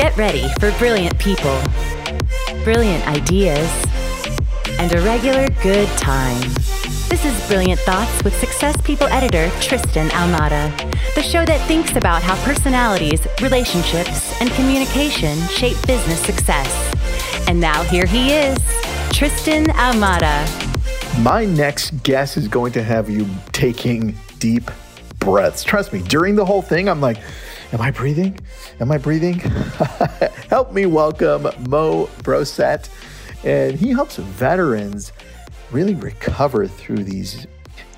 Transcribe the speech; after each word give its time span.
Get 0.00 0.16
ready 0.16 0.48
for 0.58 0.72
brilliant 0.78 1.18
people, 1.18 1.60
brilliant 2.64 3.06
ideas, 3.06 3.70
and 4.78 4.90
a 4.94 5.00
regular 5.02 5.46
good 5.62 5.86
time. 5.98 6.40
This 7.10 7.26
is 7.26 7.48
Brilliant 7.48 7.80
Thoughts 7.80 8.24
with 8.24 8.34
Success 8.40 8.80
People 8.80 9.08
editor 9.08 9.50
Tristan 9.60 10.08
Ahumada, 10.08 10.74
the 11.14 11.22
show 11.22 11.44
that 11.44 11.60
thinks 11.68 11.96
about 11.96 12.22
how 12.22 12.34
personalities, 12.46 13.20
relationships, 13.42 14.40
and 14.40 14.50
communication 14.52 15.38
shape 15.48 15.76
business 15.86 16.20
success. 16.20 16.66
And 17.46 17.60
now 17.60 17.82
here 17.82 18.06
he 18.06 18.32
is, 18.32 18.56
Tristan 19.12 19.66
Ahumada. 19.66 20.48
My 21.22 21.44
next 21.44 21.90
guest 22.04 22.38
is 22.38 22.48
going 22.48 22.72
to 22.72 22.82
have 22.82 23.10
you 23.10 23.26
taking 23.52 24.16
deep 24.38 24.70
breaths. 25.18 25.62
Trust 25.62 25.92
me, 25.92 26.00
during 26.00 26.36
the 26.36 26.46
whole 26.46 26.62
thing, 26.62 26.88
I'm 26.88 27.02
like, 27.02 27.18
Am 27.72 27.80
I 27.80 27.92
breathing? 27.92 28.36
Am 28.80 28.90
I 28.90 28.98
breathing? 28.98 29.38
Help 30.48 30.72
me 30.72 30.86
welcome 30.86 31.42
Mo 31.68 32.08
Brossette. 32.24 32.88
And 33.44 33.78
he 33.78 33.90
helps 33.90 34.16
veterans 34.16 35.12
really 35.70 35.94
recover 35.94 36.66
through 36.66 37.04
these 37.04 37.46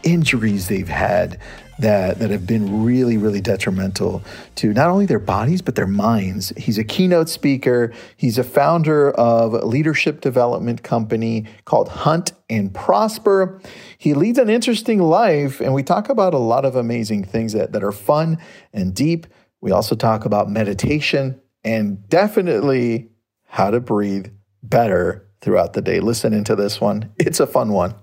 injuries 0.02 0.68
they've 0.68 0.88
had 0.88 1.40
that, 1.78 2.18
that 2.18 2.30
have 2.30 2.46
been 2.46 2.84
really, 2.84 3.16
really 3.16 3.40
detrimental 3.40 4.22
to 4.56 4.74
not 4.74 4.90
only 4.90 5.06
their 5.06 5.18
bodies, 5.18 5.62
but 5.62 5.74
their 5.74 5.86
minds. 5.86 6.52
He's 6.56 6.77
a 6.77 6.84
keynote 6.84 7.30
speaker. 7.30 7.94
He's 8.16 8.36
a 8.36 8.44
founder 8.44 9.10
of 9.12 9.54
a 9.54 9.64
leadership 9.64 10.20
development 10.20 10.82
company 10.82 11.46
called 11.64 11.88
Hunt 11.88 12.32
and 12.50 12.74
Prosper. 12.74 13.60
He 13.96 14.12
leads 14.12 14.38
an 14.38 14.50
interesting 14.50 15.00
life, 15.00 15.60
and 15.60 15.72
we 15.72 15.82
talk 15.82 16.10
about 16.10 16.34
a 16.34 16.38
lot 16.38 16.66
of 16.66 16.77
amazing 16.77 17.24
things 17.24 17.54
that, 17.54 17.72
that 17.72 17.82
are 17.82 17.92
fun 17.92 18.38
and 18.74 18.94
deep. 18.94 19.27
We 19.62 19.70
also 19.70 19.94
talk 19.94 20.24
about 20.24 20.50
meditation 20.50 21.40
and 21.62 22.08
definitely 22.08 23.10
how 23.44 23.70
to 23.70 23.78
breathe 23.78 24.26
better 24.60 25.28
throughout 25.41 25.74
the 25.74 25.80
day. 25.80 26.00
Listen 26.00 26.32
into 26.32 26.56
this 26.56 26.80
one, 26.80 27.12
it's 27.16 27.38
a 27.38 27.46
fun 27.46 27.72
one. 27.72 27.94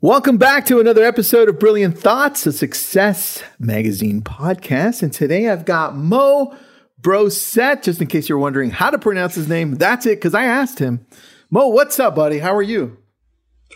Welcome 0.00 0.38
back 0.38 0.64
to 0.66 0.80
another 0.80 1.04
episode 1.04 1.50
of 1.50 1.58
Brilliant 1.58 1.98
Thoughts, 1.98 2.46
a 2.46 2.52
Success 2.52 3.42
Magazine 3.58 4.22
podcast. 4.22 5.02
And 5.02 5.12
today 5.12 5.50
I've 5.50 5.66
got 5.66 5.94
Mo 5.94 6.56
Brossette. 7.02 7.82
Just 7.82 8.00
in 8.00 8.06
case 8.06 8.30
you're 8.30 8.38
wondering 8.38 8.70
how 8.70 8.88
to 8.88 8.98
pronounce 8.98 9.34
his 9.34 9.48
name, 9.48 9.74
that's 9.74 10.06
it, 10.06 10.16
because 10.16 10.32
I 10.32 10.44
asked 10.44 10.78
him. 10.78 11.04
Mo, 11.50 11.68
what's 11.68 12.00
up, 12.00 12.14
buddy? 12.14 12.38
How 12.38 12.56
are 12.56 12.62
you? 12.62 12.96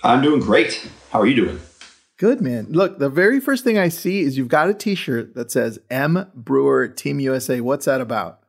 I'm 0.03 0.23
doing 0.23 0.41
great. 0.41 0.89
How 1.11 1.21
are 1.21 1.27
you 1.27 1.37
doing? 1.37 1.61
Good, 2.25 2.41
man. 2.41 2.69
Look, 2.71 3.01
the 3.01 3.11
very 3.11 3.39
first 3.39 3.65
thing 3.65 3.77
I 3.77 3.91
see 3.91 4.23
is 4.23 4.39
you've 4.39 4.49
got 4.49 4.71
a 4.71 4.73
t 4.73 4.95
shirt 4.95 5.35
that 5.35 5.51
says 5.51 5.79
M 5.91 6.27
Brewer 6.35 6.89
Team 6.89 7.21
USA. 7.21 7.61
What's 7.61 7.85
that 7.85 8.01
about? 8.01 8.41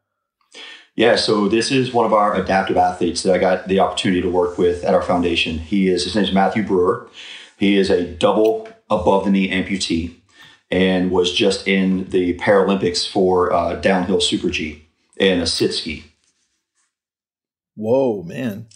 Yeah, 0.95 1.17
so 1.17 1.49
this 1.49 1.73
is 1.73 1.91
one 1.91 2.05
of 2.05 2.13
our 2.13 2.35
adaptive 2.35 2.77
athletes 2.77 3.23
that 3.23 3.35
I 3.35 3.37
got 3.37 3.67
the 3.67 3.81
opportunity 3.81 4.21
to 4.21 4.29
work 4.29 4.57
with 4.57 4.85
at 4.85 4.93
our 4.93 5.01
foundation. 5.01 5.57
He 5.57 5.89
is, 5.89 6.05
his 6.05 6.15
name 6.15 6.23
is 6.23 6.31
Matthew 6.31 6.63
Brewer. 6.63 7.09
He 7.57 7.75
is 7.75 7.89
a 7.89 8.05
double 8.05 8.69
above 8.89 9.25
the 9.25 9.31
knee 9.31 9.51
amputee 9.51 10.15
and 10.71 11.11
was 11.11 11.33
just 11.33 11.67
in 11.67 12.09
the 12.11 12.37
Paralympics 12.37 13.05
for 13.05 13.51
uh, 13.51 13.75
downhill 13.75 14.21
super 14.21 14.49
G 14.49 14.87
and 15.19 15.41
a 15.41 15.45
sit 15.45 15.73
ski. 15.73 16.05
Whoa, 17.75 18.23
man. 18.23 18.67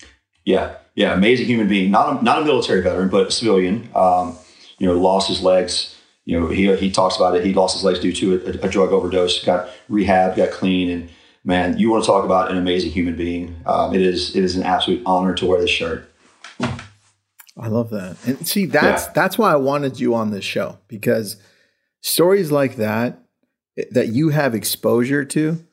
Yeah, 0.44 0.76
yeah, 0.94 1.14
amazing 1.14 1.46
human 1.46 1.70
being. 1.70 1.90
Not 1.90 2.20
a, 2.20 2.22
not 2.22 2.42
a 2.42 2.44
military 2.44 2.82
veteran, 2.82 3.08
but 3.08 3.28
a 3.28 3.32
civilian. 3.32 3.88
Um, 3.96 4.36
you 4.80 4.88
know, 4.88 4.94
lost 4.94 5.28
his 5.28 5.42
legs. 5.42 5.96
You 6.26 6.40
know, 6.40 6.48
he, 6.48 6.76
he 6.78 6.92
talks 6.92 7.16
about 7.16 7.36
it. 7.36 7.46
He 7.46 7.54
lost 7.54 7.76
his 7.76 7.84
legs 7.84 8.00
due 8.00 8.14
to 8.14 8.46
a, 8.46 8.66
a 8.66 8.70
drug 8.70 8.92
overdose, 8.92 9.44
got 9.44 9.70
rehab, 9.88 10.36
got 10.36 10.52
clean. 10.52 10.90
And 10.90 11.10
man, 11.44 11.78
you 11.78 11.90
want 11.90 12.04
to 12.04 12.08
talk 12.08 12.26
about 12.26 12.52
an 12.52 12.58
amazing 12.58 12.92
human 12.92 13.16
being. 13.16 13.56
Um, 13.66 13.94
it 13.94 14.02
is, 14.02 14.36
it 14.36 14.44
is 14.44 14.56
an 14.56 14.64
absolute 14.64 15.02
honor 15.06 15.34
to 15.36 15.46
wear 15.46 15.62
this 15.62 15.70
shirt. 15.70 16.12
I 16.62 17.68
love 17.68 17.90
that. 17.90 18.18
And 18.26 18.48
see, 18.48 18.66
that's, 18.66 19.06
yeah. 19.06 19.12
that's 19.14 19.38
why 19.38 19.52
I 19.52 19.58
wanted 19.58 20.00
you 20.00 20.16
on 20.16 20.32
this 20.32 20.46
show 20.46 20.80
because 20.88 21.38
stories 22.02 22.52
like 22.52 22.78
that, 22.78 23.22
that 23.92 24.10
you 24.10 24.30
have 24.30 24.56
exposure 24.56 25.26
to, 25.26 25.66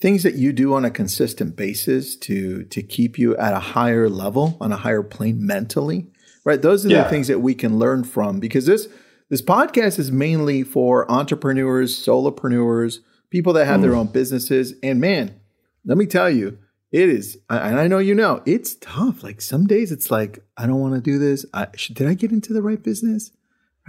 things 0.00 0.22
that 0.22 0.34
you 0.34 0.52
do 0.52 0.74
on 0.74 0.84
a 0.84 0.90
consistent 0.90 1.56
basis 1.56 2.16
to 2.16 2.64
to 2.64 2.82
keep 2.82 3.18
you 3.18 3.36
at 3.36 3.52
a 3.52 3.58
higher 3.58 4.08
level 4.08 4.56
on 4.60 4.72
a 4.72 4.76
higher 4.76 5.02
plane 5.02 5.44
mentally 5.44 6.09
right? 6.44 6.60
Those 6.60 6.86
are 6.86 6.88
yeah. 6.88 7.04
the 7.04 7.10
things 7.10 7.28
that 7.28 7.40
we 7.40 7.54
can 7.54 7.78
learn 7.78 8.04
from 8.04 8.40
because 8.40 8.66
this 8.66 8.88
this 9.28 9.42
podcast 9.42 9.98
is 9.98 10.10
mainly 10.10 10.64
for 10.64 11.10
entrepreneurs, 11.10 11.96
solopreneurs, 11.96 12.98
people 13.30 13.52
that 13.52 13.66
have 13.66 13.78
mm. 13.78 13.84
their 13.84 13.94
own 13.94 14.08
businesses. 14.08 14.74
And 14.82 15.00
man, 15.00 15.40
let 15.84 15.96
me 15.96 16.06
tell 16.06 16.28
you, 16.28 16.58
it 16.90 17.08
is, 17.08 17.38
and 17.48 17.78
I 17.78 17.86
know 17.86 17.98
you 17.98 18.14
know, 18.14 18.42
it's 18.44 18.74
tough. 18.74 19.22
Like 19.22 19.40
some 19.40 19.66
days, 19.66 19.92
it's 19.92 20.10
like 20.10 20.40
I 20.56 20.66
don't 20.66 20.80
want 20.80 20.94
to 20.94 21.00
do 21.00 21.18
this. 21.18 21.46
I, 21.54 21.68
should, 21.76 21.94
did 21.94 22.08
I 22.08 22.14
get 22.14 22.32
into 22.32 22.52
the 22.52 22.62
right 22.62 22.82
business? 22.82 23.30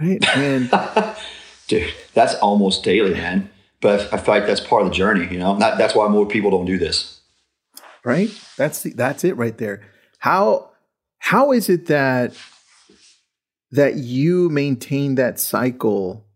Right? 0.00 0.24
And 0.36 0.70
dude, 1.66 1.92
that's 2.14 2.34
almost 2.36 2.84
daily, 2.84 3.14
man. 3.14 3.50
But 3.80 4.12
I 4.14 4.18
feel 4.18 4.34
like 4.34 4.46
that's 4.46 4.60
part 4.60 4.82
of 4.82 4.88
the 4.88 4.94
journey. 4.94 5.26
You 5.32 5.40
know, 5.40 5.58
that, 5.58 5.76
that's 5.76 5.96
why 5.96 6.06
more 6.06 6.26
people 6.26 6.52
don't 6.52 6.66
do 6.66 6.78
this. 6.78 7.20
Right? 8.04 8.30
That's 8.56 8.82
the, 8.82 8.92
that's 8.92 9.24
it 9.24 9.36
right 9.36 9.58
there. 9.58 9.82
How 10.18 10.71
how 11.22 11.52
is 11.52 11.68
it 11.68 11.86
that 11.86 12.34
that 13.70 13.94
you 13.94 14.50
maintain 14.50 15.14
that 15.14 15.38
cycle 15.38 16.26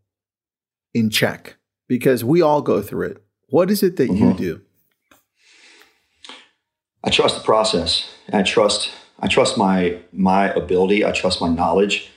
in 0.94 1.10
check? 1.10 1.56
Because 1.88 2.22
we 2.22 2.40
all 2.40 2.62
go 2.62 2.80
through 2.80 3.08
it. 3.08 3.24
What 3.48 3.68
is 3.68 3.82
it 3.82 3.96
that 3.96 4.08
mm-hmm. 4.08 4.24
you 4.24 4.34
do? 4.34 4.60
I 7.02 7.10
trust 7.10 7.36
the 7.36 7.42
process. 7.42 8.08
I 8.32 8.42
trust 8.42 8.92
I 9.18 9.26
trust 9.26 9.58
my 9.58 9.98
my 10.12 10.50
ability. 10.50 11.04
I 11.04 11.10
trust 11.10 11.40
my 11.40 11.48
knowledge. 11.48 12.08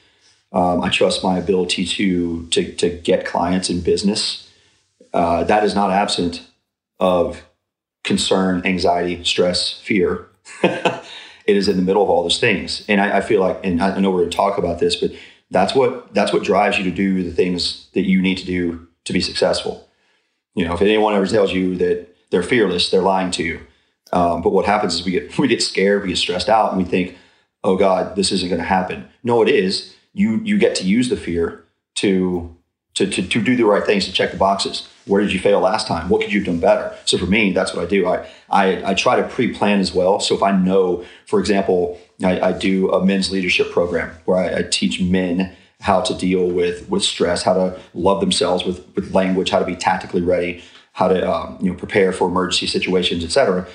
Um, 0.54 0.82
I 0.84 0.90
trust 0.90 1.24
my 1.24 1.40
ability 1.40 1.86
to 1.86 2.46
to 2.52 2.72
to 2.74 2.90
get 2.90 3.26
clients 3.26 3.72
in 3.72 3.82
business. 3.82 4.48
Uh, 5.12 5.44
that 5.46 5.64
is 5.64 5.74
not 5.74 5.90
absent 5.90 6.48
of 7.00 7.44
concern, 8.04 8.62
anxiety, 8.64 9.24
stress, 9.24 9.74
fear. 9.74 10.28
it 11.50 11.58
is 11.58 11.68
in 11.68 11.76
the 11.76 11.82
middle 11.82 12.04
of 12.04 12.10
all 12.10 12.24
those 12.24 12.40
things. 12.40 12.86
And 12.88 13.02
I, 13.02 13.18
I 13.18 13.22
feel 13.22 13.42
like, 13.42 13.60
and 13.64 13.82
I 13.82 14.00
know 14.00 14.12
we're 14.12 14.20
going 14.20 14.30
to 14.30 14.38
talk 14.38 14.58
about 14.58 14.80
this, 14.80 14.96
but 14.96 15.12
that's 15.52 15.74
what 15.74 16.14
that's 16.14 16.32
what 16.32 16.44
drives 16.44 16.78
you 16.78 16.84
to 16.84 16.92
do 16.92 17.24
the 17.24 17.32
things 17.32 17.88
that 17.94 18.06
you 18.06 18.22
need 18.22 18.38
to 18.38 18.46
do 18.46 18.88
to 19.06 19.14
be 19.14 19.22
successful. 19.22 19.90
You 20.54 20.66
know, 20.66 20.74
if 20.74 20.82
anyone 20.82 21.16
ever 21.16 21.26
tells 21.26 21.52
you 21.52 21.76
that 21.78 22.08
they're 22.30 22.44
fearless, 22.44 22.90
they're 22.90 23.02
lying 23.02 23.32
to 23.32 23.44
you. 23.44 23.62
Um, 24.12 24.42
but 24.42 24.52
what 24.52 24.66
happens 24.66 24.94
is 24.96 25.06
we 25.06 25.12
get 25.12 25.38
we 25.40 25.48
get 25.48 25.62
scared, 25.62 26.04
we 26.04 26.10
get 26.10 26.18
stressed 26.18 26.50
out, 26.50 26.72
and 26.72 26.78
we 26.78 26.88
think, 26.88 27.18
"Oh 27.64 27.76
God, 27.76 28.16
this 28.16 28.32
isn't 28.32 28.50
going 28.50 28.62
to 28.62 28.68
happen." 28.68 29.08
No, 29.24 29.42
it 29.42 29.50
is. 29.50 29.96
You 30.14 30.42
you 30.44 30.58
get 30.58 30.76
to 30.76 30.84
use 30.84 31.10
the 31.10 31.18
fear 31.18 31.64
to 31.96 32.56
to, 32.96 33.08
to, 33.08 33.28
to 33.28 33.42
do 33.42 33.56
the 33.56 33.66
right 33.66 33.86
things 33.86 34.06
to 34.06 34.12
check 34.12 34.32
the 34.32 34.38
boxes. 34.38 34.88
Where 35.10 35.22
did 35.22 35.34
you 35.34 35.40
fail 35.40 35.60
last 35.60 35.88
time? 35.88 36.08
What 36.08 36.22
could 36.22 36.32
you 36.32 36.40
have 36.40 36.46
done 36.46 36.60
better? 36.60 36.96
So 37.06 37.18
for 37.18 37.26
me, 37.26 37.52
that's 37.52 37.74
what 37.74 37.84
I 37.84 37.88
do. 37.88 38.08
I 38.08 38.28
I, 38.50 38.92
I 38.92 38.94
try 38.94 39.16
to 39.16 39.28
pre-plan 39.28 39.80
as 39.80 39.94
well. 39.94 40.20
So 40.20 40.36
if 40.36 40.44
I 40.44 40.52
know, 40.52 41.04
for 41.26 41.40
example, 41.40 42.00
I, 42.24 42.40
I 42.40 42.52
do 42.52 42.92
a 42.92 43.04
men's 43.04 43.32
leadership 43.32 43.72
program 43.72 44.12
where 44.26 44.38
I, 44.38 44.60
I, 44.60 44.64
teach 44.64 45.00
men 45.00 45.56
how 45.82 46.02
to 46.02 46.14
deal 46.14 46.48
with 46.48 46.88
with 46.90 47.04
stress, 47.04 47.44
how 47.44 47.54
to 47.54 47.80
love 47.94 48.20
themselves 48.20 48.66
with 48.66 48.86
with 48.96 49.14
language, 49.14 49.50
how 49.50 49.60
to 49.60 49.66
be 49.66 49.76
tactically 49.76 50.22
ready, 50.22 50.64
how 50.94 51.08
to 51.08 51.30
um, 51.30 51.58
you 51.62 51.72
know 51.72 51.78
prepare 51.78 52.12
for 52.12 52.28
emergency 52.28 52.68
situations, 52.68 53.24
etc. 53.24 53.68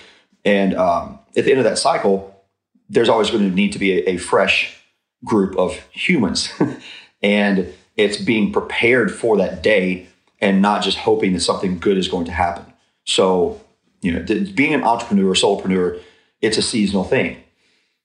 And 0.45 0.75
um, 0.75 1.19
at 1.37 1.45
the 1.45 1.51
end 1.51 1.59
of 1.59 1.65
that 1.65 1.78
cycle, 1.78 2.45
there's 2.89 3.09
always 3.09 3.31
going 3.31 3.49
to 3.49 3.55
need 3.55 3.72
to 3.72 3.78
be 3.78 3.93
a, 3.93 4.11
a 4.11 4.16
fresh 4.19 4.77
group 5.25 5.56
of 5.56 5.77
humans, 5.91 6.53
and 7.22 7.72
it's 7.97 8.19
being 8.19 8.53
prepared 8.53 9.12
for 9.12 9.37
that 9.39 9.62
day 9.62 10.09
and 10.44 10.60
not 10.60 10.82
just 10.82 10.99
hoping 10.99 11.32
that 11.32 11.41
something 11.41 11.78
good 11.78 11.97
is 11.97 12.06
going 12.06 12.27
to 12.27 12.32
happen. 12.32 12.66
So, 13.05 13.62
you 14.03 14.13
know, 14.13 14.22
being 14.54 14.74
an 14.74 14.84
entrepreneur, 14.84 15.33
solopreneur, 15.33 16.01
it's 16.42 16.59
a 16.59 16.63
seasonal 16.63 17.04
thing. 17.04 17.42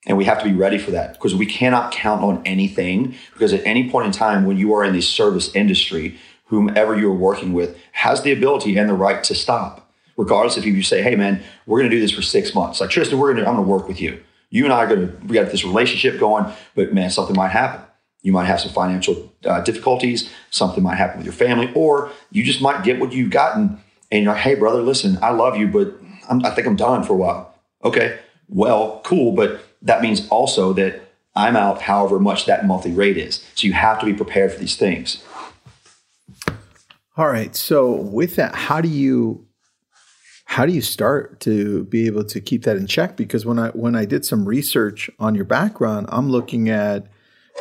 And 0.08 0.18
we 0.18 0.24
have 0.24 0.40
to 0.40 0.46
be 0.46 0.56
ready 0.56 0.78
for 0.78 0.92
that 0.92 1.14
because 1.14 1.36
we 1.36 1.46
cannot 1.46 1.92
count 1.92 2.24
on 2.24 2.42
anything 2.46 3.16
because 3.34 3.52
at 3.52 3.62
any 3.66 3.92
point 3.92 4.06
in 4.06 4.14
time 4.14 4.46
when 4.46 4.58
you 4.58 4.74
are 4.74 4.86
in 4.86 4.94
the 4.94 5.02
service 5.02 5.54
industry, 5.54 6.18
whomever 6.46 6.98
you're 6.98 7.14
working 7.14 7.52
with 7.52 7.78
has 7.92 8.22
the 8.22 8.32
ability 8.32 8.78
and 8.78 8.90
the 8.90 8.94
right 8.94 9.22
to 9.26 9.36
stop. 9.36 9.92
Regardless 10.16 10.56
if 10.56 10.66
you 10.66 10.82
say, 10.82 11.02
hey 11.02 11.18
man, 11.18 11.44
we're 11.66 11.80
gonna 11.80 11.90
do 11.90 12.00
this 12.00 12.12
for 12.12 12.22
six 12.22 12.56
months. 12.56 12.80
Like 12.80 12.90
Tristan, 12.90 13.20
we're 13.20 13.34
gonna 13.34 13.46
I'm 13.46 13.58
gonna 13.58 13.68
work 13.68 13.90
with 13.90 14.00
you. 14.00 14.24
You 14.50 14.64
and 14.64 14.72
I 14.72 14.86
are 14.86 14.88
gonna 14.88 15.12
we 15.28 15.34
got 15.36 15.52
this 15.52 15.66
relationship 15.66 16.18
going, 16.18 16.46
but 16.76 16.94
man, 16.94 17.10
something 17.10 17.36
might 17.36 17.50
happen. 17.50 17.82
You 18.22 18.32
might 18.32 18.46
have 18.46 18.60
some 18.60 18.72
financial 18.72 19.32
uh, 19.46 19.62
difficulties. 19.62 20.30
Something 20.50 20.84
might 20.84 20.96
happen 20.96 21.18
with 21.18 21.26
your 21.26 21.34
family, 21.34 21.72
or 21.74 22.12
you 22.32 22.44
just 22.44 22.62
might 22.62 22.84
get 22.84 23.00
what 23.00 23.14
you've 23.14 23.32
gotten, 23.32 23.82
and 24.12 24.24
you're 24.24 24.34
like, 24.34 24.42
"Hey, 24.42 24.56
brother, 24.56 24.82
listen, 24.82 25.18
I 25.22 25.32
love 25.32 25.58
you, 25.58 25.68
but 25.68 25.94
I'm, 26.30 26.44
I 26.46 26.52
think 26.52 26.68
I'm 26.68 26.76
done 26.76 27.04
for 27.04 27.14
a 27.14 27.18
while." 27.18 27.56
Okay, 27.84 28.20
well, 28.50 29.02
cool, 29.06 29.32
but 29.32 29.62
that 29.82 30.02
means 30.02 30.28
also 30.30 30.74
that 30.74 31.02
I'm 31.36 31.56
out 31.56 31.82
however 31.82 32.20
much 32.20 32.46
that 32.46 32.66
monthly 32.66 32.92
rate 32.92 33.18
is. 33.18 33.46
So 33.56 33.68
you 33.68 33.74
have 33.74 34.00
to 34.00 34.06
be 34.06 34.14
prepared 34.14 34.52
for 34.52 34.60
these 34.60 34.76
things. 34.76 35.24
All 37.16 37.28
right. 37.28 37.56
So 37.56 37.92
with 37.92 38.36
that, 38.36 38.56
how 38.56 38.82
do 38.82 38.90
you 38.90 39.46
how 40.46 40.66
do 40.66 40.72
you 40.72 40.82
start 40.82 41.40
to 41.42 41.84
be 41.86 42.08
able 42.08 42.24
to 42.24 42.42
keep 42.42 42.64
that 42.64 42.76
in 42.76 42.88
check? 42.88 43.16
Because 43.16 43.46
when 43.46 43.60
I 43.60 43.70
when 43.70 43.96
I 43.96 44.06
did 44.06 44.26
some 44.26 44.46
research 44.46 45.10
on 45.20 45.36
your 45.36 45.46
background, 45.46 46.08
I'm 46.10 46.30
looking 46.30 46.70
at 46.70 47.08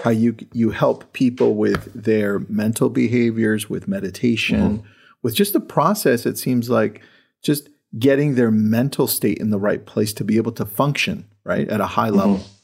how 0.03 0.11
you 0.11 0.37
you 0.53 0.71
help 0.71 1.13
people 1.13 1.55
with 1.55 1.93
their 1.93 2.41
mental 2.49 2.89
behaviors, 2.89 3.69
with 3.69 3.89
meditation, 3.89 4.79
mm-hmm. 4.79 4.87
with 5.23 5.35
just 5.35 5.53
the 5.53 5.61
process. 5.61 6.27
It 6.27 6.39
seems 6.39 6.71
like 6.71 7.03
just 7.43 7.69
getting 7.99 8.35
their 8.35 8.51
mental 8.51 9.07
state 9.07 9.39
in 9.39 9.51
the 9.51 9.59
right 9.59 9.85
place 9.85 10.13
to 10.15 10.25
be 10.25 10.37
able 10.37 10.53
to 10.53 10.65
function 10.65 11.27
right 11.45 11.69
at 11.69 11.81
a 11.81 11.87
high 11.87 12.11
level. 12.11 12.37
Mm-hmm. 12.37 12.55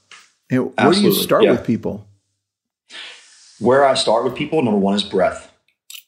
And 0.51 0.73
where 0.77 0.93
do 0.93 1.01
you 1.01 1.13
start 1.13 1.45
yeah. 1.45 1.53
with 1.53 1.67
people? 1.67 2.07
Where 3.59 3.85
I 3.85 3.95
start 3.95 4.25
with 4.25 4.35
people, 4.35 4.63
number 4.63 4.79
one 4.79 4.95
is 4.95 5.03
breath. 5.03 5.51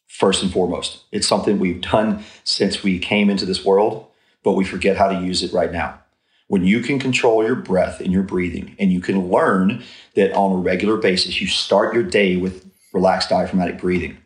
First 0.06 0.42
and 0.42 0.50
foremost, 0.50 1.04
it's 1.12 1.26
something 1.26 1.58
we've 1.58 1.80
done 1.80 2.24
since 2.42 2.82
we 2.82 2.98
came 2.98 3.28
into 3.28 3.44
this 3.44 3.64
world, 3.64 4.06
but 4.42 4.52
we 4.52 4.64
forget 4.64 4.96
how 4.96 5.08
to 5.08 5.20
use 5.20 5.42
it 5.42 5.52
right 5.52 5.70
now 5.70 6.00
when 6.48 6.64
you 6.64 6.80
can 6.80 6.98
control 6.98 7.44
your 7.44 7.56
breath 7.56 8.00
and 8.00 8.12
your 8.12 8.22
breathing, 8.22 8.76
and 8.78 8.92
you 8.92 9.00
can 9.00 9.28
learn 9.30 9.82
that 10.14 10.32
on 10.32 10.52
a 10.52 10.56
regular 10.56 10.96
basis, 10.96 11.40
you 11.40 11.46
start 11.46 11.94
your 11.94 12.04
day 12.04 12.36
with 12.36 12.70
relaxed 12.92 13.30
diaphragmatic 13.30 13.80
breathing. 13.80 14.16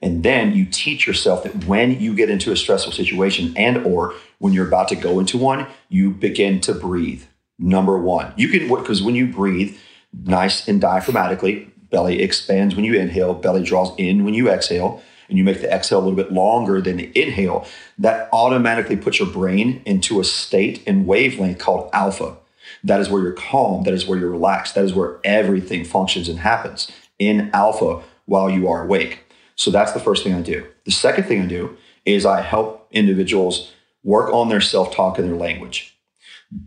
And 0.00 0.22
then 0.22 0.52
you 0.52 0.66
teach 0.66 1.06
yourself 1.06 1.44
that 1.44 1.64
when 1.64 2.00
you 2.00 2.14
get 2.14 2.30
into 2.30 2.52
a 2.52 2.56
stressful 2.56 2.92
situation 2.92 3.54
and 3.56 3.86
or 3.86 4.14
when 4.38 4.52
you're 4.52 4.68
about 4.68 4.88
to 4.88 4.96
go 4.96 5.18
into 5.18 5.38
one, 5.38 5.66
you 5.88 6.10
begin 6.10 6.60
to 6.62 6.74
breathe. 6.74 7.24
Number 7.58 7.96
one, 7.96 8.32
you 8.36 8.48
can, 8.48 8.68
because 8.68 9.02
when 9.02 9.14
you 9.14 9.26
breathe 9.26 9.76
nice 10.12 10.68
and 10.68 10.80
diaphragmatically, 10.80 11.70
belly 11.90 12.20
expands 12.22 12.74
when 12.74 12.84
you 12.84 12.94
inhale, 12.94 13.34
belly 13.34 13.62
draws 13.62 13.94
in 13.96 14.24
when 14.24 14.34
you 14.34 14.50
exhale 14.50 15.02
and 15.28 15.38
you 15.38 15.44
make 15.44 15.60
the 15.60 15.72
exhale 15.72 15.98
a 15.98 16.04
little 16.04 16.16
bit 16.16 16.32
longer 16.32 16.80
than 16.80 16.96
the 16.96 17.10
inhale, 17.14 17.66
that 17.98 18.28
automatically 18.32 18.96
puts 18.96 19.18
your 19.18 19.28
brain 19.28 19.82
into 19.84 20.20
a 20.20 20.24
state 20.24 20.82
and 20.86 21.06
wavelength 21.06 21.58
called 21.58 21.90
alpha. 21.92 22.36
That 22.82 23.00
is 23.00 23.08
where 23.08 23.22
you're 23.22 23.32
calm. 23.32 23.84
That 23.84 23.94
is 23.94 24.06
where 24.06 24.18
you're 24.18 24.30
relaxed. 24.30 24.74
That 24.74 24.84
is 24.84 24.94
where 24.94 25.20
everything 25.24 25.84
functions 25.84 26.28
and 26.28 26.38
happens 26.38 26.90
in 27.18 27.50
alpha 27.52 28.02
while 28.26 28.50
you 28.50 28.68
are 28.68 28.84
awake. 28.84 29.20
So 29.56 29.70
that's 29.70 29.92
the 29.92 30.00
first 30.00 30.24
thing 30.24 30.34
I 30.34 30.42
do. 30.42 30.66
The 30.84 30.90
second 30.90 31.24
thing 31.24 31.42
I 31.42 31.46
do 31.46 31.76
is 32.04 32.26
I 32.26 32.40
help 32.40 32.88
individuals 32.90 33.72
work 34.02 34.32
on 34.32 34.48
their 34.48 34.60
self 34.60 34.94
talk 34.94 35.18
and 35.18 35.28
their 35.28 35.36
language. 35.36 35.96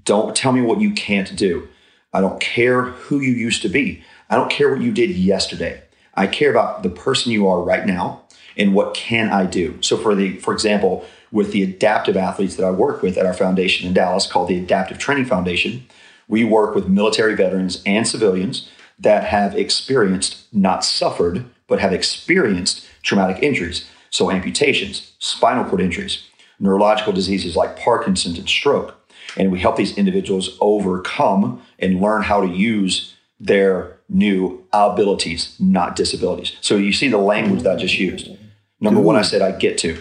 Don't 0.04 0.36
tell 0.36 0.52
me 0.52 0.62
what 0.62 0.82
you 0.82 0.94
can't 0.94 1.36
do. 1.36 1.68
I 2.14 2.22
don't 2.22 2.40
care 2.40 2.84
who 2.84 3.20
you 3.20 3.32
used 3.32 3.62
to 3.62 3.70
be. 3.70 4.04
I 4.30 4.36
don't 4.36 4.50
care 4.50 4.72
what 4.72 4.82
you 4.82 4.92
did 4.92 5.12
yesterday. 5.12 5.84
I 6.14 6.28
care 6.28 6.50
about 6.50 6.84
the 6.84 6.90
person 6.90 7.32
you 7.32 7.48
are 7.48 7.62
right 7.62 7.86
now 7.86 8.24
and 8.58 8.74
what 8.74 8.94
can 8.94 9.30
I 9.30 9.46
do? 9.46 9.78
So 9.82 9.98
for 9.98 10.16
the 10.16 10.38
for 10.38 10.54
example, 10.54 11.06
with 11.32 11.52
the 11.52 11.64
adaptive 11.64 12.18
athletes 12.18 12.56
that 12.56 12.66
I 12.66 12.72
work 12.72 13.02
with 13.02 13.18
at 13.18 13.26
our 13.26 13.34
foundation 13.34 13.88
in 13.88 13.94
Dallas 13.94 14.30
called 14.30 14.48
the 14.48 14.58
Adaptive 14.58 14.98
Training 14.98 15.26
Foundation, 15.26 15.86
we 16.28 16.44
work 16.44 16.76
with 16.76 16.88
military 16.88 17.36
veterans 17.36 17.82
and 17.86 18.08
civilians 18.08 18.70
that 19.00 19.26
have 19.26 19.56
experienced, 19.56 20.52
not 20.54 20.84
suffered, 20.84 21.46
but 21.68 21.80
have 21.80 21.94
experienced 21.94 22.86
traumatic 23.04 23.44
injuries. 23.44 23.88
So 24.10 24.32
amputations, 24.32 25.14
spinal 25.20 25.66
cord 25.66 25.82
injuries, 25.82 26.26
neurological 26.60 27.14
diseases 27.14 27.56
like 27.56 27.78
Parkinson's 27.78 28.40
and 28.40 28.50
stroke. 28.50 28.96
And 29.36 29.52
we 29.52 29.60
help 29.60 29.76
these 29.76 29.98
individuals 29.98 30.58
overcome 30.62 31.62
and 31.78 32.02
learn 32.02 32.24
how 32.24 32.42
to 32.42 32.48
use 32.48 33.16
their 33.40 34.00
new 34.10 34.66
abilities, 34.74 35.56
not 35.60 35.96
disabilities. 35.96 36.54
So 36.62 36.78
you 36.78 36.94
see 36.94 37.10
the 37.10 37.18
language 37.18 37.64
that 37.64 37.74
I 37.74 37.80
just 37.80 38.00
used. 38.00 38.30
Number 38.80 39.00
Ooh. 39.00 39.04
one, 39.04 39.16
I 39.16 39.22
said 39.22 39.42
I 39.42 39.52
get 39.52 39.78
to, 39.80 39.98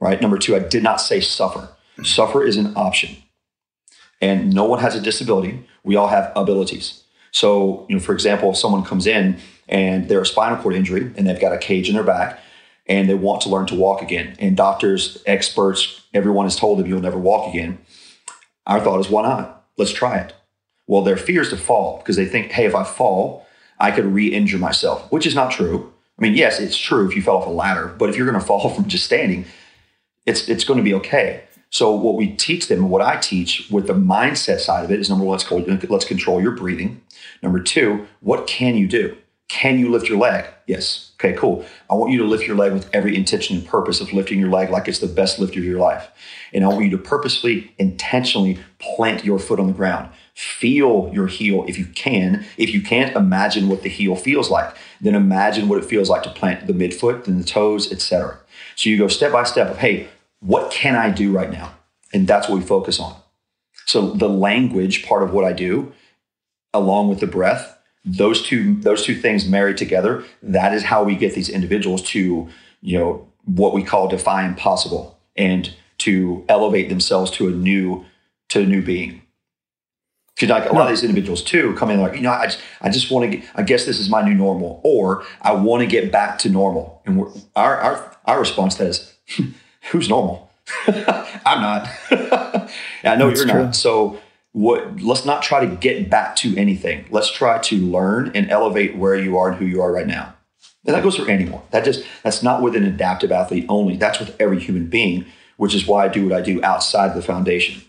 right? 0.00 0.20
Number 0.20 0.38
two, 0.38 0.54
I 0.54 0.60
did 0.60 0.82
not 0.82 1.00
say 1.00 1.20
suffer. 1.20 1.68
Suffer 2.02 2.44
is 2.44 2.56
an 2.56 2.72
option. 2.76 3.16
And 4.20 4.52
no 4.52 4.64
one 4.64 4.80
has 4.80 4.94
a 4.94 5.00
disability. 5.00 5.66
We 5.82 5.96
all 5.96 6.08
have 6.08 6.32
abilities. 6.36 7.02
So, 7.30 7.86
you 7.88 7.96
know, 7.96 8.00
for 8.00 8.12
example, 8.12 8.50
if 8.50 8.56
someone 8.56 8.84
comes 8.84 9.06
in 9.06 9.38
and 9.68 10.08
they're 10.08 10.20
a 10.20 10.26
spinal 10.26 10.62
cord 10.62 10.74
injury 10.74 11.12
and 11.16 11.26
they've 11.26 11.40
got 11.40 11.52
a 11.52 11.58
cage 11.58 11.88
in 11.88 11.94
their 11.94 12.04
back 12.04 12.38
and 12.86 13.08
they 13.08 13.14
want 13.14 13.42
to 13.42 13.48
learn 13.48 13.66
to 13.66 13.74
walk 13.74 14.02
again, 14.02 14.36
and 14.38 14.56
doctors, 14.56 15.22
experts, 15.26 16.02
everyone 16.12 16.46
has 16.46 16.56
told 16.56 16.78
them 16.78 16.86
you'll 16.86 17.00
never 17.00 17.18
walk 17.18 17.52
again. 17.52 17.78
Our 18.66 18.80
thought 18.80 19.00
is, 19.00 19.08
why 19.08 19.22
not? 19.22 19.64
Let's 19.76 19.92
try 19.92 20.18
it. 20.18 20.34
Well, 20.86 21.02
their 21.02 21.16
fear 21.16 21.42
is 21.42 21.48
to 21.50 21.56
fall 21.56 21.98
because 21.98 22.16
they 22.16 22.26
think, 22.26 22.52
hey, 22.52 22.66
if 22.66 22.74
I 22.74 22.84
fall, 22.84 23.46
I 23.80 23.90
could 23.90 24.04
re 24.04 24.28
injure 24.28 24.58
myself, 24.58 25.10
which 25.10 25.26
is 25.26 25.34
not 25.34 25.50
true. 25.50 25.93
I 26.18 26.22
mean, 26.22 26.34
yes, 26.34 26.60
it's 26.60 26.76
true 26.76 27.08
if 27.08 27.16
you 27.16 27.22
fell 27.22 27.38
off 27.38 27.46
a 27.46 27.50
ladder, 27.50 27.88
but 27.98 28.08
if 28.08 28.16
you're 28.16 28.28
going 28.28 28.40
to 28.40 28.46
fall 28.46 28.68
from 28.74 28.88
just 28.88 29.04
standing, 29.04 29.44
it's 30.26 30.48
it's 30.48 30.64
going 30.64 30.78
to 30.78 30.84
be 30.84 30.94
okay. 30.94 31.44
So 31.70 31.92
what 31.92 32.14
we 32.14 32.28
teach 32.28 32.68
them, 32.68 32.88
what 32.88 33.02
I 33.02 33.16
teach 33.16 33.68
with 33.68 33.88
the 33.88 33.94
mindset 33.94 34.60
side 34.60 34.84
of 34.84 34.92
it 34.92 35.00
is 35.00 35.10
number 35.10 35.24
one, 35.24 35.32
let's 35.32 35.44
call, 35.44 35.58
let's 35.88 36.04
control 36.04 36.40
your 36.40 36.52
breathing. 36.52 37.02
Number 37.42 37.58
two, 37.58 38.06
what 38.20 38.46
can 38.46 38.76
you 38.76 38.86
do? 38.86 39.16
Can 39.48 39.80
you 39.80 39.90
lift 39.90 40.08
your 40.08 40.18
leg? 40.18 40.46
Yes. 40.66 41.12
Okay, 41.18 41.36
cool. 41.36 41.64
I 41.90 41.94
want 41.94 42.12
you 42.12 42.18
to 42.18 42.24
lift 42.24 42.46
your 42.46 42.56
leg 42.56 42.72
with 42.72 42.88
every 42.92 43.16
intention 43.16 43.56
and 43.56 43.66
purpose 43.66 44.00
of 44.00 44.12
lifting 44.12 44.38
your 44.38 44.50
leg 44.50 44.70
like 44.70 44.86
it's 44.86 45.00
the 45.00 45.06
best 45.06 45.38
lift 45.38 45.56
of 45.56 45.64
your 45.64 45.80
life. 45.80 46.08
And 46.52 46.64
I 46.64 46.68
want 46.68 46.84
you 46.84 46.90
to 46.92 46.98
purposefully, 46.98 47.74
intentionally 47.78 48.58
plant 48.78 49.24
your 49.24 49.38
foot 49.38 49.58
on 49.58 49.66
the 49.66 49.72
ground. 49.72 50.10
Feel 50.34 51.10
your 51.12 51.26
heel 51.26 51.64
if 51.68 51.78
you 51.78 51.86
can. 51.86 52.44
If 52.56 52.72
you 52.72 52.82
can't, 52.82 53.14
imagine 53.16 53.68
what 53.68 53.82
the 53.82 53.88
heel 53.88 54.16
feels 54.16 54.50
like. 54.50 54.74
Then 55.00 55.14
imagine 55.14 55.68
what 55.68 55.78
it 55.78 55.84
feels 55.84 56.08
like 56.08 56.22
to 56.24 56.30
plant 56.30 56.66
the 56.66 56.72
midfoot, 56.72 57.24
then 57.24 57.38
the 57.38 57.44
toes, 57.44 57.90
etc. 57.92 58.38
So 58.76 58.90
you 58.90 58.98
go 58.98 59.08
step 59.08 59.32
by 59.32 59.44
step 59.44 59.70
of, 59.70 59.78
hey, 59.78 60.08
what 60.40 60.70
can 60.70 60.94
I 60.94 61.10
do 61.10 61.32
right 61.32 61.50
now? 61.50 61.74
And 62.12 62.26
that's 62.26 62.48
what 62.48 62.58
we 62.58 62.64
focus 62.64 63.00
on. 63.00 63.16
So 63.86 64.10
the 64.12 64.28
language 64.28 65.04
part 65.06 65.22
of 65.22 65.32
what 65.32 65.44
I 65.44 65.52
do, 65.52 65.92
along 66.72 67.08
with 67.08 67.20
the 67.20 67.26
breath, 67.26 67.78
those 68.04 68.42
two 68.42 68.74
those 68.80 69.04
two 69.04 69.14
things 69.14 69.48
married 69.48 69.76
together, 69.76 70.24
that 70.42 70.74
is 70.74 70.84
how 70.84 71.02
we 71.02 71.16
get 71.16 71.34
these 71.34 71.48
individuals 71.48 72.02
to, 72.02 72.48
you 72.82 72.98
know, 72.98 73.28
what 73.44 73.74
we 73.74 73.82
call 73.82 74.08
defy 74.08 74.46
impossible 74.46 75.18
and 75.36 75.74
to 75.98 76.44
elevate 76.48 76.88
themselves 76.88 77.30
to 77.32 77.48
a 77.48 77.50
new 77.50 78.04
to 78.48 78.60
a 78.60 78.66
new 78.66 78.82
being. 78.82 79.22
Because 80.34 80.50
like 80.50 80.68
a 80.68 80.72
lot 80.72 80.82
of 80.82 80.88
these 80.88 81.04
individuals 81.04 81.42
too 81.42 81.74
come 81.74 81.90
in 81.90 82.00
like, 82.00 82.16
you 82.16 82.22
know, 82.22 82.32
I 82.32 82.46
just, 82.46 82.60
I 82.80 82.90
just 82.90 83.10
want 83.10 83.30
to 83.30 83.38
get, 83.38 83.48
I 83.54 83.62
guess 83.62 83.84
this 83.84 84.00
is 84.00 84.08
my 84.08 84.20
new 84.20 84.34
normal, 84.34 84.80
or 84.82 85.24
I 85.40 85.52
want 85.52 85.82
to 85.82 85.86
get 85.86 86.10
back 86.10 86.38
to 86.40 86.48
normal. 86.48 87.02
And 87.06 87.26
our, 87.54 87.76
our, 87.76 88.16
our 88.24 88.40
response 88.40 88.74
to 88.76 88.84
that 88.84 88.90
is, 88.90 89.14
who's 89.90 90.08
normal? 90.08 90.50
I'm 90.86 91.60
not. 91.60 91.88
I 92.10 93.16
know 93.16 93.28
That's 93.28 93.40
you're 93.40 93.48
true. 93.48 93.64
not. 93.64 93.76
So 93.76 94.18
what, 94.52 95.00
let's 95.00 95.24
not 95.24 95.42
try 95.42 95.64
to 95.64 95.76
get 95.76 96.10
back 96.10 96.34
to 96.36 96.56
anything. 96.56 97.06
Let's 97.10 97.30
try 97.30 97.58
to 97.58 97.76
learn 97.76 98.32
and 98.34 98.50
elevate 98.50 98.96
where 98.96 99.16
you 99.16 99.38
are 99.38 99.50
and 99.50 99.58
who 99.58 99.66
you 99.66 99.82
are 99.82 99.92
right 99.92 100.06
now. 100.06 100.34
And 100.84 100.94
that 100.94 101.02
goes 101.02 101.16
for 101.16 101.30
anyone. 101.30 101.62
That 101.70 101.84
just, 101.84 102.04
that's 102.22 102.42
not 102.42 102.60
with 102.60 102.74
an 102.74 102.84
adaptive 102.84 103.30
athlete 103.30 103.66
only. 103.68 103.96
That's 103.96 104.18
with 104.18 104.34
every 104.40 104.60
human 104.60 104.86
being, 104.88 105.26
which 105.56 105.74
is 105.74 105.86
why 105.86 106.04
I 106.04 106.08
do 106.08 106.24
what 106.24 106.32
I 106.32 106.40
do 106.40 106.62
outside 106.62 107.14
the 107.14 107.22
foundation. 107.22 107.82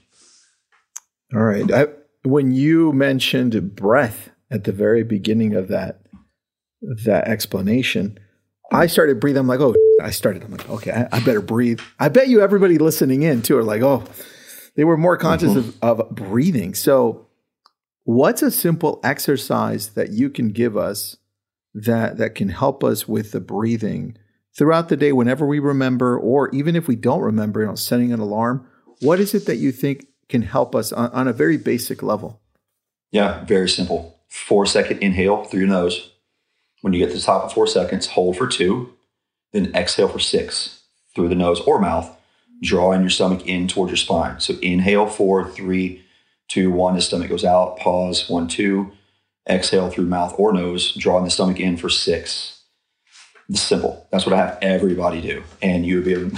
All 1.33 1.41
right. 1.41 1.69
I, 1.71 1.87
when 2.25 2.51
you 2.51 2.93
mentioned 2.93 3.75
breath 3.75 4.29
at 4.49 4.63
the 4.63 4.71
very 4.71 5.03
beginning 5.03 5.55
of 5.55 5.67
that 5.69 6.01
that 7.03 7.27
explanation, 7.27 8.19
I 8.71 8.87
started 8.87 9.19
breathing. 9.19 9.39
I'm 9.39 9.47
like, 9.47 9.59
oh, 9.59 9.75
I 10.01 10.11
started. 10.11 10.43
I'm 10.43 10.51
like, 10.51 10.69
okay, 10.69 10.91
I, 10.91 11.17
I 11.17 11.19
better 11.21 11.41
breathe. 11.41 11.79
I 11.99 12.09
bet 12.09 12.27
you 12.27 12.41
everybody 12.41 12.77
listening 12.77 13.23
in 13.23 13.41
too 13.41 13.57
are 13.57 13.63
like, 13.63 13.81
oh, 13.81 14.03
they 14.75 14.83
were 14.83 14.97
more 14.97 15.17
conscious 15.17 15.53
mm-hmm. 15.53 15.69
of, 15.81 15.99
of 15.99 16.09
breathing. 16.11 16.73
So, 16.73 17.27
what's 18.03 18.41
a 18.41 18.51
simple 18.51 18.99
exercise 19.03 19.89
that 19.89 20.11
you 20.11 20.29
can 20.29 20.49
give 20.49 20.77
us 20.77 21.17
that 21.73 22.17
that 22.17 22.35
can 22.35 22.49
help 22.49 22.83
us 22.83 23.07
with 23.07 23.31
the 23.31 23.41
breathing 23.41 24.17
throughout 24.57 24.89
the 24.89 24.97
day, 24.97 25.11
whenever 25.11 25.45
we 25.45 25.59
remember, 25.59 26.17
or 26.17 26.49
even 26.53 26.75
if 26.75 26.87
we 26.87 26.95
don't 26.95 27.21
remember, 27.21 27.61
you 27.61 27.67
know, 27.67 27.75
setting 27.75 28.13
an 28.13 28.19
alarm? 28.19 28.67
What 29.01 29.19
is 29.19 29.33
it 29.33 29.45
that 29.45 29.57
you 29.57 29.71
think 29.71 30.07
can 30.29 30.43
help 30.43 30.75
us 30.75 30.91
on, 30.91 31.09
on 31.11 31.27
a 31.27 31.33
very 31.33 31.57
basic 31.57 32.01
level? 32.01 32.39
Yeah, 33.11 33.43
very 33.45 33.69
simple. 33.69 34.19
Four 34.27 34.65
second 34.65 34.99
inhale 34.99 35.45
through 35.45 35.61
your 35.61 35.69
nose. 35.69 36.11
When 36.81 36.93
you 36.93 36.99
get 36.99 37.11
to 37.11 37.17
the 37.17 37.23
top 37.23 37.45
of 37.45 37.53
four 37.53 37.67
seconds, 37.67 38.07
hold 38.07 38.37
for 38.37 38.47
two, 38.47 38.93
then 39.53 39.73
exhale 39.73 40.07
for 40.07 40.19
six 40.19 40.83
through 41.15 41.29
the 41.29 41.35
nose 41.35 41.61
or 41.61 41.79
mouth, 41.79 42.15
drawing 42.61 43.01
your 43.01 43.09
stomach 43.09 43.45
in 43.47 43.67
towards 43.67 43.91
your 43.91 43.97
spine. 43.97 44.39
So 44.39 44.55
inhale 44.61 45.07
four, 45.07 45.49
three, 45.49 46.03
two, 46.47 46.71
one. 46.71 46.95
The 46.95 47.01
stomach 47.01 47.29
goes 47.29 47.45
out. 47.45 47.77
Pause. 47.77 48.29
One, 48.29 48.47
two. 48.47 48.91
Exhale 49.47 49.89
through 49.89 50.05
mouth 50.05 50.33
or 50.37 50.51
nose, 50.53 50.93
drawing 50.93 51.23
the 51.23 51.31
stomach 51.31 51.59
in 51.59 51.77
for 51.77 51.89
six. 51.89 52.63
It's 53.47 53.61
simple. 53.61 54.07
That's 54.11 54.25
what 54.25 54.33
I 54.33 54.37
have 54.37 54.57
everybody 54.61 55.21
do. 55.21 55.43
And 55.61 55.85
you 55.85 55.97
would 55.97 56.05
be 56.05 56.13
able, 56.13 56.37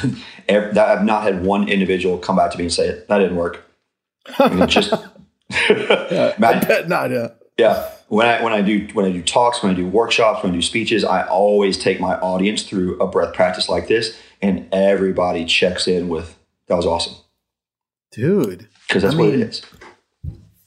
I've 0.80 1.06
not 1.06 1.24
had 1.24 1.46
one 1.46 1.70
individual 1.70 2.18
come 2.18 2.36
back 2.36 2.52
to 2.52 2.58
me 2.58 2.66
and 2.66 2.74
say, 2.74 3.04
that 3.08 3.18
didn't 3.18 3.38
work. 3.38 3.64
I 4.40 4.50
mean, 4.50 4.68
just 4.68 4.92
yeah, 4.92 6.34
I 6.38 6.60
bet 6.60 6.88
not. 6.90 7.12
Yeah. 7.12 7.30
Yeah. 7.58 7.90
When 8.08 8.28
I 8.28 8.42
when 8.44 8.54
I 8.54 8.62
do 8.62 8.88
when 8.94 9.06
I 9.06 9.12
do 9.12 9.22
talks, 9.22 9.62
when 9.62 9.72
I 9.72 9.76
do 9.76 9.88
workshops, 9.88 10.44
when 10.44 10.54
I 10.54 10.56
do 10.56 10.62
speeches, 10.62 11.04
I 11.04 11.26
always 11.28 11.78
take 11.78 12.00
my 12.00 12.16
audience 12.20 12.64
through 12.64 13.00
a 13.00 13.08
breath 13.08 13.34
practice 13.34 13.68
like 13.68 13.88
this, 13.88 14.18
and 14.42 14.68
everybody 14.72 15.46
checks 15.46 15.88
in 15.88 16.08
with 16.08 16.38
that 16.68 16.76
was 16.76 16.86
awesome. 16.86 17.16
dude. 18.12 18.68
Because 18.88 19.04
that's 19.04 19.16
I 19.16 19.18
what 19.18 19.30
it 19.30 19.40
is. 19.42 19.62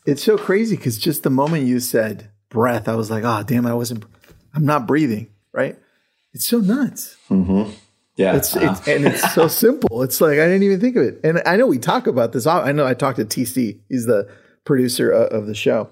It's 0.07 0.23
so 0.23 0.37
crazy 0.37 0.77
because 0.77 0.99
just 0.99 1.23
the 1.23 1.31
moment 1.31 1.67
you 1.67 1.81
said 1.81 2.31
breath, 2.49 2.89
I 2.89 2.95
was 2.95 3.11
like, 3.11 3.25
oh, 3.25 3.43
damn, 3.43 3.67
I 3.67 3.75
wasn't, 3.75 4.05
I'm 4.55 4.65
not 4.65 4.87
breathing, 4.87 5.29
right? 5.53 5.79
It's 6.33 6.47
so 6.47 6.59
nuts. 6.59 7.17
Mm-hmm. 7.31 7.73
Yeah. 8.21 8.37
It's, 8.37 8.55
it's 8.55 8.87
and 8.87 9.07
it's 9.07 9.33
so 9.33 9.49
simple. 9.65 10.03
It's 10.03 10.21
like 10.21 10.33
I 10.33 10.45
didn't 10.45 10.63
even 10.65 10.79
think 10.79 10.97
of 10.97 11.05
it. 11.05 11.21
And 11.25 11.41
I 11.47 11.57
know 11.57 11.67
we 11.67 11.79
talk 11.79 12.07
about 12.07 12.33
this. 12.33 12.47
I 12.47 12.71
know 12.71 12.87
I 12.87 12.93
talked 12.93 13.17
to 13.17 13.25
TC. 13.25 13.81
He's 13.89 14.05
the 14.05 14.31
producer 14.67 15.11
of 15.11 15.47
the 15.47 15.55
show, 15.55 15.89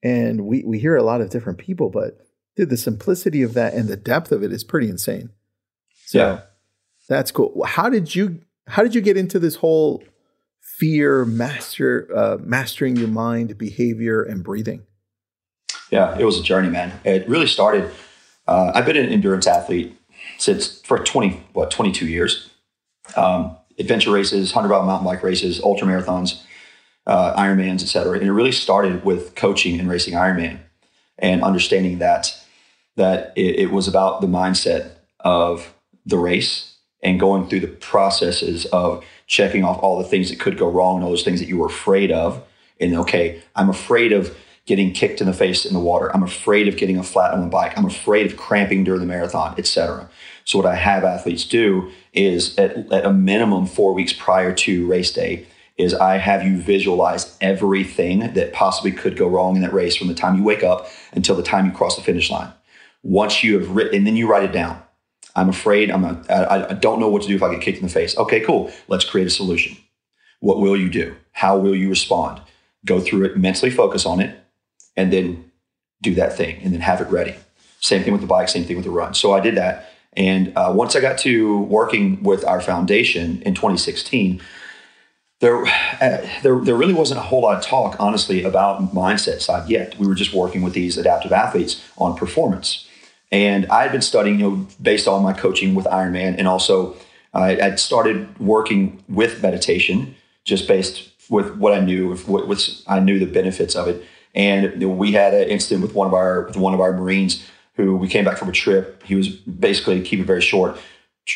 and 0.00 0.46
we 0.46 0.62
we 0.64 0.78
hear 0.78 0.94
a 0.94 1.02
lot 1.02 1.20
of 1.20 1.30
different 1.30 1.58
people. 1.58 1.90
But 1.90 2.18
dude, 2.54 2.70
the 2.70 2.76
simplicity 2.76 3.42
of 3.42 3.54
that 3.54 3.74
and 3.74 3.88
the 3.88 3.96
depth 3.96 4.30
of 4.30 4.44
it 4.44 4.52
is 4.52 4.62
pretty 4.62 4.88
insane. 4.88 5.30
So 6.06 6.18
yeah. 6.18 6.40
that's 7.08 7.32
cool. 7.32 7.64
How 7.66 7.90
did 7.90 8.14
you 8.14 8.40
how 8.68 8.84
did 8.84 8.94
you 8.94 9.00
get 9.00 9.16
into 9.16 9.40
this 9.40 9.56
whole 9.56 10.04
fear 10.60 11.24
master 11.24 12.08
uh, 12.14 12.36
mastering 12.40 12.94
your 12.94 13.08
mind, 13.08 13.58
behavior, 13.58 14.22
and 14.22 14.44
breathing? 14.44 14.82
Yeah, 15.90 16.16
it 16.16 16.24
was 16.24 16.38
a 16.38 16.42
journey, 16.44 16.68
man. 16.68 16.92
It 17.02 17.28
really 17.28 17.48
started. 17.48 17.90
Uh, 18.46 18.70
I've 18.72 18.86
been 18.86 18.96
an 18.96 19.08
endurance 19.08 19.48
athlete 19.48 19.98
since 20.38 20.80
for 20.82 20.98
20 20.98 21.40
what 21.52 21.70
22 21.70 22.06
years. 22.06 22.50
Um, 23.16 23.56
adventure 23.78 24.10
races 24.10 24.54
100 24.54 24.68
mile 24.68 24.86
mountain 24.86 25.06
bike 25.06 25.22
races 25.22 25.60
ultra 25.62 25.86
marathons 25.86 26.42
uh, 27.06 27.34
ironmans 27.36 27.82
etc 27.82 28.12
and 28.12 28.22
it 28.22 28.32
really 28.32 28.52
started 28.52 29.04
with 29.04 29.34
coaching 29.34 29.78
and 29.80 29.88
racing 29.88 30.14
ironman 30.14 30.58
and 31.18 31.42
understanding 31.42 31.98
that 31.98 32.38
that 32.96 33.32
it, 33.36 33.56
it 33.56 33.70
was 33.72 33.88
about 33.88 34.20
the 34.20 34.26
mindset 34.26 34.92
of 35.20 35.74
the 36.06 36.16
race 36.16 36.76
and 37.02 37.18
going 37.18 37.48
through 37.48 37.60
the 37.60 37.66
processes 37.66 38.64
of 38.66 39.04
checking 39.26 39.64
off 39.64 39.78
all 39.82 39.98
the 39.98 40.08
things 40.08 40.30
that 40.30 40.38
could 40.38 40.56
go 40.56 40.70
wrong 40.70 40.96
and 40.96 41.04
all 41.04 41.10
those 41.10 41.24
things 41.24 41.40
that 41.40 41.48
you 41.48 41.58
were 41.58 41.66
afraid 41.66 42.10
of. 42.10 42.42
And 42.80 42.94
okay 42.96 43.42
i'm 43.54 43.68
afraid 43.68 44.12
of 44.12 44.36
getting 44.66 44.92
kicked 44.92 45.20
in 45.20 45.26
the 45.26 45.32
face 45.32 45.66
in 45.66 45.74
the 45.74 45.80
water. 45.80 46.14
I'm 46.14 46.22
afraid 46.22 46.68
of 46.68 46.76
getting 46.76 46.98
a 46.98 47.02
flat 47.02 47.32
on 47.32 47.40
the 47.40 47.48
bike. 47.48 47.76
I'm 47.76 47.84
afraid 47.84 48.26
of 48.26 48.38
cramping 48.38 48.84
during 48.84 49.00
the 49.00 49.06
marathon, 49.06 49.54
etc. 49.58 50.08
So 50.44 50.58
what 50.58 50.66
I 50.66 50.74
have 50.74 51.04
athletes 51.04 51.44
do 51.44 51.90
is 52.12 52.56
at, 52.58 52.76
at 52.92 53.04
a 53.04 53.12
minimum 53.12 53.66
four 53.66 53.92
weeks 53.92 54.12
prior 54.12 54.54
to 54.54 54.86
race 54.86 55.12
day 55.12 55.46
is 55.76 55.92
I 55.92 56.18
have 56.18 56.44
you 56.44 56.56
visualize 56.56 57.36
everything 57.40 58.32
that 58.34 58.52
possibly 58.52 58.92
could 58.92 59.16
go 59.16 59.26
wrong 59.26 59.56
in 59.56 59.62
that 59.62 59.72
race 59.72 59.96
from 59.96 60.08
the 60.08 60.14
time 60.14 60.36
you 60.36 60.44
wake 60.44 60.62
up 60.62 60.86
until 61.12 61.34
the 61.34 61.42
time 61.42 61.66
you 61.66 61.72
cross 61.72 61.96
the 61.96 62.02
finish 62.02 62.30
line. 62.30 62.52
Once 63.02 63.42
you 63.42 63.58
have 63.58 63.70
written, 63.70 63.96
and 63.96 64.06
then 64.06 64.16
you 64.16 64.28
write 64.28 64.44
it 64.44 64.52
down. 64.52 64.80
I'm 65.36 65.48
afraid. 65.48 65.90
I'm. 65.90 66.04
A, 66.04 66.22
I, 66.30 66.70
I 66.70 66.74
don't 66.74 67.00
know 67.00 67.08
what 67.08 67.22
to 67.22 67.28
do 67.28 67.34
if 67.34 67.42
I 67.42 67.52
get 67.52 67.60
kicked 67.60 67.78
in 67.78 67.86
the 67.86 67.92
face. 67.92 68.16
Okay, 68.16 68.40
cool. 68.40 68.70
Let's 68.86 69.04
create 69.04 69.26
a 69.26 69.30
solution. 69.30 69.76
What 70.38 70.60
will 70.60 70.76
you 70.76 70.88
do? 70.88 71.16
How 71.32 71.58
will 71.58 71.74
you 71.74 71.88
respond? 71.88 72.40
Go 72.86 73.00
through 73.00 73.24
it, 73.24 73.36
mentally 73.36 73.70
focus 73.70 74.06
on 74.06 74.20
it, 74.20 74.43
and 74.96 75.12
then 75.12 75.50
do 76.02 76.14
that 76.14 76.36
thing 76.36 76.60
and 76.62 76.72
then 76.72 76.80
have 76.80 77.00
it 77.00 77.08
ready. 77.08 77.34
Same 77.80 78.02
thing 78.02 78.12
with 78.12 78.22
the 78.22 78.26
bike, 78.26 78.48
same 78.48 78.64
thing 78.64 78.76
with 78.76 78.84
the 78.84 78.90
run. 78.90 79.14
So 79.14 79.32
I 79.32 79.40
did 79.40 79.56
that. 79.56 79.90
And 80.16 80.52
uh, 80.56 80.72
once 80.74 80.94
I 80.94 81.00
got 81.00 81.18
to 81.18 81.60
working 81.62 82.22
with 82.22 82.44
our 82.44 82.60
foundation 82.60 83.42
in 83.42 83.54
2016, 83.54 84.40
there, 85.40 85.66
uh, 85.66 86.26
there, 86.42 86.58
there 86.60 86.74
really 86.74 86.94
wasn't 86.94 87.18
a 87.18 87.22
whole 87.22 87.42
lot 87.42 87.56
of 87.56 87.62
talk, 87.62 87.96
honestly, 87.98 88.44
about 88.44 88.94
mindset 88.94 89.40
side 89.40 89.68
yet. 89.68 89.98
We 89.98 90.06
were 90.06 90.14
just 90.14 90.32
working 90.32 90.62
with 90.62 90.72
these 90.72 90.96
adaptive 90.96 91.32
athletes 91.32 91.84
on 91.98 92.16
performance. 92.16 92.88
And 93.32 93.66
I 93.66 93.82
had 93.82 93.92
been 93.92 94.00
studying, 94.00 94.38
you 94.38 94.48
know, 94.48 94.66
based 94.80 95.08
on 95.08 95.22
my 95.22 95.32
coaching 95.32 95.74
with 95.74 95.86
Ironman, 95.86 96.36
and 96.38 96.46
also 96.46 96.96
I 97.32 97.56
had 97.56 97.80
started 97.80 98.38
working 98.38 99.02
with 99.08 99.42
meditation, 99.42 100.14
just 100.44 100.68
based 100.68 101.10
with 101.28 101.56
what 101.56 101.72
I 101.72 101.80
knew, 101.80 102.08
with 102.08 102.28
what 102.28 102.68
I 102.86 103.00
knew 103.00 103.18
the 103.18 103.26
benefits 103.26 103.74
of 103.74 103.88
it. 103.88 104.04
And 104.34 104.98
we 104.98 105.12
had 105.12 105.32
an 105.32 105.48
incident 105.48 105.82
with 105.82 105.94
one 105.94 106.06
of 106.06 106.14
our 106.14 106.42
with 106.42 106.56
one 106.56 106.74
of 106.74 106.80
our 106.80 106.92
Marines 106.92 107.46
who 107.76 107.96
we 107.96 108.08
came 108.08 108.24
back 108.24 108.38
from 108.38 108.48
a 108.48 108.52
trip. 108.52 109.02
He 109.04 109.14
was 109.14 109.28
basically 109.28 110.00
keep 110.02 110.20
it 110.20 110.24
very 110.24 110.40
short, 110.40 110.76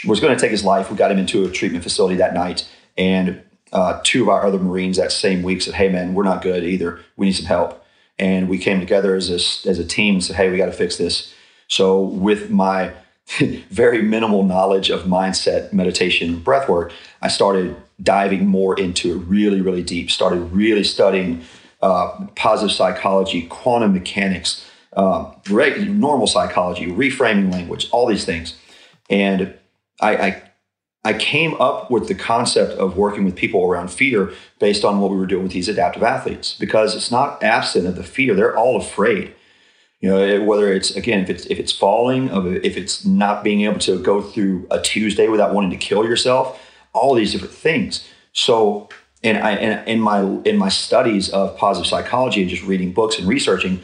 was 0.05 0.21
going 0.21 0.37
to 0.37 0.41
take 0.41 0.51
his 0.51 0.65
life. 0.65 0.91
We 0.91 0.97
got 0.97 1.11
him 1.11 1.19
into 1.19 1.45
a 1.45 1.51
treatment 1.51 1.85
facility 1.85 2.17
that 2.17 2.35
night, 2.35 2.69
and 2.97 3.43
uh, 3.73 4.01
two 4.03 4.23
of 4.23 4.29
our 4.29 4.45
other 4.45 4.59
Marines 4.59 4.97
that 4.97 5.13
same 5.13 5.43
week 5.43 5.63
said, 5.63 5.75
"Hey, 5.75 5.89
man, 5.89 6.15
we're 6.15 6.25
not 6.25 6.43
good 6.43 6.65
either. 6.65 7.01
We 7.17 7.27
need 7.27 7.33
some 7.33 7.47
help." 7.47 7.85
And 8.19 8.49
we 8.49 8.59
came 8.59 8.81
together 8.81 9.15
as 9.15 9.31
a, 9.31 9.69
as 9.69 9.79
a 9.79 9.85
team 9.85 10.15
and 10.15 10.25
said, 10.25 10.37
"Hey, 10.37 10.51
we 10.51 10.57
got 10.57 10.67
to 10.67 10.73
fix 10.73 10.97
this." 10.97 11.33
So 11.69 12.01
with 12.01 12.51
my 12.51 12.93
very 13.71 14.03
minimal 14.03 14.43
knowledge 14.43 14.91
of 14.91 15.03
mindset, 15.03 15.73
meditation, 15.73 16.41
breath 16.41 16.69
work, 16.69 16.93
I 17.23 17.29
started 17.29 17.77
diving 18.03 18.47
more 18.47 18.79
into 18.79 19.17
it 19.17 19.25
really, 19.25 19.61
really 19.61 19.83
deep. 19.83 20.11
Started 20.11 20.41
really 20.53 20.85
studying 20.85 21.45
uh, 21.81 22.27
positive 22.35 22.75
psychology, 22.75 23.43
quantum 23.43 23.93
mechanics, 23.93 24.65
uh, 24.95 25.33
normal 25.49 26.27
psychology, 26.27 26.87
reframing 26.87 27.53
language, 27.53 27.89
all 27.93 28.07
these 28.07 28.25
things. 28.25 28.59
And 29.09 29.55
I, 30.01 30.17
I, 30.17 30.43
I 31.05 31.13
came 31.15 31.55
up 31.61 31.91
with 31.91 32.09
the 32.09 32.15
concept 32.15 32.73
of 32.73 32.97
working 32.97 33.25
with 33.25 33.37
people 33.37 33.65
around 33.65 33.91
fear 33.91 34.33
based 34.59 34.85
on 34.85 35.01
what 35.01 35.11
we 35.11 35.17
were 35.17 35.27
doing 35.27 35.45
with 35.45 35.53
these 35.53 35.69
adaptive 35.69 36.03
athletes 36.03 36.57
because 36.59 36.95
it's 36.95 37.11
not 37.11 37.43
absent 37.43 37.87
of 37.87 37.97
the 37.97 38.05
fear. 38.05 38.35
They're 38.35 38.57
all 38.57 38.77
afraid. 38.77 39.35
You 40.01 40.11
know, 40.11 40.45
whether 40.45 40.73
it's 40.73 40.95
again, 40.95 41.21
if 41.21 41.31
it's 41.31 41.47
if 41.47 41.59
it's 41.59 41.73
falling, 41.73 42.29
if 42.63 42.77
it's 42.77 43.05
not 43.05 43.43
being 43.43 43.63
able 43.63 43.81
to 43.81 44.01
go 44.01 44.23
through 44.23 44.67
a 44.71 44.81
Tuesday 44.81 45.27
without 45.27 45.53
wanting 45.53 45.71
to 45.71 45.77
kill 45.77 46.05
yourself, 46.05 46.61
all 46.93 47.15
these 47.15 47.33
different 47.33 47.55
things. 47.55 48.07
So 48.33 48.89
and 49.23 49.39
I 49.39 49.53
and 49.53 49.89
in 49.89 50.01
my 50.01 50.21
in 50.45 50.57
my 50.57 50.69
studies 50.69 51.29
of 51.31 51.57
positive 51.57 51.89
psychology 51.89 52.41
and 52.41 52.51
just 52.51 52.63
reading 52.63 52.93
books 52.93 53.19
and 53.19 53.27
researching, 53.27 53.81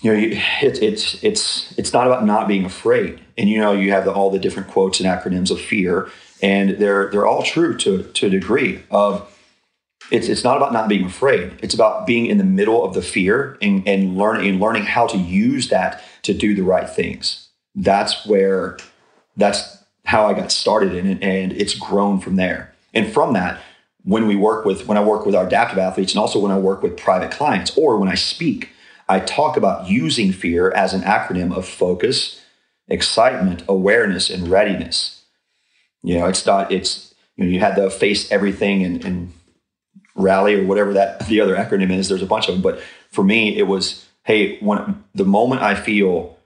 you 0.00 0.12
know, 0.12 0.38
it's 0.62 0.78
it's 0.78 1.22
it's 1.22 1.78
it's 1.78 1.92
not 1.92 2.06
about 2.06 2.24
not 2.24 2.48
being 2.48 2.64
afraid. 2.64 3.20
And 3.36 3.48
you 3.48 3.58
know, 3.58 3.72
you 3.72 3.90
have 3.92 4.04
the, 4.04 4.12
all 4.12 4.30
the 4.30 4.38
different 4.38 4.68
quotes 4.68 5.00
and 5.00 5.08
acronyms 5.08 5.50
of 5.50 5.60
fear, 5.60 6.08
and 6.42 6.70
they're 6.78 7.10
they're 7.10 7.26
all 7.26 7.42
true 7.42 7.76
to 7.78 8.04
to 8.04 8.26
a 8.26 8.30
degree. 8.30 8.82
Of 8.90 9.26
it's 10.10 10.28
it's 10.28 10.44
not 10.44 10.56
about 10.56 10.72
not 10.72 10.88
being 10.88 11.04
afraid. 11.04 11.58
It's 11.62 11.74
about 11.74 12.06
being 12.06 12.26
in 12.26 12.38
the 12.38 12.44
middle 12.44 12.82
of 12.82 12.94
the 12.94 13.02
fear 13.02 13.58
and 13.60 13.86
and 13.86 14.16
learning 14.16 14.48
and 14.48 14.60
learning 14.60 14.84
how 14.84 15.06
to 15.08 15.18
use 15.18 15.68
that 15.68 16.02
to 16.22 16.32
do 16.32 16.54
the 16.54 16.62
right 16.62 16.88
things. 16.88 17.48
That's 17.74 18.26
where 18.26 18.78
that's 19.36 19.84
how 20.06 20.26
I 20.26 20.32
got 20.32 20.50
started 20.50 20.94
in 20.94 21.06
it, 21.06 21.22
and 21.22 21.52
it's 21.52 21.74
grown 21.74 22.18
from 22.18 22.36
there. 22.36 22.74
And 22.92 23.12
from 23.12 23.34
that, 23.34 23.60
when 24.04 24.26
we 24.26 24.36
work 24.36 24.64
with 24.64 24.86
when 24.86 24.96
I 24.96 25.02
work 25.02 25.26
with 25.26 25.34
our 25.34 25.46
adaptive 25.46 25.78
athletes 25.78 26.12
and 26.12 26.20
also 26.20 26.38
when 26.38 26.52
I 26.52 26.58
work 26.58 26.82
with 26.82 26.96
private 26.96 27.30
clients 27.30 27.76
or 27.76 27.98
when 27.98 28.08
I 28.08 28.14
speak, 28.14 28.70
I 29.08 29.20
talk 29.20 29.56
about 29.56 29.88
using 29.88 30.32
fear 30.32 30.70
as 30.70 30.94
an 30.94 31.02
acronym 31.02 31.54
of 31.54 31.66
focus, 31.66 32.40
excitement, 32.88 33.62
awareness, 33.68 34.30
and 34.30 34.48
readiness. 34.48 35.22
You 36.02 36.18
know, 36.18 36.26
it's 36.26 36.46
not 36.46 36.72
it's 36.72 37.14
you 37.36 37.44
know 37.44 37.50
you 37.50 37.60
had 37.60 37.76
the 37.76 37.90
face 37.90 38.30
everything 38.32 38.84
and, 38.84 39.04
and 39.04 39.32
rally 40.14 40.54
or 40.54 40.64
whatever 40.66 40.92
that 40.94 41.26
the 41.28 41.40
other 41.40 41.56
acronym 41.56 41.90
is. 41.90 42.08
There's 42.08 42.22
a 42.22 42.26
bunch 42.26 42.48
of 42.48 42.54
them, 42.54 42.62
but 42.62 42.80
for 43.10 43.24
me 43.24 43.56
it 43.56 43.66
was 43.66 44.06
hey 44.24 44.58
when 44.60 45.04
the 45.14 45.24
moment 45.24 45.62
I 45.62 45.74
feel 45.74 46.38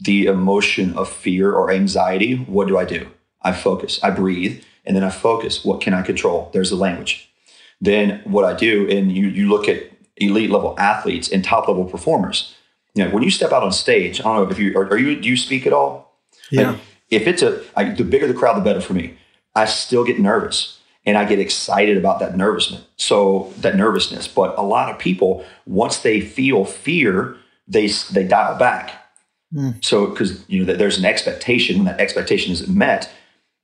the 0.00 0.26
emotion 0.26 0.94
of 0.94 1.10
fear 1.10 1.52
or 1.52 1.70
anxiety, 1.70 2.36
what 2.36 2.68
do 2.68 2.78
I 2.78 2.84
do? 2.84 3.08
I 3.42 3.52
focus, 3.52 4.00
I 4.02 4.10
breathe, 4.10 4.62
and 4.84 4.96
then 4.96 5.04
I 5.04 5.10
focus. 5.10 5.64
What 5.64 5.80
can 5.80 5.94
I 5.94 6.02
control? 6.02 6.50
There's 6.52 6.70
the 6.70 6.76
language. 6.76 7.30
Then 7.80 8.20
what 8.24 8.44
I 8.44 8.54
do, 8.54 8.88
and 8.90 9.10
you 9.12 9.28
you 9.28 9.48
look 9.48 9.68
at 9.68 9.90
elite 10.16 10.50
level 10.50 10.74
athletes 10.78 11.28
and 11.30 11.42
top 11.44 11.68
level 11.68 11.84
performers. 11.84 12.54
You 12.94 13.04
know, 13.04 13.10
when 13.10 13.22
you 13.22 13.30
step 13.30 13.52
out 13.52 13.62
on 13.62 13.72
stage, 13.72 14.20
I 14.20 14.24
don't 14.24 14.36
know 14.36 14.50
if 14.50 14.58
you 14.58 14.76
are, 14.76 14.84
are 14.86 14.98
you 14.98 15.20
do 15.20 15.28
you 15.28 15.36
speak 15.36 15.66
at 15.66 15.72
all? 15.72 16.18
Yeah. 16.50 16.72
Like, 16.72 16.80
if 17.10 17.26
it's 17.26 17.42
a 17.42 17.62
I, 17.76 17.84
the 17.84 18.04
bigger 18.04 18.26
the 18.26 18.34
crowd, 18.34 18.56
the 18.56 18.60
better 18.60 18.80
for 18.80 18.94
me. 18.94 19.16
I 19.54 19.64
still 19.64 20.04
get 20.04 20.20
nervous 20.20 20.78
and 21.04 21.16
I 21.18 21.24
get 21.24 21.38
excited 21.38 21.96
about 21.96 22.20
that 22.20 22.36
nervousness. 22.36 22.82
So 22.96 23.52
that 23.58 23.76
nervousness, 23.76 24.28
but 24.28 24.56
a 24.56 24.62
lot 24.62 24.90
of 24.90 24.98
people 24.98 25.44
once 25.66 25.98
they 25.98 26.20
feel 26.20 26.64
fear, 26.64 27.36
they 27.66 27.88
they 28.12 28.24
dial 28.24 28.58
back. 28.58 28.92
Mm. 29.52 29.84
So 29.84 30.06
because 30.06 30.48
you 30.48 30.64
know 30.64 30.74
there's 30.74 30.98
an 30.98 31.04
expectation 31.04 31.76
when 31.76 31.86
that 31.86 32.00
expectation 32.00 32.52
isn't 32.52 32.76
met, 32.76 33.10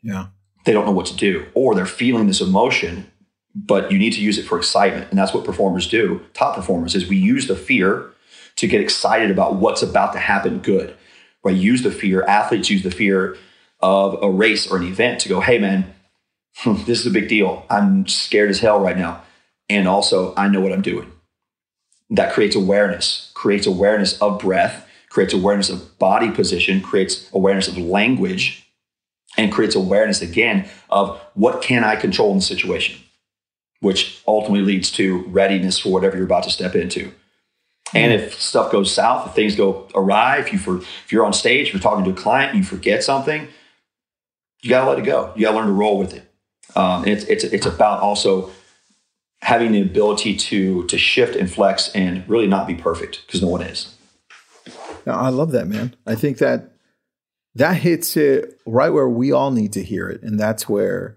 yeah, 0.03 0.27
they 0.67 0.73
don't 0.73 0.85
know 0.85 0.93
what 0.93 1.07
to 1.07 1.17
do, 1.17 1.47
or 1.55 1.75
they're 1.75 1.87
feeling 1.87 2.27
this 2.27 2.41
emotion, 2.41 3.11
but 3.55 3.91
you 3.91 3.99
need 3.99 4.13
to 4.13 4.21
use 4.21 4.37
it 4.37 4.43
for 4.43 4.59
excitement. 4.59 5.09
And 5.09 5.19
that's 5.19 5.33
what 5.33 5.45
performers 5.45 5.89
do. 5.89 6.21
Top 6.35 6.57
performers 6.57 6.95
is 6.95 7.09
we 7.09 7.17
use 7.17 7.47
the 7.47 7.57
fear 7.57 8.11
to 8.57 8.67
get 8.67 8.81
excited 8.81 9.31
about 9.31 9.55
what's 9.55 9.83
about 9.83 10.13
to 10.13 10.19
happen 10.19 10.59
good. 10.59 10.95
Right? 11.45 11.57
Use 11.57 11.83
the 11.83 11.93
fear. 11.93 12.25
Athletes 12.25 12.69
use 12.69 12.83
the 12.83 12.91
fear 12.91 13.37
of 13.81 14.19
a 14.21 14.29
race 14.29 14.71
or 14.71 14.77
an 14.77 14.83
event 14.83 15.21
to 15.21 15.29
go, 15.29 15.41
hey 15.41 15.59
man, 15.59 15.95
hmm, 16.57 16.83
this 16.85 16.99
is 16.99 17.07
a 17.07 17.11
big 17.11 17.29
deal. 17.29 17.65
I'm 17.71 18.09
scared 18.09 18.51
as 18.51 18.59
hell 18.59 18.81
right 18.81 18.99
now. 18.99 19.23
And 19.71 19.87
also 19.87 20.35
I 20.37 20.49
know 20.49 20.61
what 20.61 20.73
I'm 20.73 20.83
doing. 20.83 21.13
That 22.11 22.33
creates 22.33 22.57
awareness, 22.57 23.31
creates 23.35 23.67
awareness 23.67 24.21
of 24.21 24.41
breath, 24.41 24.89
creates 25.11 25.33
awareness 25.33 25.71
of 25.71 25.99
body 25.99 26.31
position, 26.31 26.81
creates 26.81 27.31
awareness 27.33 27.69
of 27.69 27.79
language, 27.79 28.66
and 29.37 29.53
creates 29.53 29.75
awareness 29.75 30.23
again 30.23 30.69
of 30.91 31.21
what 31.35 31.63
can 31.63 31.85
I 31.85 31.97
control 31.97 32.31
in 32.31 32.39
the 32.39 32.43
situation. 32.43 33.01
which 33.81 34.23
ultimately 34.27 34.65
leads 34.65 34.91
to 34.93 35.19
readiness 35.29 35.79
for 35.79 35.91
whatever 35.91 36.17
you're 36.17 36.25
about 36.25 36.45
to 36.45 36.51
step 36.51 36.75
into. 36.75 37.13
And 37.95 38.13
if 38.13 38.41
stuff 38.41 38.73
goes 38.73 38.93
south, 38.93 39.29
if 39.29 39.35
things 39.35 39.55
go 39.55 39.87
awry, 39.95 40.39
if 40.39 40.53
you 40.53 40.59
for 40.59 40.79
if 40.79 41.13
you're 41.13 41.25
on 41.25 41.33
stage, 41.33 41.69
if 41.69 41.75
you're 41.75 41.81
talking 41.81 42.05
to 42.05 42.11
a 42.11 42.15
client, 42.15 42.57
you 42.57 42.65
forget 42.65 43.05
something, 43.05 43.47
you 44.63 44.71
got 44.71 44.85
to 44.85 44.91
let 44.91 44.99
it 44.99 45.05
go. 45.05 45.33
You 45.37 45.43
got 45.43 45.53
to 45.53 45.59
learn 45.59 45.67
to 45.67 45.73
roll 45.73 45.99
with 45.99 46.15
it. 46.15 46.29
Um, 46.75 47.07
it's 47.07 47.25
it's 47.25 47.45
it's 47.45 47.67
about 47.67 48.01
also 48.01 48.51
having 49.43 49.71
the 49.73 49.83
ability 49.83 50.35
to 50.37 50.85
to 50.87 50.99
shift 50.99 51.37
and 51.37 51.49
flex 51.51 51.91
and 51.95 52.29
really 52.29 52.49
not 52.49 52.67
be 52.67 52.75
perfect 52.75 53.23
because 53.27 53.41
no 53.41 53.49
one 53.49 53.63
is. 53.63 53.95
Now, 55.05 55.21
I 55.21 55.29
love 55.29 55.53
that, 55.53 55.69
man. 55.69 55.95
I 56.07 56.17
think 56.17 56.39
that 56.39 56.71
that 57.57 57.79
hits 57.79 58.17
it 58.19 58.61
right 58.67 58.91
where 58.91 59.09
we 59.09 59.33
all 59.33 59.51
need 59.51 59.73
to 59.73 59.83
hear 59.83 60.09
it, 60.09 60.23
and 60.23 60.39
that's 60.39 60.69
where 60.69 61.17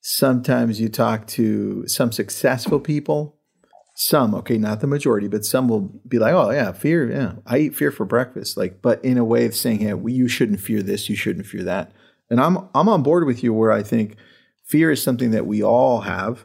sometimes 0.00 0.80
you 0.80 0.88
talk 0.88 1.26
to 1.26 1.86
some 1.88 2.12
successful 2.12 2.78
people. 2.78 3.34
Some 3.98 4.34
okay 4.34 4.58
not 4.58 4.80
the 4.80 4.86
majority 4.86 5.26
but 5.26 5.46
some 5.46 5.68
will 5.68 5.80
be 6.06 6.18
like 6.18 6.34
oh 6.34 6.50
yeah 6.50 6.70
fear 6.72 7.10
yeah 7.10 7.32
i 7.46 7.56
eat 7.56 7.74
fear 7.74 7.90
for 7.90 8.04
breakfast. 8.04 8.56
Like 8.56 8.82
but 8.82 9.02
in 9.02 9.16
a 9.16 9.24
way 9.24 9.46
of 9.46 9.56
saying 9.56 9.80
yeah 9.80 9.94
well, 9.94 10.12
you 10.12 10.28
shouldn't 10.28 10.60
fear 10.60 10.82
this 10.82 11.08
you 11.08 11.16
shouldn't 11.16 11.46
fear 11.46 11.62
that. 11.64 11.92
And 12.28 12.38
i'm 12.38 12.68
i'm 12.74 12.90
on 12.90 13.02
board 13.02 13.24
with 13.24 13.42
you 13.42 13.54
where 13.54 13.72
i 13.72 13.82
think 13.82 14.16
fear 14.66 14.90
is 14.90 15.02
something 15.02 15.30
that 15.30 15.46
we 15.46 15.62
all 15.62 16.02
have. 16.02 16.44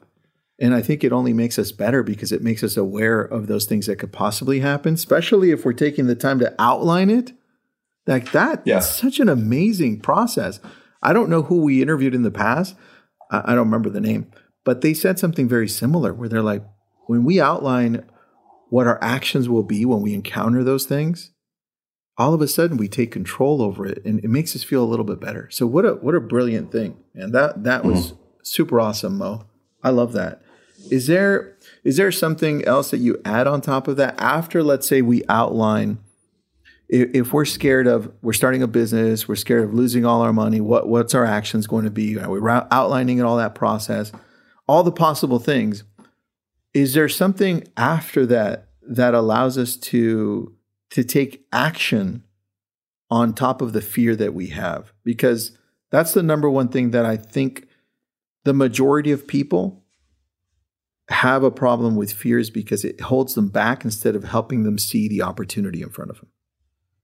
And 0.60 0.74
i 0.74 0.82
think 0.82 1.04
it 1.04 1.12
only 1.12 1.34
makes 1.34 1.60
us 1.60 1.74
better 1.74 2.04
because 2.04 2.32
it 2.32 2.42
makes 2.42 2.64
us 2.64 2.78
aware 2.78 3.22
of 3.22 3.48
those 3.48 3.66
things 3.66 3.86
that 3.88 3.98
could 3.98 4.14
possibly 4.14 4.62
happen 4.62 4.94
especially 4.94 5.52
if 5.52 5.66
we're 5.66 5.74
taking 5.74 6.08
the 6.08 6.16
time 6.16 6.40
to 6.40 6.56
outline 6.58 7.10
it 7.10 7.34
like 8.08 8.32
that 8.32 8.62
yeah. 8.66 8.80
such 8.80 9.20
an 9.20 9.30
amazing 9.30 10.00
process 10.00 10.60
i 11.02 11.14
don't 11.14 11.30
know 11.30 11.44
who 11.44 11.62
we 11.62 11.82
interviewed 11.82 12.16
in 12.16 12.24
the 12.24 12.32
past 12.32 12.76
I, 13.30 13.42
I 13.46 13.56
don't 13.56 13.66
remember 13.66 13.90
the 13.90 14.02
name 14.02 14.32
but 14.64 14.82
they 14.82 14.94
said 14.94 15.20
something 15.20 15.48
very 15.48 15.68
similar 15.68 16.14
where 16.14 16.30
they're 16.30 16.42
like 16.42 16.64
when 17.08 17.24
we 17.24 17.42
outline 17.42 18.06
what 18.72 18.88
our 18.88 19.04
actions 19.04 19.50
will 19.50 19.64
be 19.64 19.84
when 19.84 20.02
we 20.02 20.14
encounter 20.14 20.64
those 20.64 20.86
things, 20.86 21.32
all 22.18 22.34
of 22.34 22.42
a 22.42 22.48
sudden 22.48 22.78
we 22.78 22.88
take 22.88 23.12
control 23.12 23.62
over 23.62 23.86
it 23.86 24.02
and 24.06 24.24
it 24.24 24.30
makes 24.30 24.56
us 24.56 24.64
feel 24.64 24.82
a 24.82 24.88
little 24.88 25.04
bit 25.04 25.20
better. 25.20 25.50
So 25.52 25.68
what 25.68 25.86
a 25.86 25.96
what 25.96 26.16
a 26.16 26.22
brilliant 26.22 26.72
thing. 26.72 26.98
And 27.14 27.34
that 27.36 27.66
that 27.66 27.84
was 27.84 28.14
mm-hmm. 28.14 28.22
super 28.44 28.80
awesome, 28.80 29.18
Mo. 29.18 29.46
I 29.84 29.90
love 29.90 30.14
that. 30.14 30.42
Is 30.90 31.08
there 31.08 31.58
is 31.84 31.98
there 31.98 32.14
something 32.14 32.64
else 32.64 32.92
that 32.92 33.00
you 33.00 33.20
add 33.26 33.46
on 33.46 33.60
top 33.60 33.90
of 33.90 33.98
that 33.98 34.16
after 34.18 34.64
let's 34.64 34.88
say 34.88 35.02
we 35.02 35.24
outline 35.28 36.00
if, 36.92 37.32
we're 37.32 37.46
scared 37.46 37.88
of 37.88 38.12
we're 38.22 38.34
starting 38.34 38.62
a 38.62 38.68
business, 38.68 39.28
we're 39.28 39.36
scared 39.36 39.64
of 39.64 39.74
losing 39.74 40.06
all 40.06 40.22
our 40.22 40.34
money, 40.34 40.60
what 40.60 40.90
what's 40.90 41.16
our 41.16 41.26
actions 41.26 41.66
going 41.66 41.86
to 41.86 41.92
be? 41.92 42.20
Are 42.20 42.30
we 42.30 42.40
outlining 42.50 43.18
it 43.18 43.24
all 43.24 43.38
that 43.38 43.56
process, 43.56 44.12
all 44.68 44.84
the 44.84 44.92
possible 44.92 45.40
things? 45.40 45.84
is 46.74 46.94
there 46.94 47.10
something 47.10 47.68
after 47.76 48.26
that 48.26 48.70
that 48.82 49.14
allows 49.14 49.58
us 49.58 49.76
to 49.76 50.56
to 50.90 51.04
take 51.04 51.46
action 51.52 52.24
on 53.10 53.34
top 53.34 53.62
of 53.62 53.74
the 53.74 53.82
fear 53.82 54.16
that 54.16 54.34
we 54.34 54.48
have 54.48 54.94
because 55.04 55.58
that's 55.90 56.14
the 56.14 56.24
number 56.24 56.50
one 56.50 56.68
thing 56.68 56.92
that 56.92 57.06
i 57.06 57.16
think 57.16 57.68
the 58.44 58.54
majority 58.54 59.12
of 59.12 59.28
people 59.28 59.84
have 61.10 61.44
a 61.44 61.52
problem 61.52 61.96
with 61.96 62.14
fears 62.14 62.50
because 62.50 62.86
it 62.86 63.02
holds 63.02 63.36
them 63.36 63.50
back 63.50 63.84
instead 63.84 64.16
of 64.16 64.24
helping 64.24 64.64
them 64.64 64.78
see 64.78 65.08
the 65.08 65.22
opportunity 65.22 65.82
in 65.82 65.90
front 65.90 66.10
of 66.10 66.18
them 66.18 66.28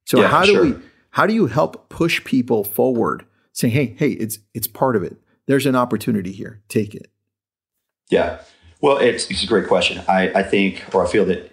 so 0.07 0.19
yeah, 0.19 0.27
how 0.27 0.43
do 0.43 0.53
sure. 0.53 0.65
we 0.65 0.75
how 1.11 1.27
do 1.27 1.33
you 1.33 1.45
help 1.45 1.89
push 1.89 2.23
people 2.23 2.63
forward 2.63 3.25
saying 3.53 3.73
hey 3.73 3.95
hey 3.97 4.11
it's 4.11 4.39
it's 4.53 4.67
part 4.67 4.95
of 4.95 5.03
it 5.03 5.17
there's 5.45 5.65
an 5.65 5.75
opportunity 5.75 6.31
here 6.31 6.61
take 6.67 6.95
it 6.95 7.11
yeah 8.09 8.39
well, 8.81 8.97
it's, 8.97 9.29
it's 9.31 9.43
a 9.43 9.47
great 9.47 9.67
question. 9.67 10.03
I, 10.07 10.29
I 10.33 10.43
think, 10.43 10.83
or 10.93 11.05
I 11.05 11.09
feel 11.09 11.25
that 11.25 11.51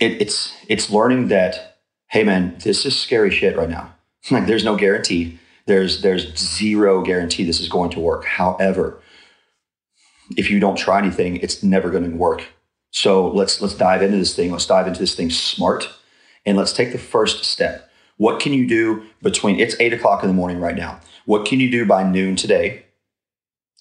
it, 0.00 0.20
it's 0.20 0.54
it's 0.68 0.90
learning 0.90 1.28
that, 1.28 1.78
hey 2.08 2.24
man, 2.24 2.56
this 2.62 2.84
is 2.84 2.98
scary 2.98 3.30
shit 3.30 3.56
right 3.56 3.70
now. 3.70 3.94
Like 4.30 4.46
there's 4.46 4.64
no 4.64 4.76
guarantee. 4.76 5.40
There's 5.66 6.02
there's 6.02 6.38
zero 6.38 7.02
guarantee 7.02 7.42
this 7.42 7.58
is 7.58 7.68
going 7.68 7.90
to 7.90 7.98
work. 7.98 8.24
However, 8.24 9.02
if 10.36 10.48
you 10.48 10.60
don't 10.60 10.76
try 10.76 10.98
anything, 10.98 11.38
it's 11.38 11.64
never 11.64 11.90
going 11.90 12.08
to 12.08 12.16
work. 12.16 12.44
So 12.92 13.26
let's 13.26 13.60
let's 13.60 13.74
dive 13.74 14.00
into 14.00 14.18
this 14.18 14.36
thing. 14.36 14.52
Let's 14.52 14.66
dive 14.66 14.86
into 14.86 15.00
this 15.00 15.16
thing 15.16 15.28
smart, 15.28 15.88
and 16.44 16.56
let's 16.56 16.72
take 16.72 16.92
the 16.92 16.98
first 16.98 17.44
step. 17.44 17.90
What 18.16 18.40
can 18.40 18.52
you 18.52 18.66
do 18.66 19.04
between? 19.22 19.58
It's 19.58 19.76
eight 19.80 19.92
o'clock 19.92 20.22
in 20.22 20.28
the 20.28 20.34
morning 20.34 20.60
right 20.60 20.76
now. 20.76 21.00
What 21.24 21.46
can 21.46 21.60
you 21.60 21.70
do 21.70 21.86
by 21.86 22.02
noon 22.02 22.36
today 22.36 22.84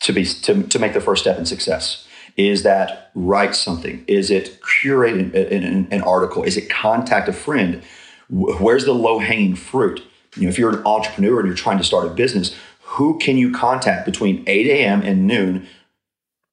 to 0.01 0.13
be 0.13 0.25
to, 0.25 0.63
to 0.63 0.79
make 0.79 0.93
the 0.93 1.01
first 1.01 1.21
step 1.21 1.37
in 1.37 1.45
success? 1.45 2.07
Is 2.37 2.63
that 2.63 3.11
write 3.13 3.55
something? 3.55 4.03
Is 4.07 4.31
it 4.31 4.59
curate 4.61 5.13
an, 5.13 5.35
an, 5.35 5.87
an 5.91 6.01
article? 6.01 6.43
Is 6.43 6.57
it 6.57 6.69
contact 6.69 7.27
a 7.27 7.33
friend? 7.33 7.83
Where's 8.29 8.85
the 8.85 8.93
low 8.93 9.19
hanging 9.19 9.55
fruit? 9.55 10.01
You 10.37 10.43
know, 10.43 10.49
if 10.49 10.57
you're 10.57 10.77
an 10.77 10.85
entrepreneur 10.85 11.39
and 11.39 11.47
you're 11.47 11.57
trying 11.57 11.77
to 11.77 11.83
start 11.83 12.07
a 12.07 12.09
business, 12.09 12.55
who 12.81 13.17
can 13.19 13.37
you 13.37 13.51
contact 13.51 14.05
between 14.05 14.43
8 14.47 14.67
a.m. 14.67 15.01
and 15.01 15.27
noon 15.27 15.67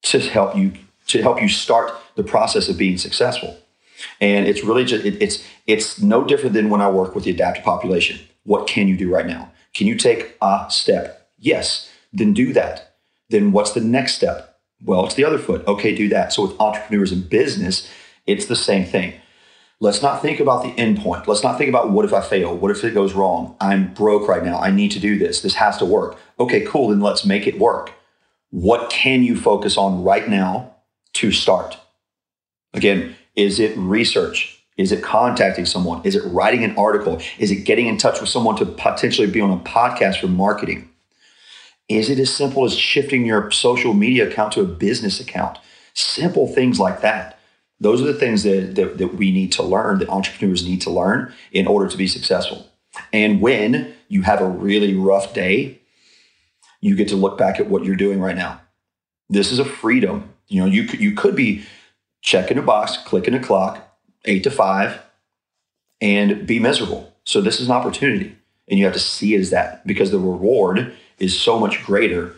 to 0.03 0.18
help 0.21 0.57
you 0.57 0.73
to 1.07 1.23
help 1.23 1.40
you 1.40 1.49
start 1.49 1.92
the 2.16 2.23
process 2.23 2.68
of 2.68 2.77
being 2.77 2.99
successful? 2.99 3.57
And 4.21 4.47
it's 4.47 4.64
really 4.64 4.85
just 4.85 5.05
it, 5.05 5.21
it's 5.23 5.44
it's 5.68 6.00
no 6.00 6.24
different 6.24 6.54
than 6.54 6.70
when 6.70 6.81
I 6.81 6.90
work 6.90 7.14
with 7.14 7.24
the 7.24 7.31
adaptive 7.31 7.62
population. 7.62 8.18
What 8.44 8.66
can 8.66 8.88
you 8.88 8.96
do 8.96 9.14
right 9.14 9.26
now? 9.26 9.52
Can 9.74 9.87
you 9.87 9.96
take 9.96 10.37
a 10.40 10.66
step? 10.70 11.31
Yes. 11.38 11.90
Then 12.12 12.33
do 12.33 12.54
that. 12.54 12.96
Then 13.28 13.52
what's 13.52 13.72
the 13.72 13.83
next 13.83 14.14
step? 14.14 14.59
Well, 14.83 15.04
it's 15.04 15.14
the 15.14 15.24
other 15.24 15.38
foot. 15.38 15.66
Okay, 15.66 15.94
do 15.94 16.09
that. 16.09 16.33
So 16.33 16.42
with 16.42 16.59
entrepreneurs 16.59 17.12
and 17.12 17.28
business, 17.28 17.88
it's 18.26 18.46
the 18.46 18.57
same 18.57 18.87
thing. 18.87 19.12
Let's 19.78 20.02
not 20.02 20.22
think 20.22 20.40
about 20.40 20.62
the 20.62 20.70
end 20.81 21.00
point. 21.00 21.28
Let's 21.28 21.42
not 21.42 21.59
think 21.59 21.68
about 21.68 21.90
what 21.90 22.07
if 22.07 22.14
I 22.14 22.22
fail? 22.22 22.57
What 22.57 22.70
if 22.70 22.83
it 22.83 22.94
goes 22.94 23.12
wrong? 23.12 23.54
I'm 23.61 23.92
broke 23.92 24.26
right 24.26 24.42
now. 24.42 24.59
I 24.59 24.70
need 24.70 24.90
to 24.92 25.00
do 25.00 25.18
this. 25.18 25.42
This 25.42 25.54
has 25.54 25.76
to 25.76 25.85
work. 25.85 26.16
Okay, 26.40 26.62
cool. 26.62 26.88
Then 26.88 27.00
let's 27.00 27.26
make 27.26 27.46
it 27.46 27.59
work. 27.59 27.92
What 28.50 28.88
can 28.88 29.22
you 29.22 29.37
focus 29.37 29.76
on 29.76 30.02
right 30.02 30.26
now 30.28 30.76
to 31.14 31.31
start? 31.31 31.76
Again, 32.72 33.16
is 33.37 33.61
it 33.61 33.76
research? 33.76 34.58
Is 34.78 34.92
it 34.92 35.02
contacting 35.02 35.66
someone? 35.66 36.00
Is 36.04 36.14
it 36.14 36.24
writing 36.26 36.62
an 36.64 36.76
article? 36.78 37.20
Is 37.38 37.50
it 37.50 37.64
getting 37.64 37.88
in 37.88 37.98
touch 37.98 38.20
with 38.20 38.30
someone 38.30 38.56
to 38.56 38.64
potentially 38.64 39.26
be 39.28 39.40
on 39.40 39.50
a 39.50 39.58
podcast 39.58 40.20
for 40.20 40.28
marketing? 40.28 40.88
Is 41.88 42.08
it 42.08 42.18
as 42.18 42.32
simple 42.32 42.64
as 42.64 42.74
shifting 42.74 43.26
your 43.26 43.50
social 43.50 43.92
media 43.92 44.28
account 44.28 44.52
to 44.52 44.60
a 44.60 44.66
business 44.66 45.20
account? 45.20 45.58
Simple 45.94 46.46
things 46.46 46.78
like 46.78 47.00
that. 47.00 47.38
Those 47.80 48.00
are 48.00 48.06
the 48.06 48.14
things 48.14 48.44
that, 48.44 48.76
that, 48.76 48.98
that 48.98 49.14
we 49.14 49.32
need 49.32 49.52
to 49.52 49.62
learn, 49.62 49.98
that 49.98 50.08
entrepreneurs 50.08 50.66
need 50.66 50.80
to 50.82 50.90
learn 50.90 51.32
in 51.52 51.66
order 51.66 51.88
to 51.88 51.96
be 51.96 52.06
successful. 52.06 52.68
And 53.12 53.40
when 53.40 53.94
you 54.08 54.22
have 54.22 54.40
a 54.40 54.48
really 54.48 54.94
rough 54.94 55.34
day, 55.34 55.80
you 56.80 56.94
get 56.94 57.08
to 57.08 57.16
look 57.16 57.36
back 57.36 57.58
at 57.58 57.68
what 57.68 57.84
you're 57.84 57.96
doing 57.96 58.20
right 58.20 58.36
now. 58.36 58.60
This 59.28 59.50
is 59.50 59.58
a 59.58 59.64
freedom. 59.64 60.32
You 60.46 60.60
know, 60.60 60.66
you 60.66 60.84
could, 60.84 61.00
you 61.00 61.14
could 61.14 61.34
be 61.34 61.64
checking 62.20 62.58
a 62.58 62.62
box, 62.62 62.96
clicking 62.96 63.34
a 63.34 63.42
clock, 63.42 63.88
eight 64.24 64.44
to 64.44 64.50
five, 64.50 65.00
and 66.00 66.46
be 66.46 66.59
miserable. 66.59 67.12
So 67.24 67.40
this 67.40 67.61
is 67.61 67.66
an 67.66 67.74
opportunity. 67.74 68.37
And 68.68 68.78
you 68.78 68.85
have 68.85 68.94
to 68.94 69.00
see 69.00 69.35
it 69.35 69.40
as 69.40 69.50
that 69.50 69.87
because 69.87 70.11
the 70.11 70.18
reward 70.18 70.94
is 71.18 71.38
so 71.38 71.59
much 71.59 71.83
greater 71.85 72.35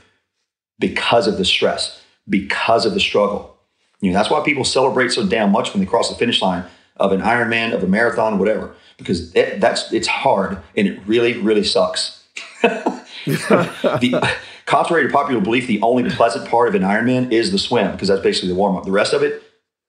because 0.79 1.27
of 1.27 1.39
the 1.39 1.45
stress, 1.45 2.03
because 2.29 2.87
of 2.87 2.95
the 2.95 3.01
struggle. 3.01 3.57
You 4.01 4.11
know, 4.11 4.19
that's 4.19 4.31
why 4.31 4.43
people 4.43 4.65
celebrate 4.65 5.13
so 5.13 5.27
damn 5.27 5.53
much 5.53 5.73
when 5.73 5.81
they 5.81 5.87
cross 5.87 6.09
the 6.09 6.15
finish 6.15 6.41
line 6.41 6.65
of 6.97 7.13
an 7.13 7.21
Ironman, 7.21 7.75
of 7.75 7.83
a 7.83 7.87
marathon, 7.87 8.39
whatever, 8.39 8.75
because 8.97 9.35
it, 9.35 9.61
that's 9.61 9.93
it's 9.93 10.09
hard 10.09 10.59
and 10.77 10.87
it 10.87 11.01
really, 11.07 11.39
really 11.39 11.65
sucks. 11.65 12.25
the, 12.63 14.37
contrary 14.67 15.07
to 15.07 15.13
popular 15.13 15.41
belief, 15.41 15.67
the 15.67 15.81
only 15.83 16.09
pleasant 16.11 16.49
part 16.49 16.69
of 16.69 16.75
an 16.75 16.83
Ironman 16.83 17.33
is 17.33 17.53
the 17.53 17.59
swim 17.59 17.93
because 17.93 18.09
that's 18.09 18.23
basically 18.23 18.49
the 18.49 18.55
warm 18.55 18.77
up. 18.77 18.85
The 18.85 18.91
rest 18.91 19.13
of 19.13 19.23
it 19.23 19.43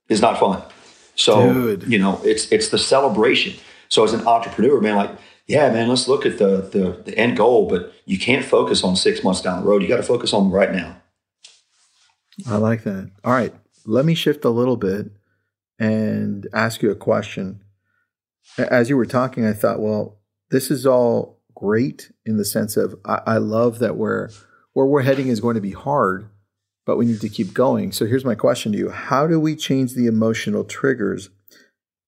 is 0.10 0.21
not 0.21 0.39
fun. 0.39 0.62
So 1.21 1.53
Dude. 1.53 1.84
you 1.91 1.99
know, 1.99 2.19
it's 2.23 2.51
it's 2.51 2.69
the 2.69 2.79
celebration. 2.79 3.53
So 3.89 4.03
as 4.03 4.13
an 4.13 4.25
entrepreneur, 4.25 4.81
man, 4.81 4.95
like 4.95 5.12
yeah, 5.47 5.69
man, 5.69 5.89
let's 5.89 6.07
look 6.07 6.25
at 6.25 6.38
the, 6.38 6.62
the, 6.62 7.01
the 7.03 7.17
end 7.17 7.36
goal, 7.36 7.67
but 7.67 7.93
you 8.05 8.17
can't 8.17 8.45
focus 8.45 8.84
on 8.84 8.95
six 8.95 9.21
months 9.21 9.41
down 9.41 9.62
the 9.62 9.67
road. 9.67 9.81
You 9.81 9.88
got 9.89 9.97
to 9.97 10.03
focus 10.03 10.31
on 10.34 10.49
right 10.49 10.71
now. 10.71 11.01
I 12.47 12.55
like 12.55 12.84
that. 12.84 13.12
All 13.25 13.34
right, 13.34 13.53
let 13.86 14.05
me 14.05 14.15
shift 14.15 14.45
a 14.45 14.49
little 14.49 14.77
bit 14.77 15.12
and 15.77 16.47
ask 16.53 16.81
you 16.81 16.89
a 16.89 16.95
question. 16.95 17.63
As 18.57 18.89
you 18.89 18.95
were 18.95 19.05
talking, 19.05 19.45
I 19.45 19.53
thought, 19.53 19.79
well, 19.79 20.19
this 20.51 20.71
is 20.71 20.86
all 20.86 21.41
great 21.53 22.12
in 22.25 22.38
the 22.38 22.45
sense 22.45 22.77
of 22.77 22.95
I, 23.05 23.21
I 23.27 23.38
love 23.38 23.79
that 23.79 23.97
where 23.97 24.29
where 24.73 24.86
we're 24.86 25.01
heading 25.01 25.27
is 25.27 25.41
going 25.41 25.55
to 25.55 25.62
be 25.62 25.71
hard, 25.71 26.29
but 26.91 26.97
we 26.97 27.06
need 27.06 27.21
to 27.21 27.30
keep 27.30 27.54
going. 27.54 27.91
So 27.91 28.06
here's 28.06 28.25
my 28.25 28.36
question 28.36 28.71
to 28.73 28.77
you: 28.77 28.89
How 28.89 29.27
do 29.27 29.39
we 29.39 29.56
change 29.56 29.93
the 29.93 30.08
emotional 30.08 30.63
triggers 30.63 31.30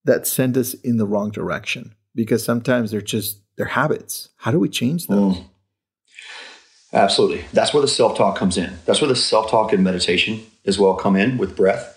that 0.06 0.28
send 0.28 0.58
us 0.58 0.74
in 0.74 0.98
the 0.98 1.08
wrong 1.08 1.32
direction? 1.32 1.96
because 2.16 2.44
sometimes 2.44 2.92
they're 2.92 3.02
just 3.02 3.40
they're 3.56 3.66
habits. 3.66 4.30
How 4.38 4.52
do 4.52 4.60
we 4.60 4.70
change 4.70 5.08
those? 5.08 5.38
Mm. 5.38 5.46
Absolutely. 6.92 7.44
That's 7.54 7.74
where 7.74 7.82
the 7.82 7.88
self 7.88 8.18
talk 8.18 8.38
comes 8.38 8.58
in. 8.58 8.74
That's 8.86 9.02
where 9.02 9.08
the 9.08 9.16
self 9.16 9.50
talk 9.50 9.74
and 9.74 9.84
meditation 9.84 10.46
as 10.66 10.80
well 10.80 10.96
come 10.96 11.16
in 11.16 11.38
with 11.38 11.56
breath. 11.56 11.90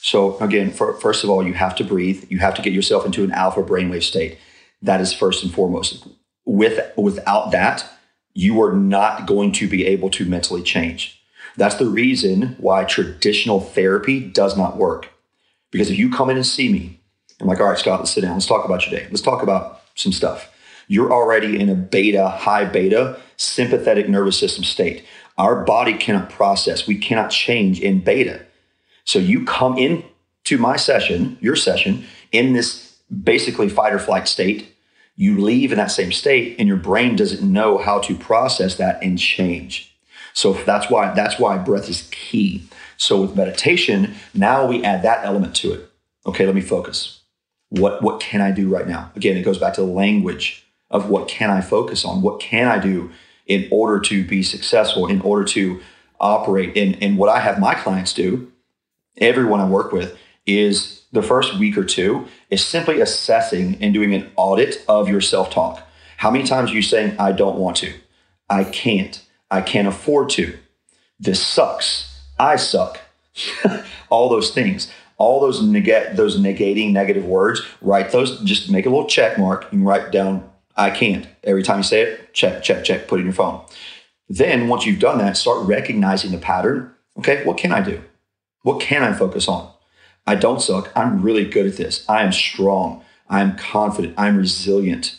So, 0.00 0.36
again, 0.38 0.72
for, 0.72 0.94
first 0.94 1.22
of 1.22 1.30
all, 1.30 1.46
you 1.46 1.54
have 1.54 1.76
to 1.76 1.84
breathe. 1.84 2.24
You 2.28 2.38
have 2.38 2.54
to 2.54 2.62
get 2.62 2.72
yourself 2.72 3.06
into 3.06 3.22
an 3.22 3.30
alpha 3.30 3.62
brainwave 3.62 4.02
state. 4.02 4.36
That 4.82 5.00
is 5.00 5.12
first 5.12 5.44
and 5.44 5.54
foremost. 5.54 6.08
With, 6.44 6.80
without 6.96 7.52
that, 7.52 7.88
you 8.34 8.60
are 8.62 8.72
not 8.72 9.28
going 9.28 9.52
to 9.52 9.68
be 9.68 9.86
able 9.86 10.10
to 10.10 10.24
mentally 10.24 10.62
change. 10.62 11.21
That's 11.56 11.74
the 11.74 11.86
reason 11.86 12.56
why 12.58 12.84
traditional 12.84 13.60
therapy 13.60 14.20
does 14.20 14.56
not 14.56 14.76
work. 14.76 15.10
Because 15.70 15.90
if 15.90 15.98
you 15.98 16.10
come 16.10 16.30
in 16.30 16.36
and 16.36 16.46
see 16.46 16.72
me, 16.72 17.00
I'm 17.40 17.46
like, 17.46 17.60
all 17.60 17.66
right, 17.66 17.78
Scott, 17.78 18.00
let's 18.00 18.12
sit 18.12 18.22
down. 18.22 18.34
Let's 18.34 18.46
talk 18.46 18.64
about 18.64 18.86
your 18.86 18.98
day. 18.98 19.06
Let's 19.10 19.22
talk 19.22 19.42
about 19.42 19.82
some 19.94 20.12
stuff 20.12 20.52
you're 20.92 21.12
already 21.12 21.58
in 21.58 21.70
a 21.70 21.74
beta, 21.74 22.28
high 22.28 22.66
beta, 22.66 23.18
sympathetic 23.36 24.10
nervous 24.10 24.38
system 24.38 24.62
state. 24.64 25.04
Our 25.38 25.64
body 25.64 25.94
cannot 25.94 26.28
process, 26.28 26.86
we 26.86 26.98
cannot 26.98 27.30
change 27.30 27.80
in 27.80 28.00
beta. 28.00 28.44
So 29.04 29.18
you 29.18 29.44
come 29.44 29.78
into 29.78 30.58
my 30.58 30.76
session, 30.76 31.38
your 31.40 31.56
session, 31.56 32.04
in 32.30 32.52
this 32.52 32.98
basically 33.10 33.70
fight 33.70 33.94
or 33.94 33.98
flight 33.98 34.28
state. 34.28 34.68
You 35.16 35.40
leave 35.40 35.72
in 35.72 35.78
that 35.78 35.90
same 35.90 36.12
state, 36.12 36.56
and 36.58 36.68
your 36.68 36.76
brain 36.76 37.16
doesn't 37.16 37.42
know 37.42 37.78
how 37.78 37.98
to 38.00 38.14
process 38.14 38.76
that 38.76 39.02
and 39.02 39.18
change. 39.18 39.91
So 40.34 40.52
that's 40.52 40.90
why 40.90 41.12
that's 41.14 41.38
why 41.38 41.58
breath 41.58 41.88
is 41.88 42.08
key. 42.10 42.64
So 42.96 43.22
with 43.22 43.36
meditation, 43.36 44.14
now 44.34 44.66
we 44.66 44.84
add 44.84 45.02
that 45.02 45.24
element 45.24 45.54
to 45.56 45.72
it. 45.72 45.90
Okay, 46.26 46.46
let 46.46 46.54
me 46.54 46.60
focus. 46.60 47.20
What 47.70 48.02
what 48.02 48.20
can 48.20 48.40
I 48.40 48.50
do 48.50 48.68
right 48.68 48.86
now? 48.86 49.10
Again, 49.16 49.36
it 49.36 49.42
goes 49.42 49.58
back 49.58 49.74
to 49.74 49.80
the 49.80 49.86
language 49.86 50.64
of 50.92 51.08
what 51.08 51.26
can 51.26 51.50
I 51.50 51.60
focus 51.60 52.04
on? 52.04 52.22
What 52.22 52.38
can 52.38 52.68
I 52.68 52.78
do 52.78 53.10
in 53.46 53.66
order 53.72 53.98
to 54.00 54.24
be 54.24 54.42
successful, 54.42 55.06
in 55.06 55.20
order 55.22 55.44
to 55.46 55.80
operate? 56.20 56.76
And, 56.76 57.02
and 57.02 57.18
what 57.18 57.30
I 57.30 57.40
have 57.40 57.58
my 57.58 57.74
clients 57.74 58.12
do, 58.12 58.52
everyone 59.16 59.58
I 59.60 59.66
work 59.66 59.90
with, 59.90 60.16
is 60.46 61.02
the 61.12 61.22
first 61.22 61.58
week 61.58 61.76
or 61.76 61.84
two 61.84 62.26
is 62.50 62.64
simply 62.64 63.00
assessing 63.00 63.78
and 63.80 63.94
doing 63.94 64.14
an 64.14 64.30
audit 64.36 64.84
of 64.86 65.08
your 65.08 65.20
self 65.20 65.50
talk. 65.50 65.86
How 66.18 66.30
many 66.30 66.44
times 66.44 66.70
are 66.70 66.74
you 66.74 66.82
saying, 66.82 67.16
I 67.18 67.32
don't 67.32 67.58
want 67.58 67.78
to? 67.78 67.94
I 68.48 68.64
can't. 68.64 69.20
I 69.52 69.60
can't 69.60 69.86
afford 69.86 70.30
to. 70.30 70.58
This 71.20 71.40
sucks. 71.40 72.20
I 72.40 72.56
suck. 72.56 72.98
all 74.10 74.28
those 74.28 74.50
things 74.50 74.92
all 75.16 75.40
those 75.40 75.62
negate 75.62 76.16
those 76.16 76.38
negating 76.38 76.92
negative 76.92 77.24
words 77.24 77.62
write 77.80 78.12
those 78.12 78.38
just 78.42 78.70
make 78.70 78.84
a 78.84 78.90
little 78.90 79.06
check 79.06 79.38
mark 79.38 79.72
and 79.72 79.86
write 79.86 80.12
down 80.12 80.52
I 80.76 80.90
can't. 80.90 81.26
Every 81.44 81.62
time 81.62 81.78
you 81.78 81.82
say 81.82 82.02
it, 82.02 82.34
check, 82.34 82.62
check, 82.62 82.84
check, 82.84 83.08
put 83.08 83.20
in 83.20 83.26
your 83.26 83.34
phone. 83.34 83.64
Then 84.28 84.68
once 84.68 84.86
you've 84.86 85.00
done 85.00 85.18
that, 85.18 85.36
start 85.36 85.66
recognizing 85.66 86.32
the 86.32 86.38
pattern. 86.38 86.94
Okay, 87.18 87.44
what 87.44 87.58
can 87.58 87.72
I 87.72 87.82
do? 87.82 88.02
What 88.62 88.80
can 88.80 89.02
I 89.02 89.12
focus 89.12 89.48
on? 89.48 89.70
I 90.26 90.36
don't 90.36 90.62
suck. 90.62 90.90
I'm 90.96 91.20
really 91.20 91.44
good 91.44 91.66
at 91.66 91.76
this. 91.76 92.08
I 92.08 92.22
am 92.22 92.32
strong. 92.32 93.04
I'm 93.28 93.56
confident. 93.56 94.14
I'm 94.16 94.36
resilient. 94.36 95.18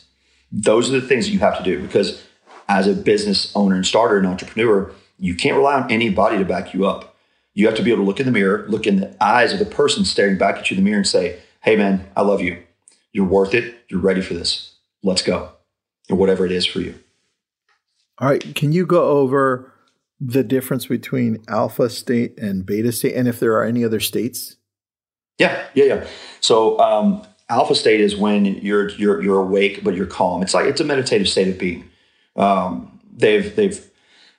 Those 0.52 0.90
are 0.90 1.00
the 1.00 1.08
things 1.08 1.26
that 1.26 1.34
you 1.34 1.40
have 1.40 1.58
to 1.58 1.64
do 1.64 1.82
because 1.82 2.24
as 2.68 2.88
a 2.88 2.94
business 2.94 3.52
owner 3.56 3.76
and 3.76 3.86
starter 3.86 4.18
and 4.18 4.28
entrepreneur, 4.28 4.92
you 5.20 5.36
can't 5.36 5.58
rely 5.58 5.82
on 5.82 5.92
anybody 5.92 6.38
to 6.38 6.46
back 6.46 6.74
you 6.74 6.86
up. 6.86 7.16
You 7.54 7.68
have 7.68 7.76
to 7.76 7.84
be 7.84 7.92
able 7.92 8.04
to 8.04 8.08
look 8.08 8.20
in 8.20 8.26
the 8.26 8.32
mirror, 8.32 8.66
look 8.68 8.88
in 8.88 9.00
the 9.00 9.16
eyes 9.24 9.54
of 9.54 9.60
the 9.60 9.66
person 9.66 10.06
staring 10.06 10.38
back 10.38 10.58
at 10.58 10.72
you 10.72 10.78
in 10.78 10.84
the 10.84 10.90
mirror 10.90 11.00
and 11.00 11.08
say, 11.08 11.40
Hey, 11.62 11.76
man, 11.76 12.10
I 12.16 12.22
love 12.22 12.42
you. 12.42 12.62
You're 13.12 13.26
worth 13.26 13.54
it. 13.54 13.76
You're 13.90 14.02
ready 14.02 14.22
for 14.22 14.34
this 14.34 14.74
let's 15.04 15.22
go, 15.22 15.52
or 16.10 16.18
whatever 16.18 16.46
it 16.46 16.52
is 16.52 16.66
for 16.66 16.80
you. 16.80 16.96
All 18.20 18.30
right. 18.30 18.56
Can 18.56 18.72
you 18.72 18.86
go 18.86 19.04
over 19.04 19.72
the 20.20 20.44
difference 20.44 20.88
between 20.88 21.44
alpha 21.48 21.90
state 21.90 22.40
and 22.40 22.66
beta 22.66 22.92
state, 22.92 23.16
and 23.16 23.28
if 23.28 23.40
there 23.40 23.54
are 23.54 23.66
any 23.66 23.84
other 23.84 24.00
states? 24.00 24.56
Yeah, 25.38 25.66
yeah, 25.74 25.86
yeah. 25.86 26.08
So 26.40 26.80
um, 26.80 27.24
alpha 27.50 27.76
state 27.76 28.00
is 28.00 28.16
when 28.16 28.46
you're 28.46 28.90
you're 28.92 29.22
you're 29.22 29.42
awake 29.42 29.84
but 29.84 29.96
you're 29.96 30.06
calm. 30.06 30.42
It's 30.42 30.54
like 30.54 30.66
it's 30.66 30.82
a 30.82 30.86
meditative 30.86 31.28
state 31.28 31.50
of 31.50 31.60
being. 31.60 31.90
Um, 32.36 33.00
they've 33.16 33.56
they've 33.56 33.90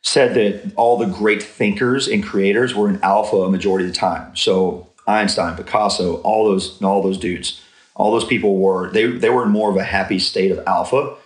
said 0.02 0.34
that 0.34 0.72
all 0.76 0.98
the 0.98 1.06
great 1.06 1.42
thinkers 1.42 2.08
and 2.08 2.22
creators 2.22 2.74
were 2.74 2.88
in 2.88 3.00
alpha 3.02 3.36
a 3.36 3.50
majority 3.50 3.86
of 3.86 3.92
the 3.92 3.96
time. 3.98 4.36
So 4.36 4.88
Einstein, 5.06 5.56
Picasso, 5.56 6.20
all 6.22 6.44
those 6.48 6.80
all 6.82 7.02
those 7.02 7.18
dudes 7.18 7.60
all 7.96 8.10
those 8.10 8.24
people 8.24 8.58
were 8.58 8.90
they 8.90 9.06
they 9.06 9.30
were 9.30 9.44
in 9.44 9.50
more 9.50 9.70
of 9.70 9.76
a 9.76 9.84
happy 9.84 10.18
state 10.18 10.50
of 10.50 10.60
alpha. 10.66 11.16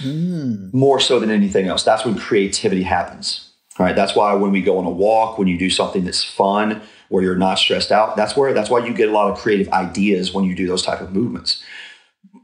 Mm. 0.00 0.72
more 0.72 1.00
so 1.00 1.18
than 1.18 1.30
anything 1.30 1.66
else. 1.66 1.82
That's 1.82 2.04
when 2.04 2.16
creativity 2.16 2.82
happens 2.84 3.48
right? 3.78 3.94
That's 3.94 4.14
why 4.14 4.34
when 4.34 4.50
we 4.50 4.60
go 4.60 4.78
on 4.78 4.84
a 4.84 4.90
walk 4.90 5.38
when 5.38 5.48
you 5.48 5.58
do 5.58 5.70
something 5.70 6.04
that's 6.04 6.24
fun 6.24 6.82
where 7.08 7.22
you're 7.22 7.36
not 7.36 7.58
stressed 7.58 7.90
out 7.90 8.16
that's 8.16 8.36
where 8.36 8.52
that's 8.52 8.68
why 8.68 8.84
you 8.84 8.92
get 8.92 9.08
a 9.08 9.12
lot 9.12 9.30
of 9.30 9.38
creative 9.38 9.72
ideas 9.72 10.32
when 10.34 10.44
you 10.44 10.54
do 10.54 10.66
those 10.66 10.82
type 10.82 11.00
of 11.00 11.12
movements. 11.12 11.62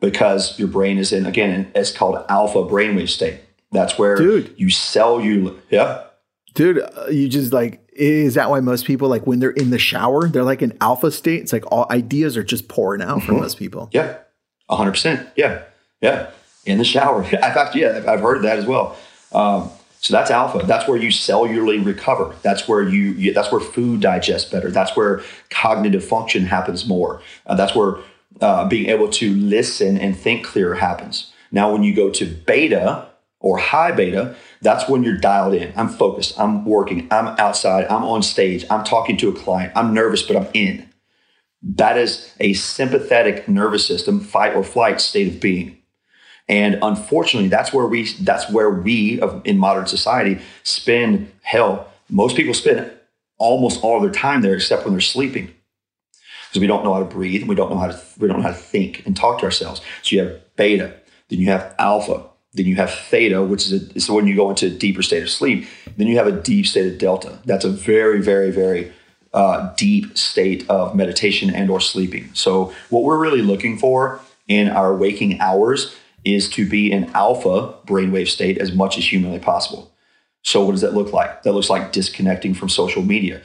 Because 0.00 0.58
your 0.58 0.68
brain 0.68 0.98
is 0.98 1.12
in 1.12 1.26
again 1.26 1.70
it's 1.74 1.92
called 1.92 2.24
alpha 2.28 2.58
brainwave 2.58 3.08
state 3.08 3.40
that's 3.74 3.98
where 3.98 4.16
Dude. 4.16 4.54
you 4.56 4.70
sell 4.70 5.20
you 5.20 5.60
yeah 5.70 6.04
Dude, 6.54 6.78
uh, 6.78 7.06
you 7.10 7.28
just 7.28 7.52
like 7.52 7.80
is 7.92 8.34
that 8.34 8.48
why 8.48 8.60
most 8.60 8.86
people 8.86 9.08
like 9.08 9.26
when 9.26 9.40
they're 9.40 9.50
in 9.50 9.70
the 9.70 9.78
shower, 9.78 10.28
they're 10.28 10.44
like 10.44 10.62
in 10.62 10.76
alpha 10.80 11.10
state? 11.10 11.42
It's 11.42 11.52
like 11.52 11.64
all 11.70 11.86
ideas 11.90 12.36
are 12.36 12.44
just 12.44 12.68
pouring 12.68 13.02
out 13.02 13.18
mm-hmm. 13.18 13.26
for 13.26 13.32
most 13.32 13.58
people. 13.58 13.90
Yeah. 13.92 14.18
hundred 14.70 14.92
percent. 14.92 15.28
Yeah. 15.36 15.62
Yeah. 16.00 16.30
In 16.64 16.78
the 16.78 16.84
shower. 16.84 17.22
In 17.24 17.28
fact, 17.28 17.74
yeah, 17.74 18.04
I've 18.06 18.20
heard 18.20 18.42
that 18.42 18.58
as 18.58 18.66
well. 18.66 18.96
Um, 19.32 19.70
so 20.00 20.12
that's 20.12 20.30
alpha. 20.30 20.64
That's 20.64 20.88
where 20.88 20.98
you 20.98 21.08
cellularly 21.08 21.84
recover. 21.84 22.34
That's 22.42 22.68
where 22.68 22.82
you, 22.82 23.12
you, 23.12 23.32
that's 23.32 23.50
where 23.50 23.60
food 23.60 24.00
digests 24.00 24.50
better. 24.50 24.70
That's 24.70 24.96
where 24.96 25.22
cognitive 25.50 26.04
function 26.04 26.46
happens 26.46 26.86
more. 26.86 27.20
Uh, 27.46 27.54
that's 27.54 27.74
where 27.74 27.96
uh, 28.40 28.68
being 28.68 28.88
able 28.90 29.08
to 29.08 29.34
listen 29.34 29.98
and 29.98 30.16
think 30.16 30.44
clearer 30.44 30.74
happens. 30.74 31.32
Now, 31.50 31.72
when 31.72 31.82
you 31.82 31.94
go 31.94 32.10
to 32.10 32.26
beta 32.26 33.08
or 33.44 33.58
high 33.58 33.92
beta, 33.92 34.34
that's 34.62 34.88
when 34.88 35.02
you're 35.02 35.18
dialed 35.18 35.52
in. 35.52 35.70
I'm 35.76 35.90
focused. 35.90 36.40
I'm 36.40 36.64
working. 36.64 37.06
I'm 37.10 37.26
outside. 37.38 37.84
I'm 37.90 38.02
on 38.02 38.22
stage. 38.22 38.64
I'm 38.70 38.84
talking 38.84 39.18
to 39.18 39.28
a 39.28 39.34
client. 39.34 39.70
I'm 39.76 39.92
nervous, 39.92 40.22
but 40.22 40.36
I'm 40.36 40.48
in. 40.54 40.88
That 41.62 41.98
is 41.98 42.34
a 42.40 42.54
sympathetic 42.54 43.46
nervous 43.46 43.86
system, 43.86 44.20
fight 44.20 44.54
or 44.54 44.64
flight 44.64 44.98
state 44.98 45.28
of 45.28 45.40
being. 45.40 45.76
And 46.48 46.78
unfortunately, 46.80 47.50
that's 47.50 47.70
where 47.70 47.86
we 47.86 48.08
that's 48.20 48.50
where 48.50 48.70
we 48.70 49.20
of, 49.20 49.42
in 49.44 49.58
modern 49.58 49.86
society 49.86 50.40
spend 50.62 51.30
hell. 51.42 51.92
Most 52.08 52.36
people 52.36 52.54
spend 52.54 52.90
almost 53.36 53.84
all 53.84 54.00
their 54.00 54.10
time 54.10 54.40
there 54.40 54.54
except 54.54 54.84
when 54.84 54.94
they're 54.94 55.00
sleeping. 55.02 55.54
Because 56.48 56.60
we 56.62 56.66
don't 56.66 56.82
know 56.82 56.94
how 56.94 57.00
to 57.00 57.04
breathe, 57.04 57.42
and 57.42 57.48
we 57.48 57.54
don't 57.54 57.70
know 57.70 57.78
how 57.78 57.88
to 57.88 58.00
we 58.18 58.26
don't 58.26 58.38
know 58.38 58.48
how 58.48 58.54
to 58.54 58.54
think 58.54 59.04
and 59.04 59.14
talk 59.14 59.40
to 59.40 59.44
ourselves. 59.44 59.82
So 60.02 60.16
you 60.16 60.22
have 60.22 60.56
beta, 60.56 60.94
then 61.28 61.40
you 61.40 61.48
have 61.48 61.74
alpha, 61.78 62.26
then 62.54 62.66
you 62.66 62.76
have 62.76 62.90
theta, 62.92 63.42
which 63.42 63.70
is, 63.70 64.08
a, 64.08 64.12
when 64.12 64.26
you 64.26 64.36
go 64.36 64.48
into 64.48 64.66
a 64.66 64.70
deeper 64.70 65.02
state 65.02 65.22
of 65.22 65.30
sleep. 65.30 65.66
Then 65.96 66.06
you 66.06 66.16
have 66.16 66.28
a 66.28 66.32
deep 66.32 66.66
state 66.66 66.92
of 66.92 66.98
delta. 66.98 67.38
That's 67.44 67.64
a 67.64 67.70
very, 67.70 68.22
very, 68.22 68.50
very 68.50 68.92
uh, 69.32 69.74
deep 69.76 70.16
state 70.16 70.64
of 70.70 70.94
meditation 70.94 71.52
and 71.52 71.68
or 71.68 71.80
sleeping. 71.80 72.30
So 72.34 72.72
what 72.90 73.02
we're 73.02 73.18
really 73.18 73.42
looking 73.42 73.76
for 73.76 74.20
in 74.46 74.68
our 74.68 74.94
waking 74.94 75.40
hours 75.40 75.96
is 76.24 76.48
to 76.50 76.68
be 76.68 76.90
in 76.90 77.10
alpha 77.12 77.74
brainwave 77.86 78.28
state 78.28 78.58
as 78.58 78.72
much 78.72 78.96
as 78.96 79.10
humanly 79.12 79.40
possible. 79.40 79.92
So 80.42 80.64
what 80.64 80.72
does 80.72 80.82
that 80.82 80.94
look 80.94 81.12
like? 81.12 81.42
That 81.42 81.52
looks 81.52 81.70
like 81.70 81.92
disconnecting 81.92 82.54
from 82.54 82.68
social 82.68 83.02
media. 83.02 83.40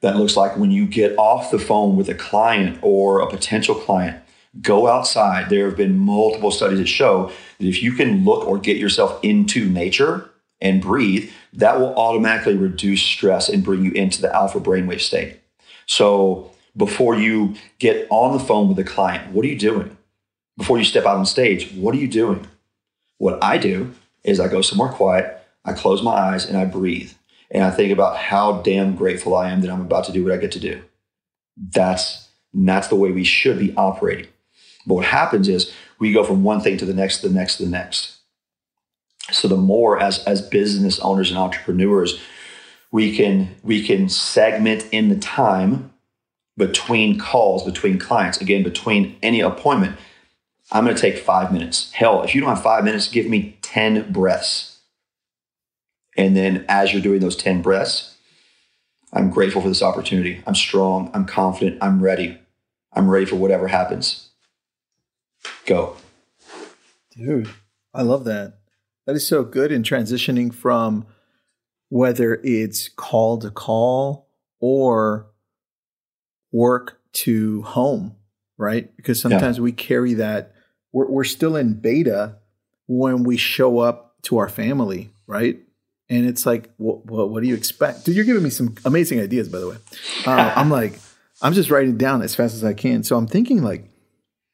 That 0.00 0.16
looks 0.16 0.36
like 0.36 0.56
when 0.56 0.70
you 0.70 0.86
get 0.86 1.16
off 1.18 1.50
the 1.50 1.58
phone 1.58 1.96
with 1.96 2.08
a 2.08 2.14
client 2.14 2.78
or 2.82 3.20
a 3.20 3.28
potential 3.28 3.74
client, 3.74 4.22
go 4.60 4.88
outside. 4.88 5.48
There 5.48 5.66
have 5.66 5.76
been 5.76 5.98
multiple 5.98 6.50
studies 6.50 6.78
that 6.78 6.86
show 6.86 7.30
that 7.58 7.66
if 7.66 7.82
you 7.82 7.92
can 7.92 8.24
look 8.24 8.46
or 8.46 8.58
get 8.58 8.76
yourself 8.76 9.18
into 9.22 9.68
nature 9.68 10.30
and 10.60 10.82
breathe, 10.82 11.30
that 11.52 11.78
will 11.78 11.94
automatically 11.96 12.56
reduce 12.56 13.02
stress 13.02 13.48
and 13.48 13.64
bring 13.64 13.84
you 13.84 13.92
into 13.92 14.20
the 14.20 14.34
alpha 14.34 14.60
brainwave 14.60 15.00
state. 15.00 15.40
So 15.86 16.50
before 16.76 17.16
you 17.16 17.54
get 17.78 18.06
on 18.10 18.36
the 18.36 18.44
phone 18.44 18.68
with 18.68 18.78
a 18.78 18.84
client, 18.84 19.32
what 19.32 19.44
are 19.44 19.48
you 19.48 19.58
doing? 19.58 19.96
Before 20.56 20.78
you 20.78 20.84
step 20.84 21.06
out 21.06 21.16
on 21.16 21.26
stage, 21.26 21.72
what 21.72 21.94
are 21.94 21.98
you 21.98 22.08
doing? 22.08 22.46
What 23.18 23.42
I 23.42 23.58
do 23.58 23.94
is 24.24 24.40
I 24.40 24.48
go 24.48 24.62
somewhere 24.62 24.90
quiet, 24.90 25.40
I 25.64 25.72
close 25.72 26.02
my 26.02 26.12
eyes, 26.12 26.44
and 26.44 26.56
I 26.56 26.64
breathe. 26.64 27.12
And 27.50 27.64
I 27.64 27.70
think 27.70 27.92
about 27.92 28.16
how 28.16 28.60
damn 28.62 28.94
grateful 28.94 29.34
I 29.34 29.50
am 29.50 29.62
that 29.62 29.70
I'm 29.70 29.80
about 29.80 30.04
to 30.04 30.12
do 30.12 30.22
what 30.22 30.32
I 30.32 30.36
get 30.36 30.52
to 30.52 30.60
do. 30.60 30.82
That's 31.56 32.28
that's 32.52 32.88
the 32.88 32.96
way 32.96 33.12
we 33.12 33.24
should 33.24 33.58
be 33.58 33.74
operating. 33.76 34.26
But 34.90 34.96
what 34.96 35.06
happens 35.06 35.46
is 35.48 35.72
we 36.00 36.12
go 36.12 36.24
from 36.24 36.42
one 36.42 36.60
thing 36.60 36.76
to 36.78 36.84
the 36.84 36.92
next, 36.92 37.20
to 37.20 37.28
the 37.28 37.34
next, 37.34 37.58
to 37.58 37.64
the 37.64 37.70
next. 37.70 38.16
So 39.30 39.46
the 39.46 39.56
more 39.56 40.00
as 40.00 40.18
as 40.24 40.42
business 40.42 40.98
owners 40.98 41.30
and 41.30 41.38
entrepreneurs, 41.38 42.20
we 42.90 43.16
can 43.16 43.54
we 43.62 43.86
can 43.86 44.08
segment 44.08 44.84
in 44.90 45.08
the 45.08 45.16
time 45.16 45.92
between 46.56 47.20
calls, 47.20 47.62
between 47.62 48.00
clients, 48.00 48.40
again, 48.40 48.64
between 48.64 49.16
any 49.22 49.38
appointment. 49.38 49.96
I'm 50.72 50.84
going 50.84 50.96
to 50.96 51.00
take 51.00 51.18
five 51.18 51.52
minutes. 51.52 51.92
Hell, 51.92 52.24
if 52.24 52.34
you 52.34 52.40
don't 52.40 52.50
have 52.50 52.62
five 52.62 52.82
minutes, 52.82 53.06
give 53.06 53.26
me 53.26 53.58
10 53.62 54.10
breaths. 54.12 54.80
And 56.16 56.36
then 56.36 56.64
as 56.68 56.92
you're 56.92 57.00
doing 57.00 57.20
those 57.20 57.36
10 57.36 57.62
breaths, 57.62 58.16
I'm 59.12 59.30
grateful 59.30 59.62
for 59.62 59.68
this 59.68 59.82
opportunity. 59.82 60.42
I'm 60.48 60.56
strong. 60.56 61.12
I'm 61.14 61.26
confident. 61.26 61.78
I'm 61.80 62.02
ready. 62.02 62.38
I'm 62.92 63.08
ready 63.08 63.26
for 63.26 63.36
whatever 63.36 63.68
happens. 63.68 64.29
Go. 65.66 65.96
Dude, 67.16 67.50
I 67.92 68.02
love 68.02 68.24
that. 68.24 68.58
That 69.06 69.16
is 69.16 69.26
so 69.26 69.44
good 69.44 69.72
in 69.72 69.82
transitioning 69.82 70.54
from 70.54 71.06
whether 71.88 72.40
it's 72.44 72.88
call 72.88 73.38
to 73.38 73.50
call 73.50 74.28
or 74.60 75.26
work 76.52 77.00
to 77.12 77.62
home, 77.62 78.16
right? 78.56 78.94
Because 78.96 79.20
sometimes 79.20 79.58
yeah. 79.58 79.64
we 79.64 79.72
carry 79.72 80.14
that. 80.14 80.54
We're, 80.92 81.08
we're 81.08 81.24
still 81.24 81.56
in 81.56 81.74
beta 81.74 82.36
when 82.86 83.24
we 83.24 83.36
show 83.36 83.78
up 83.78 84.16
to 84.22 84.38
our 84.38 84.48
family, 84.48 85.10
right? 85.26 85.60
And 86.08 86.26
it's 86.26 86.44
like, 86.44 86.70
what, 86.76 87.06
what, 87.06 87.30
what 87.30 87.42
do 87.42 87.48
you 87.48 87.54
expect? 87.54 88.04
Dude, 88.04 88.16
you're 88.16 88.24
giving 88.24 88.42
me 88.42 88.50
some 88.50 88.74
amazing 88.84 89.20
ideas, 89.20 89.48
by 89.48 89.58
the 89.58 89.68
way. 89.68 89.76
Uh, 90.26 90.52
I'm 90.56 90.70
like, 90.80 90.98
I'm 91.40 91.52
just 91.52 91.70
writing 91.70 91.96
down 91.96 92.22
as 92.22 92.34
fast 92.34 92.54
as 92.54 92.64
I 92.64 92.74
can. 92.74 93.02
So 93.02 93.16
I'm 93.16 93.26
thinking, 93.26 93.62
like, 93.62 93.90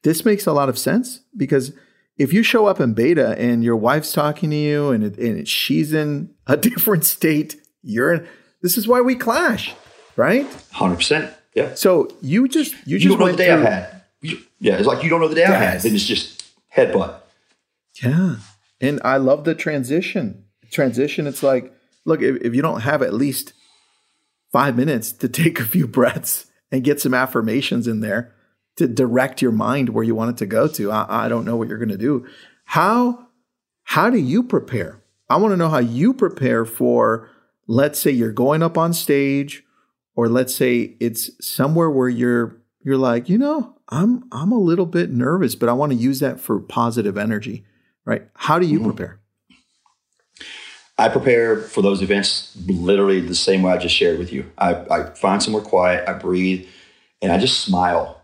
this 0.07 0.25
makes 0.25 0.47
a 0.47 0.53
lot 0.53 0.69
of 0.69 0.79
sense 0.79 1.21
because 1.37 1.73
if 2.17 2.33
you 2.33 2.45
show 2.45 2.67
up 2.67 2.79
in 2.79 2.95
beta 2.95 3.37
and 3.41 3.65
your 3.65 3.75
wife's 3.75 4.13
talking 4.13 4.51
to 4.51 4.57
you 4.57 4.91
and, 4.91 5.03
it, 5.03 5.19
and 5.19 5.49
she's 5.49 5.93
in 5.93 6.33
a 6.47 6.57
different 6.69 7.05
state, 7.05 7.57
you're 7.83 8.15
in, 8.15 8.29
this 8.63 8.79
is 8.79 8.87
why 8.87 9.01
we 9.01 9.17
clash, 9.17 9.75
right? 10.15 10.47
100%. 10.75 11.35
Yeah. 11.57 11.75
So 11.75 12.09
you 12.23 12.47
just, 12.47 12.73
you, 12.87 12.99
you 12.99 12.99
just 13.01 13.19
don't 13.19 13.27
know 13.27 13.33
the 13.33 13.37
day 13.37 13.47
through, 13.47 13.67
I've 13.67 13.73
had. 13.73 14.03
Yeah. 14.61 14.77
It's 14.77 14.87
like 14.87 15.03
you 15.03 15.11
don't 15.11 15.21
know 15.21 15.27
the 15.27 15.35
day 15.35 15.41
yes. 15.41 15.51
I've 15.51 15.61
had. 15.61 15.81
Then 15.83 15.95
it's 15.97 16.05
just 16.05 16.45
headbutt. 16.73 17.19
Yeah. 18.01 18.37
And 18.81 19.01
I 19.05 19.17
love 19.17 19.43
the 19.43 19.57
transition. 19.57 20.45
Transition, 20.71 21.27
it's 21.27 21.43
like, 21.43 21.75
look, 22.05 22.23
if, 22.23 22.37
if 22.43 22.55
you 22.55 22.63
don't 22.63 22.83
have 22.83 23.03
at 23.03 23.13
least 23.13 23.55
five 24.53 24.77
minutes 24.77 25.11
to 25.15 25.29
take 25.29 25.59
a 25.59 25.65
few 25.65 25.89
breaths 25.89 26.47
and 26.71 26.85
get 26.85 27.01
some 27.01 27.13
affirmations 27.13 27.89
in 27.89 28.03
there 28.03 28.36
to 28.77 28.87
direct 28.87 29.41
your 29.41 29.53
mind 29.53 29.91
where 29.91 30.05
you 30.05 30.15
want 30.15 30.31
it 30.31 30.37
to 30.39 30.47
go 30.47 30.69
to, 30.69 30.91
I, 30.91 31.27
I 31.27 31.29
don't 31.29 31.45
know 31.45 31.57
what 31.57 31.69
you're 31.69 31.79
going 31.79 31.89
to 31.89 31.97
do. 31.97 32.27
How 32.65 33.29
how 33.85 34.11
do 34.11 34.19
you 34.19 34.43
prepare? 34.43 35.01
I 35.29 35.37
want 35.37 35.53
to 35.53 35.57
know 35.57 35.69
how 35.69 35.79
you 35.79 36.13
prepare 36.13 36.65
for, 36.65 37.29
let's 37.67 37.99
say 37.99 38.11
you're 38.11 38.33
going 38.33 38.63
up 38.63 38.77
on 38.77 38.93
stage, 38.93 39.65
or 40.15 40.29
let's 40.29 40.55
say 40.55 40.97
it's 41.01 41.31
somewhere 41.45 41.91
where 41.91 42.09
you're 42.09 42.61
you're 42.85 42.99
like, 42.99 43.29
you 43.29 43.39
know, 43.39 43.77
I'm 43.89 44.25
I'm 44.33 44.53
a 44.53 44.59
little 44.59 44.87
bit 44.87 45.11
nervous, 45.11 45.55
but 45.55 45.69
I 45.69 45.73
want 45.73 45.93
to 45.93 45.99
use 45.99 46.21
that 46.21 46.41
for 46.41 46.61
positive 46.61 47.17
energy 47.17 47.65
right? 48.07 48.23
How 48.35 48.59
do 48.59 48.67
you 48.67 48.79
mm-hmm. 48.79 48.93
prepare? 48.93 49.21
I 50.97 51.11
prepare 51.11 51.59
for 51.59 51.83
those 51.83 52.01
events 52.01 52.57
literally 52.67 53.21
the 53.21 53.35
same 53.35 53.61
way 53.61 53.73
I 53.73 53.77
just 53.77 53.95
shared 53.95 54.19
with 54.19 54.33
you. 54.33 54.51
I, 54.57 54.77
I 54.91 55.11
find 55.11 55.43
somewhere 55.43 55.63
quiet, 55.63 56.09
I 56.09 56.15
breathe, 56.15 56.67
and 57.21 57.31
I 57.31 57.37
just 57.37 57.61
smile. 57.61 58.16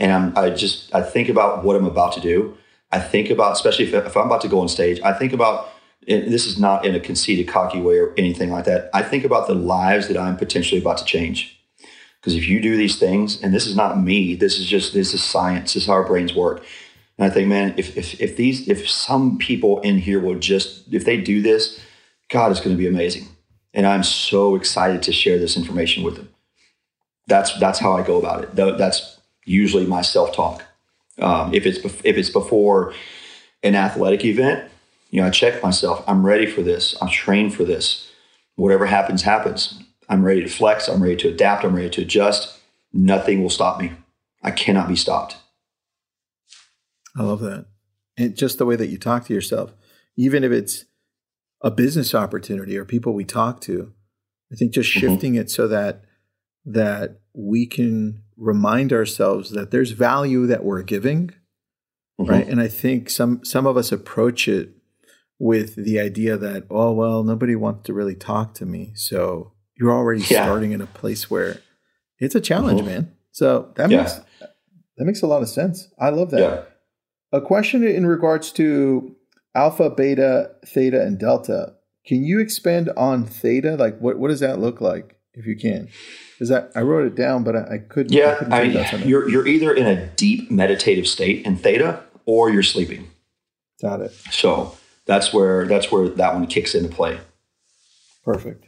And 0.00 0.10
I'm, 0.10 0.36
I 0.36 0.50
just, 0.50 0.92
I 0.92 1.02
think 1.02 1.28
about 1.28 1.62
what 1.62 1.76
I'm 1.76 1.84
about 1.84 2.12
to 2.14 2.20
do. 2.20 2.56
I 2.90 2.98
think 2.98 3.30
about, 3.30 3.52
especially 3.52 3.84
if, 3.84 3.94
if 3.94 4.16
I'm 4.16 4.26
about 4.26 4.40
to 4.40 4.48
go 4.48 4.60
on 4.60 4.68
stage, 4.68 5.00
I 5.02 5.12
think 5.12 5.32
about, 5.32 5.68
this 6.08 6.46
is 6.46 6.58
not 6.58 6.84
in 6.84 6.94
a 6.94 7.00
conceited, 7.00 7.46
cocky 7.46 7.80
way 7.80 7.98
or 7.98 8.14
anything 8.16 8.50
like 8.50 8.64
that. 8.64 8.90
I 8.92 9.02
think 9.02 9.24
about 9.24 9.46
the 9.46 9.54
lives 9.54 10.08
that 10.08 10.16
I'm 10.16 10.36
potentially 10.36 10.80
about 10.80 10.98
to 10.98 11.04
change. 11.04 11.60
Because 12.18 12.34
if 12.34 12.48
you 12.48 12.60
do 12.60 12.76
these 12.76 12.98
things, 12.98 13.40
and 13.42 13.54
this 13.54 13.66
is 13.66 13.76
not 13.76 14.00
me, 14.00 14.34
this 14.34 14.58
is 14.58 14.66
just, 14.66 14.92
this 14.94 15.14
is 15.14 15.22
science, 15.22 15.74
this 15.74 15.84
is 15.84 15.86
how 15.86 15.94
our 15.94 16.06
brains 16.06 16.34
work. 16.34 16.64
And 17.16 17.30
I 17.30 17.30
think, 17.30 17.48
man, 17.48 17.74
if, 17.76 17.96
if, 17.96 18.18
if 18.20 18.36
these, 18.36 18.66
if 18.68 18.88
some 18.88 19.38
people 19.38 19.80
in 19.80 19.98
here 19.98 20.20
will 20.20 20.38
just, 20.38 20.92
if 20.92 21.04
they 21.04 21.18
do 21.18 21.42
this, 21.42 21.80
God, 22.30 22.50
is 22.50 22.60
going 22.60 22.74
to 22.74 22.78
be 22.78 22.88
amazing. 22.88 23.28
And 23.74 23.86
I'm 23.86 24.02
so 24.02 24.56
excited 24.56 25.02
to 25.02 25.12
share 25.12 25.38
this 25.38 25.56
information 25.56 26.02
with 26.02 26.16
them. 26.16 26.30
That's, 27.26 27.58
that's 27.60 27.78
how 27.78 27.92
I 27.92 28.02
go 28.02 28.18
about 28.18 28.44
it. 28.44 28.56
That's 28.56 29.19
usually 29.50 29.86
my 29.86 30.02
self-talk. 30.02 30.64
Um, 31.18 31.52
if 31.52 31.66
it's, 31.66 31.78
if 31.84 32.16
it's 32.16 32.30
before 32.30 32.94
an 33.62 33.74
athletic 33.74 34.24
event, 34.24 34.70
you 35.10 35.20
know, 35.20 35.26
I 35.26 35.30
check 35.30 35.62
myself. 35.62 36.04
I'm 36.06 36.24
ready 36.24 36.46
for 36.46 36.62
this. 36.62 36.96
I'm 37.02 37.08
trained 37.08 37.54
for 37.54 37.64
this. 37.64 38.10
Whatever 38.54 38.86
happens, 38.86 39.22
happens. 39.22 39.82
I'm 40.08 40.24
ready 40.24 40.42
to 40.42 40.48
flex. 40.48 40.88
I'm 40.88 41.02
ready 41.02 41.16
to 41.16 41.28
adapt. 41.28 41.64
I'm 41.64 41.74
ready 41.74 41.90
to 41.90 42.02
adjust. 42.02 42.58
Nothing 42.92 43.42
will 43.42 43.50
stop 43.50 43.80
me. 43.80 43.92
I 44.42 44.50
cannot 44.50 44.88
be 44.88 44.96
stopped. 44.96 45.36
I 47.16 47.22
love 47.22 47.40
that. 47.40 47.66
And 48.16 48.36
just 48.36 48.58
the 48.58 48.66
way 48.66 48.76
that 48.76 48.88
you 48.88 48.98
talk 48.98 49.26
to 49.26 49.34
yourself, 49.34 49.72
even 50.16 50.44
if 50.44 50.52
it's 50.52 50.84
a 51.60 51.70
business 51.70 52.14
opportunity 52.14 52.76
or 52.76 52.84
people 52.84 53.12
we 53.12 53.24
talk 53.24 53.60
to, 53.62 53.92
I 54.52 54.56
think 54.56 54.72
just 54.72 54.90
mm-hmm. 54.90 55.00
shifting 55.00 55.32
mm-hmm. 55.32 55.42
it 55.42 55.50
so 55.50 55.68
that 55.68 56.04
that 56.64 57.20
we 57.34 57.66
can 57.66 58.22
remind 58.36 58.92
ourselves 58.92 59.50
that 59.50 59.70
there's 59.70 59.92
value 59.92 60.46
that 60.46 60.64
we're 60.64 60.82
giving, 60.82 61.28
mm-hmm. 62.20 62.30
right? 62.30 62.46
And 62.46 62.60
I 62.60 62.68
think 62.68 63.10
some 63.10 63.44
some 63.44 63.66
of 63.66 63.76
us 63.76 63.92
approach 63.92 64.48
it 64.48 64.70
with 65.38 65.76
the 65.76 65.98
idea 65.98 66.36
that 66.36 66.64
oh 66.70 66.92
well, 66.92 67.22
nobody 67.22 67.56
wants 67.56 67.84
to 67.86 67.94
really 67.94 68.14
talk 68.14 68.54
to 68.54 68.66
me, 68.66 68.92
so 68.94 69.52
you're 69.76 69.92
already 69.92 70.22
yeah. 70.22 70.44
starting 70.44 70.72
in 70.72 70.80
a 70.80 70.86
place 70.86 71.30
where 71.30 71.60
it's 72.18 72.34
a 72.34 72.40
challenge, 72.40 72.80
mm-hmm. 72.80 72.90
man. 72.90 73.12
So 73.32 73.72
that 73.76 73.90
yeah. 73.90 73.98
makes 73.98 74.14
that 74.96 75.06
makes 75.06 75.22
a 75.22 75.26
lot 75.26 75.42
of 75.42 75.48
sense. 75.48 75.88
I 75.98 76.10
love 76.10 76.30
that. 76.30 76.40
Yeah. 76.40 76.62
A 77.32 77.40
question 77.40 77.86
in 77.86 78.06
regards 78.06 78.50
to 78.52 79.16
alpha, 79.54 79.90
beta, 79.90 80.50
theta, 80.66 81.00
and 81.00 81.18
delta. 81.18 81.74
Can 82.06 82.24
you 82.24 82.40
expand 82.40 82.90
on 82.96 83.24
theta? 83.24 83.76
Like, 83.76 83.98
what, 83.98 84.18
what 84.18 84.28
does 84.28 84.40
that 84.40 84.58
look 84.58 84.80
like, 84.80 85.16
if 85.34 85.46
you 85.46 85.56
can? 85.56 85.88
Is 86.40 86.48
that 86.48 86.72
I 86.74 86.80
wrote 86.80 87.06
it 87.06 87.14
down, 87.14 87.44
but 87.44 87.54
I, 87.54 87.74
I 87.74 87.78
couldn't. 87.78 88.12
Yeah, 88.12 88.32
I 88.50 88.66
couldn't 88.66 88.94
I, 88.94 88.96
you're 89.04 89.28
you're 89.28 89.46
either 89.46 89.74
in 89.74 89.86
a 89.86 90.06
deep 90.06 90.50
meditative 90.50 91.06
state 91.06 91.44
in 91.44 91.56
theta, 91.56 92.02
or 92.24 92.50
you're 92.50 92.62
sleeping. 92.62 93.10
Got 93.82 94.00
it. 94.00 94.12
So 94.30 94.76
that's 95.04 95.32
where 95.32 95.66
that's 95.66 95.92
where 95.92 96.08
that 96.08 96.34
one 96.34 96.46
kicks 96.46 96.74
into 96.74 96.88
play. 96.88 97.20
Perfect. 98.24 98.64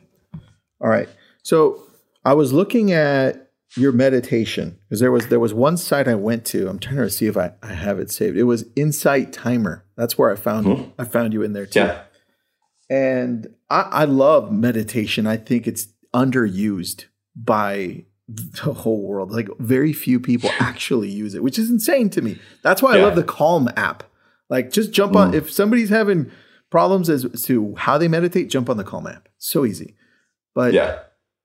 All 0.80 0.88
right. 0.88 1.08
So 1.42 1.82
I 2.24 2.34
was 2.34 2.52
looking 2.52 2.92
at 2.92 3.50
your 3.76 3.92
meditation 3.92 4.78
because 4.84 5.00
there 5.00 5.12
was 5.12 5.28
there 5.28 5.40
was 5.40 5.54
one 5.54 5.76
site 5.76 6.08
I 6.08 6.14
went 6.14 6.44
to. 6.46 6.68
I'm 6.68 6.78
trying 6.78 6.96
to 6.96 7.10
see 7.10 7.26
if 7.26 7.36
I, 7.36 7.52
I 7.62 7.74
have 7.74 7.98
it 7.98 8.10
saved. 8.10 8.36
It 8.36 8.44
was 8.44 8.66
Insight 8.76 9.32
Timer. 9.32 9.84
That's 9.96 10.18
where 10.18 10.30
I 10.30 10.36
found 10.36 10.66
mm-hmm. 10.66 10.90
I 11.00 11.04
found 11.04 11.32
you 11.32 11.42
in 11.42 11.52
there 11.52 11.66
too. 11.66 11.80
Yeah. 11.80 12.02
And 12.90 13.54
I, 13.70 13.80
I 13.80 14.04
love 14.04 14.52
meditation. 14.52 15.26
I 15.26 15.38
think 15.38 15.66
it's 15.66 15.88
underused 16.14 17.06
by 17.34 18.04
the 18.28 18.72
whole 18.72 19.02
world. 19.02 19.30
Like 19.30 19.48
very 19.58 19.92
few 19.92 20.20
people 20.20 20.50
actually 20.58 21.10
use 21.10 21.34
it, 21.34 21.42
which 21.42 21.58
is 21.58 21.70
insane 21.70 22.10
to 22.10 22.22
me. 22.22 22.38
That's 22.62 22.82
why 22.82 22.96
yeah. 22.96 23.02
I 23.02 23.04
love 23.04 23.16
the 23.16 23.24
Calm 23.24 23.68
app. 23.76 24.04
Like 24.48 24.70
just 24.70 24.92
jump 24.92 25.14
mm. 25.14 25.20
on 25.20 25.34
if 25.34 25.50
somebody's 25.50 25.90
having 25.90 26.30
problems 26.70 27.08
as 27.10 27.26
to 27.44 27.74
how 27.76 27.98
they 27.98 28.08
meditate, 28.08 28.50
jump 28.50 28.68
on 28.70 28.76
the 28.76 28.84
Calm 28.84 29.06
app. 29.06 29.28
So 29.38 29.64
easy. 29.64 29.94
But 30.54 30.72
yeah 30.72 31.00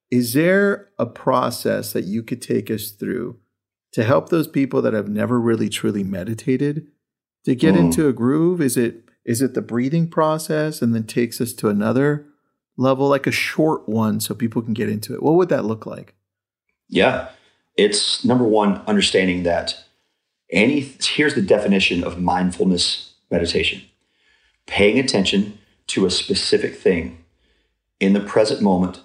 is 0.10 0.34
there 0.34 0.90
a 0.98 1.06
process 1.06 1.94
that 1.94 2.06
you 2.06 2.24
could 2.24 2.42
take 2.42 2.72
us 2.72 2.92
through 2.92 3.38
to 3.94 4.04
help 4.04 4.30
those 4.30 4.48
people 4.48 4.82
that 4.82 4.94
have 4.94 5.10
never 5.10 5.40
really 5.40 5.70
truly 5.70 6.04
meditated 6.04 6.88
to 7.46 7.56
get 7.56 7.76
mm. 7.76 7.80
into 7.80 8.08
a 8.08 8.14
groove? 8.14 8.62
Is 8.62 8.78
it 8.78 9.04
is 9.26 9.42
it 9.42 9.54
the 9.54 9.62
breathing 9.62 10.10
process 10.10 10.82
and 10.82 10.96
then 10.96 11.04
takes 11.04 11.42
us 11.42 11.52
to 11.54 11.68
another 11.68 12.27
level, 12.78 13.08
like 13.08 13.28
a 13.28 13.32
short 13.32 13.88
one, 13.90 14.20
so 14.20 14.34
people 14.34 14.62
can 14.62 14.74
get 14.74 14.90
into 14.90 15.14
it? 15.14 15.22
What 15.22 15.36
would 15.36 15.50
that 15.50 15.66
look 15.66 15.86
like? 15.86 16.16
Yeah, 16.88 17.30
it's 17.76 18.24
number 18.24 18.46
one, 18.46 18.82
understanding 18.88 19.44
that 19.44 19.84
any 20.50 20.80
here's 20.80 21.36
the 21.36 21.42
definition 21.42 22.04
of 22.04 22.22
mindfulness 22.22 23.14
meditation 23.30 23.82
paying 24.66 25.00
attention 25.00 25.58
to 25.88 26.06
a 26.06 26.12
specific 26.12 26.76
thing 26.76 27.24
in 28.00 28.14
the 28.14 28.20
present 28.20 28.62
moment 28.62 29.02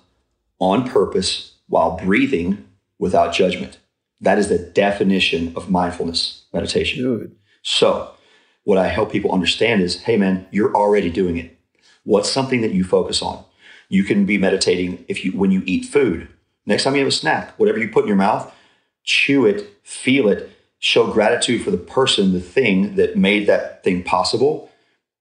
on 0.58 0.88
purpose 0.88 1.54
while 1.68 1.96
breathing 1.96 2.64
without 2.98 3.32
judgment. 3.32 3.78
That 4.20 4.38
is 4.38 4.48
the 4.48 4.58
definition 4.58 5.52
of 5.56 5.70
mindfulness 5.70 6.44
meditation. 6.52 7.36
So, 7.62 8.14
what 8.64 8.78
I 8.78 8.88
help 8.88 9.10
people 9.10 9.32
understand 9.32 9.82
is 9.82 10.02
hey, 10.02 10.16
man, 10.16 10.46
you're 10.50 10.74
already 10.74 11.10
doing 11.10 11.36
it. 11.38 11.58
What's 12.04 12.30
something 12.30 12.60
that 12.60 12.72
you 12.72 12.84
focus 12.84 13.22
on? 13.22 13.44
You 13.92 14.04
can 14.04 14.24
be 14.24 14.38
meditating 14.38 15.04
if 15.06 15.22
you 15.22 15.32
when 15.32 15.50
you 15.50 15.62
eat 15.66 15.84
food. 15.84 16.26
Next 16.64 16.84
time 16.84 16.94
you 16.94 17.00
have 17.00 17.08
a 17.08 17.12
snack, 17.12 17.52
whatever 17.58 17.78
you 17.78 17.90
put 17.90 18.04
in 18.04 18.08
your 18.08 18.16
mouth, 18.16 18.50
chew 19.04 19.44
it, 19.44 19.68
feel 19.82 20.28
it, 20.28 20.50
show 20.78 21.12
gratitude 21.12 21.62
for 21.62 21.70
the 21.70 21.76
person, 21.76 22.32
the 22.32 22.40
thing 22.40 22.94
that 22.96 23.18
made 23.18 23.46
that 23.48 23.84
thing 23.84 24.02
possible. 24.02 24.70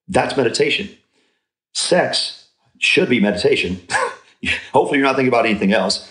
That's 0.07 0.37
meditation. 0.37 0.89
Sex 1.73 2.47
should 2.77 3.09
be 3.09 3.19
meditation. 3.19 3.81
hopefully 4.71 4.99
you're 4.99 5.07
not 5.07 5.17
thinking 5.17 5.27
about 5.27 5.45
anything 5.45 5.73
else. 5.73 6.09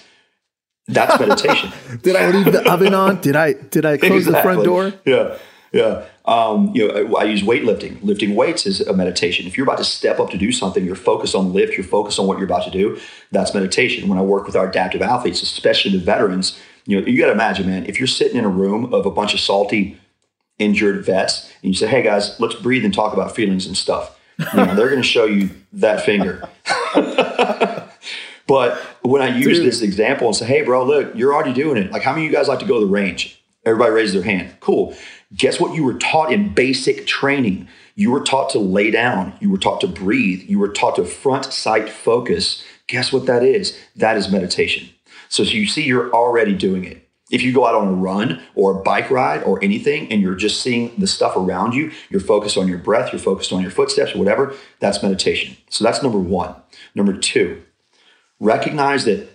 That's 0.87 1.19
meditation. 1.19 1.73
did 2.03 2.15
I 2.15 2.31
leave 2.31 2.53
the 2.53 2.71
oven 2.71 2.93
on? 2.93 3.23
Did 3.23 3.37
I 3.37 3.55
did 3.55 3.87
I 3.87 3.97
close 3.97 4.27
exactly. 4.27 4.33
the 4.33 4.43
front 4.43 4.65
door? 4.65 4.93
Yeah. 5.07 5.39
Yeah. 5.73 6.05
Um, 6.31 6.71
you 6.77 6.87
know, 6.87 7.17
I 7.17 7.25
use 7.25 7.43
weightlifting. 7.43 8.01
Lifting 8.05 8.37
weights 8.37 8.65
is 8.65 8.81
a 8.81 8.93
meditation. 8.93 9.49
If 9.49 9.57
you're 9.57 9.67
about 9.67 9.79
to 9.79 9.85
step 9.85 10.21
up 10.21 10.31
to 10.31 10.39
do 10.39 10.53
something, 10.53 10.85
you're 10.85 10.95
focused 10.95 11.35
on 11.35 11.53
lift, 11.53 11.75
you're 11.75 11.83
focused 11.83 12.21
on 12.21 12.29
what 12.29 12.39
you're 12.39 12.47
about 12.47 12.63
to 12.65 12.71
do. 12.71 13.01
That's 13.33 13.53
meditation. 13.53 14.09
When 14.09 14.17
I 14.17 14.23
work 14.23 14.47
with 14.47 14.55
our 14.55 14.69
adaptive 14.69 15.03
athletes, 15.03 15.43
especially 15.43 15.91
the 15.91 15.99
veterans, 15.99 16.57
you 16.87 17.01
know, 17.01 17.07
you 17.07 17.19
got 17.21 17.27
to 17.27 17.33
imagine, 17.33 17.67
man, 17.67 17.85
if 17.87 17.99
you're 17.99 18.07
sitting 18.07 18.37
in 18.37 18.45
a 18.45 18.49
room 18.49 18.95
of 18.95 19.07
a 19.07 19.11
bunch 19.11 19.35
of 19.35 19.41
salty, 19.41 19.99
injured 20.61 21.05
vets, 21.05 21.51
and 21.63 21.73
you 21.73 21.75
say, 21.75 21.89
"Hey 21.89 22.03
guys, 22.03 22.39
let's 22.39 22.55
breathe 22.55 22.85
and 22.85 22.95
talk 22.95 23.13
about 23.13 23.35
feelings 23.35 23.67
and 23.67 23.77
stuff," 23.77 24.17
you 24.39 24.47
know, 24.55 24.77
they're 24.77 24.89
going 24.89 25.03
to 25.03 25.09
show 25.09 25.25
you 25.25 25.51
that 25.73 26.03
finger. 26.03 26.49
but 28.47 28.79
when 29.03 29.21
I 29.21 29.37
use 29.37 29.59
Dude. 29.59 29.67
this 29.67 29.83
example 29.83 30.29
and 30.29 30.37
say, 30.37 30.47
"Hey, 30.47 30.63
bro, 30.63 30.85
look, 30.85 31.13
you're 31.17 31.35
already 31.35 31.55
doing 31.55 31.77
it. 31.77 31.91
Like, 31.91 32.03
how 32.03 32.13
many 32.13 32.27
of 32.27 32.31
you 32.31 32.37
guys 32.37 32.47
like 32.47 32.61
to 32.61 32.67
go 32.67 32.79
to 32.79 32.87
the 32.87 32.93
range?" 32.93 33.40
Everybody 33.65 33.93
raises 33.93 34.15
their 34.15 34.23
hand. 34.23 34.55
Cool. 34.61 34.95
Guess 35.35 35.61
what 35.61 35.75
you 35.75 35.85
were 35.85 35.95
taught 35.95 36.33
in 36.33 36.55
basic 36.55 37.07
training? 37.07 37.69
You 37.95 38.11
were 38.11 38.23
taught 38.23 38.51
to 38.51 38.59
lay 38.59 38.91
down. 38.91 39.35
You 39.41 39.51
were 39.51 39.59
taught 39.59 39.81
to 39.83 39.87
breathe. 39.87 40.49
You 40.49 40.59
were 40.59 40.69
taught 40.69 40.97
to 40.97 41.05
front 41.05 41.45
sight 41.47 41.91
focus. 41.91 42.65
Guess 42.87 43.13
what 43.13 43.27
that 43.27 43.43
is? 43.43 43.79
That 43.95 44.17
is 44.17 44.31
meditation. 44.31 44.89
So, 45.29 45.45
so 45.45 45.53
you 45.53 45.67
see, 45.67 45.85
you're 45.85 46.11
already 46.13 46.55
doing 46.55 46.85
it. 46.85 47.07
If 47.31 47.43
you 47.43 47.53
go 47.53 47.65
out 47.65 47.77
on 47.77 47.87
a 47.87 47.93
run 47.93 48.43
or 48.57 48.81
a 48.81 48.83
bike 48.83 49.11
ride 49.11 49.45
or 49.45 49.63
anything 49.63 50.11
and 50.11 50.21
you're 50.21 50.35
just 50.35 50.63
seeing 50.63 50.93
the 50.99 51.07
stuff 51.07 51.37
around 51.37 51.75
you, 51.75 51.93
you're 52.09 52.21
focused 52.21 52.59
on 52.59 52.67
your 52.67 52.79
breath, 52.79 53.13
you're 53.13 53.21
focused 53.21 53.53
on 53.53 53.63
your 53.63 53.71
footsteps 53.71 54.17
or 54.17 54.19
whatever, 54.19 54.55
that's 54.81 55.03
meditation. 55.03 55.57
So 55.69 55.85
that's 55.85 56.03
number 56.03 56.19
one. 56.19 56.57
Number 56.97 57.17
two, 57.17 57.63
recognize 58.41 59.05
that 59.05 59.29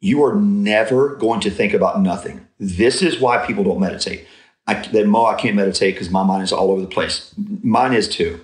you 0.00 0.24
are 0.24 0.34
never 0.34 1.16
going 1.16 1.40
to 1.40 1.50
think 1.50 1.72
about 1.72 2.00
nothing. 2.00 2.46
This 2.58 3.02
is 3.02 3.20
why 3.20 3.44
people 3.46 3.64
don't 3.64 3.80
meditate. 3.80 4.26
I, 4.66 4.74
that 4.74 5.06
Mo, 5.06 5.26
I 5.26 5.34
can't 5.34 5.56
meditate 5.56 5.94
because 5.94 6.10
my 6.10 6.22
mind 6.22 6.44
is 6.44 6.52
all 6.52 6.70
over 6.70 6.80
the 6.80 6.86
place. 6.86 7.34
Mine 7.62 7.92
is 7.92 8.08
too. 8.08 8.40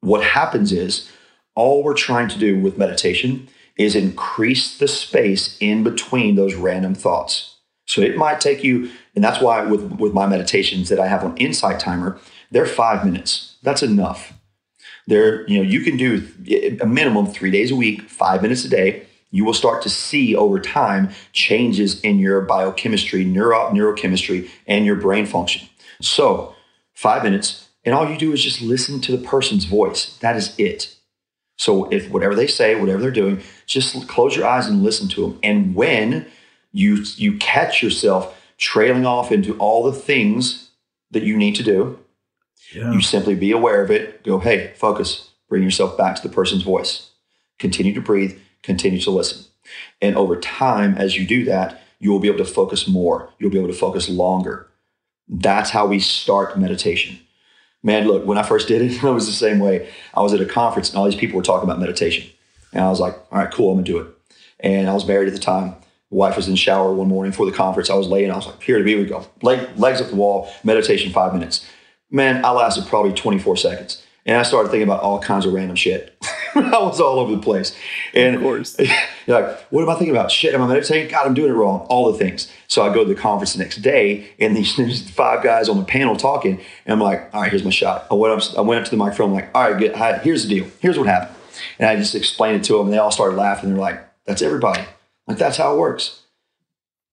What 0.00 0.24
happens 0.24 0.72
is 0.72 1.10
all 1.54 1.82
we're 1.82 1.94
trying 1.94 2.28
to 2.28 2.38
do 2.38 2.58
with 2.58 2.78
meditation 2.78 3.48
is 3.76 3.96
increase 3.96 4.76
the 4.78 4.88
space 4.88 5.56
in 5.60 5.82
between 5.82 6.36
those 6.36 6.54
random 6.54 6.94
thoughts. 6.94 7.56
So 7.86 8.00
it 8.00 8.16
might 8.16 8.40
take 8.40 8.62
you, 8.62 8.90
and 9.14 9.24
that's 9.24 9.42
why 9.42 9.64
with, 9.64 9.82
with 9.92 10.12
my 10.12 10.26
meditations 10.26 10.88
that 10.88 11.00
I 11.00 11.08
have 11.08 11.24
on 11.24 11.36
Insight 11.36 11.80
Timer, 11.80 12.18
they're 12.50 12.66
five 12.66 13.04
minutes. 13.04 13.56
That's 13.62 13.82
enough. 13.82 14.32
There, 15.06 15.48
you 15.48 15.58
know, 15.58 15.68
you 15.68 15.80
can 15.80 15.96
do 15.96 16.28
a 16.80 16.86
minimum 16.86 17.26
three 17.26 17.50
days 17.50 17.70
a 17.70 17.76
week, 17.76 18.02
five 18.08 18.42
minutes 18.42 18.64
a 18.64 18.68
day. 18.68 19.06
You 19.32 19.44
will 19.44 19.54
start 19.54 19.82
to 19.82 19.90
see 19.90 20.36
over 20.36 20.60
time 20.60 21.10
changes 21.32 22.00
in 22.02 22.20
your 22.20 22.42
biochemistry, 22.42 23.24
neuro, 23.24 23.70
neurochemistry, 23.70 24.48
and 24.68 24.86
your 24.86 24.96
brain 24.96 25.26
function. 25.26 25.68
So, 26.00 26.54
five 26.92 27.24
minutes, 27.24 27.68
and 27.84 27.94
all 27.94 28.08
you 28.08 28.16
do 28.16 28.32
is 28.32 28.44
just 28.44 28.62
listen 28.62 29.00
to 29.00 29.16
the 29.16 29.26
person's 29.26 29.64
voice. 29.64 30.16
That 30.18 30.36
is 30.36 30.54
it. 30.58 30.94
So 31.56 31.90
if 31.90 32.10
whatever 32.10 32.34
they 32.34 32.46
say, 32.46 32.74
whatever 32.74 33.00
they're 33.00 33.10
doing, 33.10 33.40
just 33.66 34.08
close 34.08 34.36
your 34.36 34.46
eyes 34.46 34.66
and 34.66 34.82
listen 34.82 35.08
to 35.08 35.22
them. 35.22 35.38
And 35.42 35.74
when 35.74 36.26
you 36.72 37.04
you 37.16 37.36
catch 37.38 37.82
yourself 37.82 38.38
trailing 38.58 39.06
off 39.06 39.32
into 39.32 39.56
all 39.58 39.84
the 39.84 39.92
things 39.92 40.70
that 41.10 41.22
you 41.22 41.36
need 41.36 41.54
to 41.56 41.62
do, 41.62 41.98
yeah. 42.74 42.92
you 42.92 43.00
simply 43.00 43.34
be 43.34 43.52
aware 43.52 43.82
of 43.82 43.90
it. 43.90 44.24
Go, 44.24 44.38
hey, 44.38 44.72
focus. 44.76 45.30
Bring 45.48 45.62
yourself 45.62 45.98
back 45.98 46.16
to 46.16 46.22
the 46.26 46.34
person's 46.34 46.62
voice. 46.62 47.10
Continue 47.58 47.94
to 47.94 48.00
breathe. 48.00 48.38
Continue 48.62 49.00
to 49.00 49.10
listen. 49.10 49.44
And 50.00 50.16
over 50.16 50.36
time, 50.36 50.96
as 50.96 51.16
you 51.16 51.26
do 51.26 51.44
that, 51.44 51.82
you 51.98 52.10
will 52.10 52.18
be 52.18 52.28
able 52.28 52.38
to 52.38 52.44
focus 52.44 52.88
more. 52.88 53.30
You'll 53.38 53.50
be 53.50 53.58
able 53.58 53.68
to 53.68 53.74
focus 53.74 54.08
longer. 54.08 54.68
That's 55.28 55.70
how 55.70 55.86
we 55.86 56.00
start 56.00 56.58
meditation 56.58 57.18
man, 57.82 58.06
look, 58.06 58.24
when 58.24 58.38
I 58.38 58.42
first 58.42 58.68
did 58.68 58.82
it, 58.82 59.04
I 59.04 59.10
was 59.10 59.26
the 59.26 59.32
same 59.32 59.58
way. 59.58 59.88
I 60.14 60.22
was 60.22 60.32
at 60.32 60.40
a 60.40 60.46
conference 60.46 60.90
and 60.90 60.98
all 60.98 61.04
these 61.04 61.14
people 61.14 61.36
were 61.36 61.42
talking 61.42 61.68
about 61.68 61.80
meditation. 61.80 62.30
And 62.72 62.82
I 62.82 62.88
was 62.88 63.00
like, 63.00 63.14
all 63.30 63.38
right, 63.38 63.50
cool, 63.50 63.70
I'm 63.70 63.76
gonna 63.76 63.84
do 63.84 63.98
it. 63.98 64.06
And 64.60 64.88
I 64.88 64.94
was 64.94 65.06
married 65.06 65.28
at 65.28 65.34
the 65.34 65.40
time. 65.40 65.74
The 66.10 66.16
wife 66.16 66.36
was 66.36 66.48
in 66.48 66.56
shower 66.56 66.92
one 66.92 67.08
morning 67.08 67.32
for 67.32 67.46
the 67.46 67.52
conference. 67.52 67.90
I 67.90 67.94
was 67.94 68.08
laying, 68.08 68.30
I 68.30 68.36
was 68.36 68.46
like, 68.46 68.62
here 68.62 68.78
to 68.78 68.84
be, 68.84 68.94
we 68.94 69.04
go. 69.04 69.26
Leg, 69.42 69.68
legs 69.76 70.00
up 70.00 70.08
the 70.08 70.16
wall, 70.16 70.50
meditation 70.62 71.12
five 71.12 71.32
minutes. 71.32 71.66
Man, 72.10 72.44
I 72.44 72.50
lasted 72.50 72.86
probably 72.86 73.12
24 73.12 73.56
seconds. 73.56 74.02
And 74.24 74.36
I 74.36 74.42
started 74.42 74.68
thinking 74.68 74.86
about 74.86 75.02
all 75.02 75.18
kinds 75.20 75.46
of 75.46 75.52
random 75.52 75.76
shit. 75.76 76.16
I 76.72 76.78
was 76.78 77.00
all 77.00 77.18
over 77.18 77.34
the 77.34 77.40
place. 77.40 77.76
And 78.14 78.36
of 78.36 78.42
course. 78.42 78.76
You're 79.26 79.40
like, 79.40 79.60
what 79.70 79.82
am 79.82 79.90
I 79.90 79.94
thinking 79.94 80.14
about? 80.14 80.30
Shit, 80.30 80.54
am 80.54 80.62
I 80.62 80.66
meditating? 80.66 81.10
God, 81.10 81.26
I'm 81.26 81.34
doing 81.34 81.50
it 81.50 81.54
wrong. 81.54 81.86
All 81.88 82.10
the 82.10 82.18
things. 82.18 82.50
So 82.68 82.82
I 82.82 82.92
go 82.92 83.04
to 83.04 83.14
the 83.14 83.18
conference 83.18 83.52
the 83.52 83.60
next 83.60 83.76
day, 83.76 84.30
and 84.38 84.56
these, 84.56 84.76
there's 84.76 85.08
five 85.08 85.42
guys 85.42 85.68
on 85.68 85.78
the 85.78 85.84
panel 85.84 86.16
talking. 86.16 86.60
And 86.84 86.92
I'm 86.92 87.00
like, 87.00 87.32
all 87.32 87.42
right, 87.42 87.50
here's 87.50 87.64
my 87.64 87.70
shot. 87.70 88.06
I 88.10 88.14
went 88.14 88.34
up, 88.34 88.58
I 88.58 88.60
went 88.60 88.80
up 88.80 88.84
to 88.86 88.90
the 88.90 88.96
microphone, 88.96 89.30
I'm 89.30 89.34
like, 89.34 89.50
all 89.54 89.70
right, 89.70 89.78
good. 89.78 90.22
here's 90.22 90.46
the 90.46 90.48
deal. 90.48 90.66
Here's 90.80 90.98
what 90.98 91.06
happened. 91.06 91.36
And 91.78 91.88
I 91.88 91.96
just 91.96 92.14
explained 92.14 92.56
it 92.56 92.64
to 92.64 92.74
them, 92.74 92.86
and 92.86 92.92
they 92.92 92.98
all 92.98 93.10
started 93.10 93.36
laughing. 93.36 93.70
They're 93.70 93.78
like, 93.78 94.02
that's 94.26 94.42
everybody. 94.42 94.82
Like, 95.26 95.38
that's 95.38 95.56
how 95.56 95.74
it 95.74 95.78
works. 95.78 96.22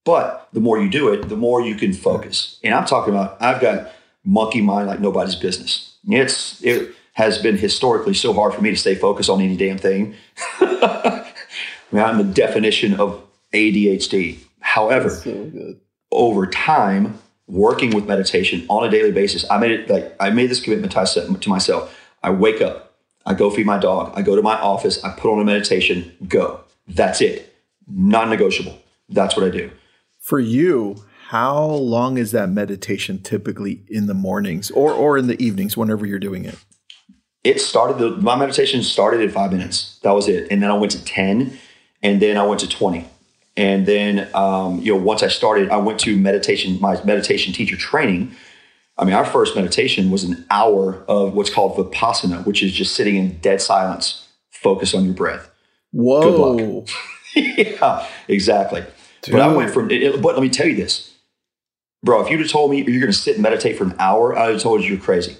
But 0.06 0.48
the 0.54 0.60
more 0.60 0.80
you 0.80 0.90
do 0.90 1.10
it, 1.14 1.30
the 1.30 1.36
more 1.36 1.62
you 1.62 1.76
can 1.76 1.94
focus. 1.94 2.60
And 2.64 2.74
I'm 2.74 2.86
talking 2.86 3.14
about, 3.14 3.42
I've 3.42 3.62
got 3.62 3.92
monkey 4.24 4.62
mind 4.62 4.88
like 4.88 5.00
nobody's 5.00 5.36
business. 5.36 5.98
It's, 6.08 6.64
it, 6.64 6.96
has 7.20 7.38
been 7.38 7.58
historically 7.58 8.14
so 8.14 8.32
hard 8.32 8.54
for 8.54 8.62
me 8.62 8.70
to 8.70 8.78
stay 8.78 8.96
focused 8.96 9.30
on 9.30 9.42
any 9.42 9.58
damn 9.58 9.78
thing. 9.78 10.16
I 10.62 11.26
mean, 11.92 12.02
I'm 12.02 12.18
the 12.18 12.24
definition 12.24 12.98
of 12.98 13.22
ADHD. 13.54 14.38
However, 14.62 15.10
so 15.10 15.76
over 16.14 16.48
time, 16.48 17.20
working 17.46 17.94
with 17.94 18.08
meditation 18.08 18.66
on 18.70 18.88
a 18.88 18.90
daily 18.90 19.12
basis, 19.12 19.44
I 19.52 19.58
made 19.58 19.72
it 19.72 19.90
like 19.90 20.16
I 20.22 20.30
made 20.30 20.50
this 20.50 20.62
commitment 20.62 20.94
to 20.94 21.50
myself. 21.50 21.94
I 22.24 22.30
wake 22.30 22.62
up, 22.62 22.96
I 23.26 23.34
go 23.34 23.50
feed 23.50 23.66
my 23.66 23.80
dog, 23.80 24.14
I 24.16 24.22
go 24.22 24.38
to 24.38 24.42
my 24.42 24.58
office, 24.58 25.04
I 25.04 25.12
put 25.12 25.30
on 25.30 25.42
a 25.42 25.44
meditation, 25.44 26.16
go. 26.26 26.62
That's 26.88 27.20
it. 27.20 27.54
Non-negotiable. 27.86 28.80
That's 29.10 29.36
what 29.36 29.46
I 29.46 29.50
do. 29.50 29.72
For 30.20 30.40
you, 30.40 31.04
how 31.28 31.66
long 31.66 32.18
is 32.18 32.32
that 32.32 32.50
meditation 32.50 33.22
typically 33.22 33.84
in 33.90 34.08
the 34.08 34.14
mornings 34.14 34.72
or 34.72 34.94
or 34.94 35.18
in 35.18 35.28
the 35.28 35.42
evenings 35.44 35.76
whenever 35.76 36.06
you're 36.06 36.18
doing 36.18 36.46
it? 36.46 36.56
It 37.44 37.62
started 37.62 37.98
the, 37.98 38.12
my 38.18 38.36
meditation 38.36 38.84
started 38.84 39.22
at 39.22 39.32
five 39.32 39.52
minutes. 39.52 40.00
That 40.04 40.12
was 40.12 40.28
it. 40.28 40.48
And 40.52 40.62
then 40.62 40.70
i 40.70 40.74
went 40.74 40.92
to 40.94 41.04
10 41.04 41.58
and 42.04 42.22
then 42.22 42.38
i 42.38 42.46
went 42.46 42.60
to 42.62 42.70
20 42.70 43.06
and 43.58 43.86
then 43.86 44.30
um, 44.34 44.80
you 44.80 44.94
know 44.94 45.02
once 45.02 45.24
i 45.24 45.28
started 45.28 45.70
i 45.70 45.78
went 45.78 46.00
to 46.02 46.16
meditation 46.18 46.80
my 46.80 47.02
meditation 47.04 47.54
teacher 47.54 47.78
training. 47.78 48.36
I 48.98 49.06
mean 49.06 49.14
our 49.14 49.26
first 49.26 49.56
meditation 49.56 50.12
was 50.12 50.24
an 50.24 50.46
hour 50.50 51.04
of 51.08 51.34
what's 51.34 51.50
called 51.50 51.78
vipassana 51.78 52.46
which 52.46 52.62
is 52.62 52.74
just 52.74 52.96
sitting 52.96 53.16
in 53.16 53.38
dead 53.40 53.62
silence 53.62 54.28
focus 54.52 54.94
on 54.94 55.06
your 55.06 55.14
breath. 55.14 55.50
Whoa. 55.92 56.86
yeah 57.36 58.06
exactly. 58.28 58.84
Dude. 59.22 59.34
but 59.34 59.42
i 59.42 59.48
went 59.48 59.72
from 59.72 59.90
it, 59.92 60.22
but 60.22 60.36
let 60.36 60.42
me 60.42 60.50
tell 60.50 60.68
you 60.68 60.76
this. 60.76 61.14
Bro 62.04 62.24
if 62.24 62.30
you'd 62.30 62.40
have 62.40 62.50
told 62.50 62.72
me 62.72 62.78
you're 62.78 63.02
going 63.02 63.12
to 63.12 63.14
sit 63.14 63.36
and 63.36 63.44
meditate 63.44 63.78
for 63.78 63.84
an 63.86 63.96
hour 64.00 64.38
i'd 64.38 64.52
have 64.52 64.62
told 64.62 64.82
you 64.82 64.90
you're 64.92 65.00
crazy 65.02 65.38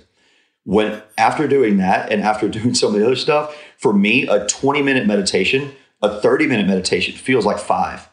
when 0.64 1.02
after 1.18 1.48
doing 1.48 1.78
that 1.78 2.12
and 2.12 2.22
after 2.22 2.48
doing 2.50 2.74
some 2.74 2.94
of 2.94 3.00
the 3.00 3.06
other 3.06 3.16
stuff, 3.16 3.56
for 3.78 3.94
me, 3.94 4.28
a 4.28 4.46
20 4.48 4.82
minute 4.82 5.08
meditation, 5.08 5.72
a 6.02 6.20
30 6.20 6.48
minute 6.48 6.68
meditation 6.68 7.16
feels 7.16 7.46
like 7.46 7.60
five. 7.60 8.08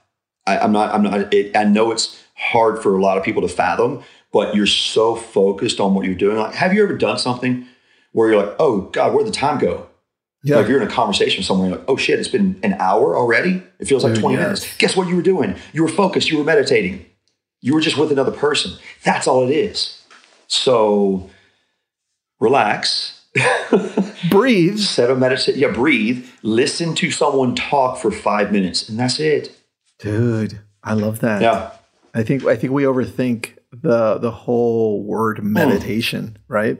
I, 0.47 0.59
am 0.59 0.73
not, 0.73 0.95
I'm 0.95 1.03
not, 1.03 1.35
it, 1.35 1.57
I 1.57 1.65
know 1.65 1.91
it's 1.91 2.23
hard 2.35 2.83
for 2.83 2.97
a 2.97 3.03
lot 3.03 3.19
of 3.19 3.25
people 3.25 3.43
to 3.43 3.49
fathom, 3.49 4.03
but 4.33 4.55
you're 4.55 4.67
so 4.67 5.17
focused 5.17 5.81
on 5.81 5.95
what 5.95 6.07
you're 6.07 6.15
doing. 6.15 6.37
Like, 6.37 6.55
have 6.55 6.73
you 6.73 6.83
ever 6.83 6.97
done 6.97 7.19
something 7.19 7.67
where 8.13 8.31
you're 8.31 8.45
like, 8.45 8.57
oh 8.59 8.83
God, 8.83 9.13
where'd 9.13 9.27
the 9.27 9.33
time 9.33 9.59
go? 9.59 9.89
Yeah. 10.43 10.57
Like 10.57 10.69
you're 10.69 10.81
in 10.81 10.87
a 10.87 10.91
conversation 10.91 11.41
with 11.41 11.47
someone, 11.47 11.69
you're 11.69 11.79
like, 11.79 11.89
oh 11.89 11.97
shit, 11.97 12.21
it's 12.21 12.29
been 12.29 12.59
an 12.63 12.75
hour 12.75 13.17
already. 13.17 13.63
It 13.81 13.87
feels 13.87 14.05
like 14.05 14.15
20 14.15 14.37
yes. 14.37 14.45
minutes. 14.45 14.77
Guess 14.77 14.97
what 14.97 15.09
you 15.09 15.17
were 15.17 15.23
doing? 15.23 15.57
You 15.73 15.83
were 15.83 15.89
focused, 15.89 16.31
you 16.31 16.39
were 16.39 16.45
meditating. 16.45 17.05
You 17.61 17.75
were 17.75 17.81
just 17.81 17.99
with 17.99 18.13
another 18.13 18.31
person. 18.31 18.73
That's 19.03 19.27
all 19.27 19.43
it 19.49 19.53
is. 19.53 20.01
So 20.47 21.29
relax, 22.41 23.25
breathe, 24.31 24.79
set 24.79 25.11
a 25.11 25.15
meditation. 25.15 25.61
Yeah, 25.61 25.73
breathe. 25.73 26.29
Listen 26.43 26.95
to 26.97 27.11
someone 27.11 27.55
talk 27.55 27.99
for 27.99 28.11
five 28.11 28.53
minutes, 28.53 28.89
and 28.89 28.99
that's 28.99 29.21
it. 29.21 29.57
Dude, 29.99 30.61
I 30.83 30.95
love 30.95 31.21
that. 31.21 31.43
Yeah, 31.43 31.73
I 32.15 32.23
think 32.23 32.45
I 32.45 32.57
think 32.57 32.73
we 32.73 32.85
overthink 32.85 33.57
the 33.73 34.19
the 34.19 34.31
whole 34.31 35.03
word 35.03 35.39
hmm. 35.39 35.53
meditation, 35.53 36.39
right? 36.49 36.79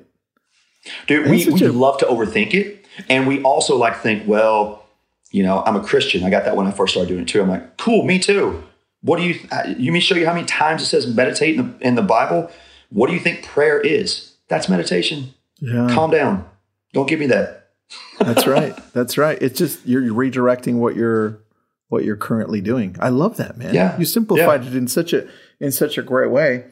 Dude, 1.07 1.29
we, 1.29 1.49
we 1.49 1.65
a- 1.65 1.73
love 1.73 1.99
to 1.99 2.07
overthink 2.07 2.55
it, 2.55 2.87
and 3.09 3.27
we 3.27 3.43
also 3.43 3.77
like 3.77 4.01
think, 4.01 4.27
well, 4.27 4.87
you 5.31 5.43
know, 5.43 5.63
I'm 5.67 5.77
a 5.77 5.83
Christian. 5.83 6.25
I 6.25 6.31
got 6.31 6.45
that 6.45 6.57
when 6.57 6.67
I 6.67 6.71
first 6.71 6.93
started 6.95 7.09
doing 7.09 7.23
it 7.23 7.29
too. 7.29 7.43
I'm 7.43 7.49
like, 7.49 7.77
cool, 7.77 8.05
me 8.05 8.19
too. 8.19 8.63
What 9.03 9.19
do 9.19 9.25
you? 9.25 9.41
Uh, 9.51 9.75
you 9.77 9.93
mean 9.93 10.01
show 10.01 10.15
you 10.15 10.27
how 10.27 10.35
many 10.35 10.47
times 10.47 10.83
it 10.83 10.87
says 10.87 11.13
meditate 11.13 11.57
in 11.57 11.79
the 11.79 11.87
in 11.87 11.95
the 11.97 12.03
Bible? 12.03 12.51
What 12.91 13.09
do 13.09 13.15
you 13.15 13.21
think 13.21 13.45
prayer 13.45 13.81
is? 13.81 14.35
That's 14.49 14.69
meditation. 14.69 15.35
Yeah. 15.61 15.89
Calm 15.91 16.11
down. 16.11 16.49
Don't 16.93 17.09
give 17.09 17.21
me 17.21 17.27
that. 17.27 17.71
That's 18.19 18.47
right. 18.47 18.75
That's 18.93 19.17
right. 19.17 19.41
It's 19.41 19.59
just 19.59 19.87
you're 19.87 20.03
redirecting 20.03 20.77
what 20.77 20.97
you're 20.97 21.41
what 21.89 22.05
you're 22.05 22.17
currently 22.17 22.61
doing. 22.61 22.97
I 22.99 23.11
love 23.11 23.37
that, 23.37 23.57
man. 23.57 23.75
Yeah. 23.75 23.99
You 23.99 24.05
simplified 24.05 24.65
yeah. 24.65 24.71
it 24.71 24.77
in 24.77 24.89
such 24.89 25.13
a 25.13 25.29
in 25.61 25.73
such 25.73 25.99
a 25.99 26.03
great 26.03 26.31
way. 26.31 26.65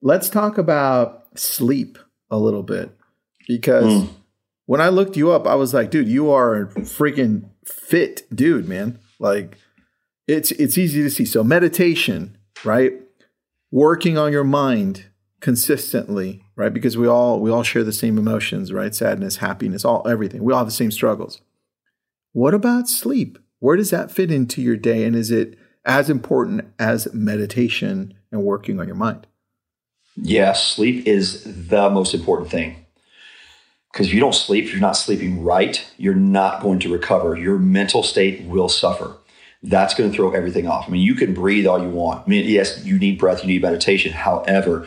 Let's 0.00 0.28
talk 0.28 0.58
about 0.58 1.26
sleep 1.38 1.98
a 2.30 2.38
little 2.38 2.62
bit 2.62 2.90
because 3.48 4.04
mm. 4.04 4.08
when 4.66 4.80
I 4.80 4.88
looked 4.88 5.16
you 5.16 5.32
up, 5.32 5.46
I 5.46 5.54
was 5.54 5.74
like, 5.74 5.90
dude, 5.90 6.08
you 6.08 6.30
are 6.30 6.62
a 6.62 6.66
freaking 6.66 7.48
fit 7.64 8.22
dude, 8.34 8.68
man. 8.68 8.98
Like 9.18 9.58
it's 10.28 10.52
it's 10.52 10.78
easy 10.78 11.02
to 11.02 11.10
see. 11.10 11.24
So 11.24 11.42
meditation, 11.42 12.36
right? 12.64 12.92
Working 13.70 14.18
on 14.18 14.32
your 14.32 14.44
mind 14.44 15.06
consistently, 15.42 16.40
right? 16.56 16.72
Because 16.72 16.96
we 16.96 17.06
all 17.06 17.40
we 17.40 17.50
all 17.50 17.64
share 17.64 17.84
the 17.84 17.92
same 17.92 18.16
emotions, 18.16 18.72
right? 18.72 18.94
Sadness, 18.94 19.36
happiness, 19.36 19.84
all 19.84 20.06
everything. 20.08 20.42
We 20.42 20.52
all 20.52 20.60
have 20.60 20.68
the 20.68 20.72
same 20.72 20.92
struggles. 20.92 21.42
What 22.32 22.54
about 22.54 22.88
sleep? 22.88 23.38
Where 23.58 23.76
does 23.76 23.90
that 23.90 24.10
fit 24.10 24.30
into 24.30 24.62
your 24.62 24.76
day 24.76 25.04
and 25.04 25.14
is 25.14 25.30
it 25.30 25.58
as 25.84 26.08
important 26.08 26.72
as 26.78 27.12
meditation 27.12 28.14
and 28.30 28.44
working 28.44 28.80
on 28.80 28.86
your 28.86 28.96
mind? 28.96 29.26
Yeah, 30.16 30.52
sleep 30.52 31.06
is 31.06 31.42
the 31.68 31.90
most 31.90 32.14
important 32.14 32.50
thing. 32.50 32.86
Because 33.92 34.06
if 34.06 34.14
you 34.14 34.20
don't 34.20 34.34
sleep, 34.34 34.64
if 34.64 34.72
you're 34.72 34.80
not 34.80 34.96
sleeping 34.96 35.42
right, 35.42 35.84
you're 35.98 36.14
not 36.14 36.62
going 36.62 36.78
to 36.80 36.92
recover. 36.92 37.36
Your 37.36 37.58
mental 37.58 38.02
state 38.02 38.42
will 38.44 38.68
suffer. 38.68 39.16
That's 39.62 39.94
going 39.94 40.10
to 40.10 40.16
throw 40.16 40.30
everything 40.32 40.66
off. 40.66 40.86
I 40.86 40.90
mean, 40.90 41.02
you 41.02 41.14
can 41.14 41.34
breathe 41.34 41.66
all 41.66 41.80
you 41.80 41.88
want. 41.88 42.26
I 42.26 42.30
mean, 42.30 42.48
yes, 42.48 42.84
you 42.84 42.98
need 42.98 43.18
breath, 43.18 43.42
you 43.42 43.48
need 43.48 43.62
meditation. 43.62 44.12
However, 44.12 44.86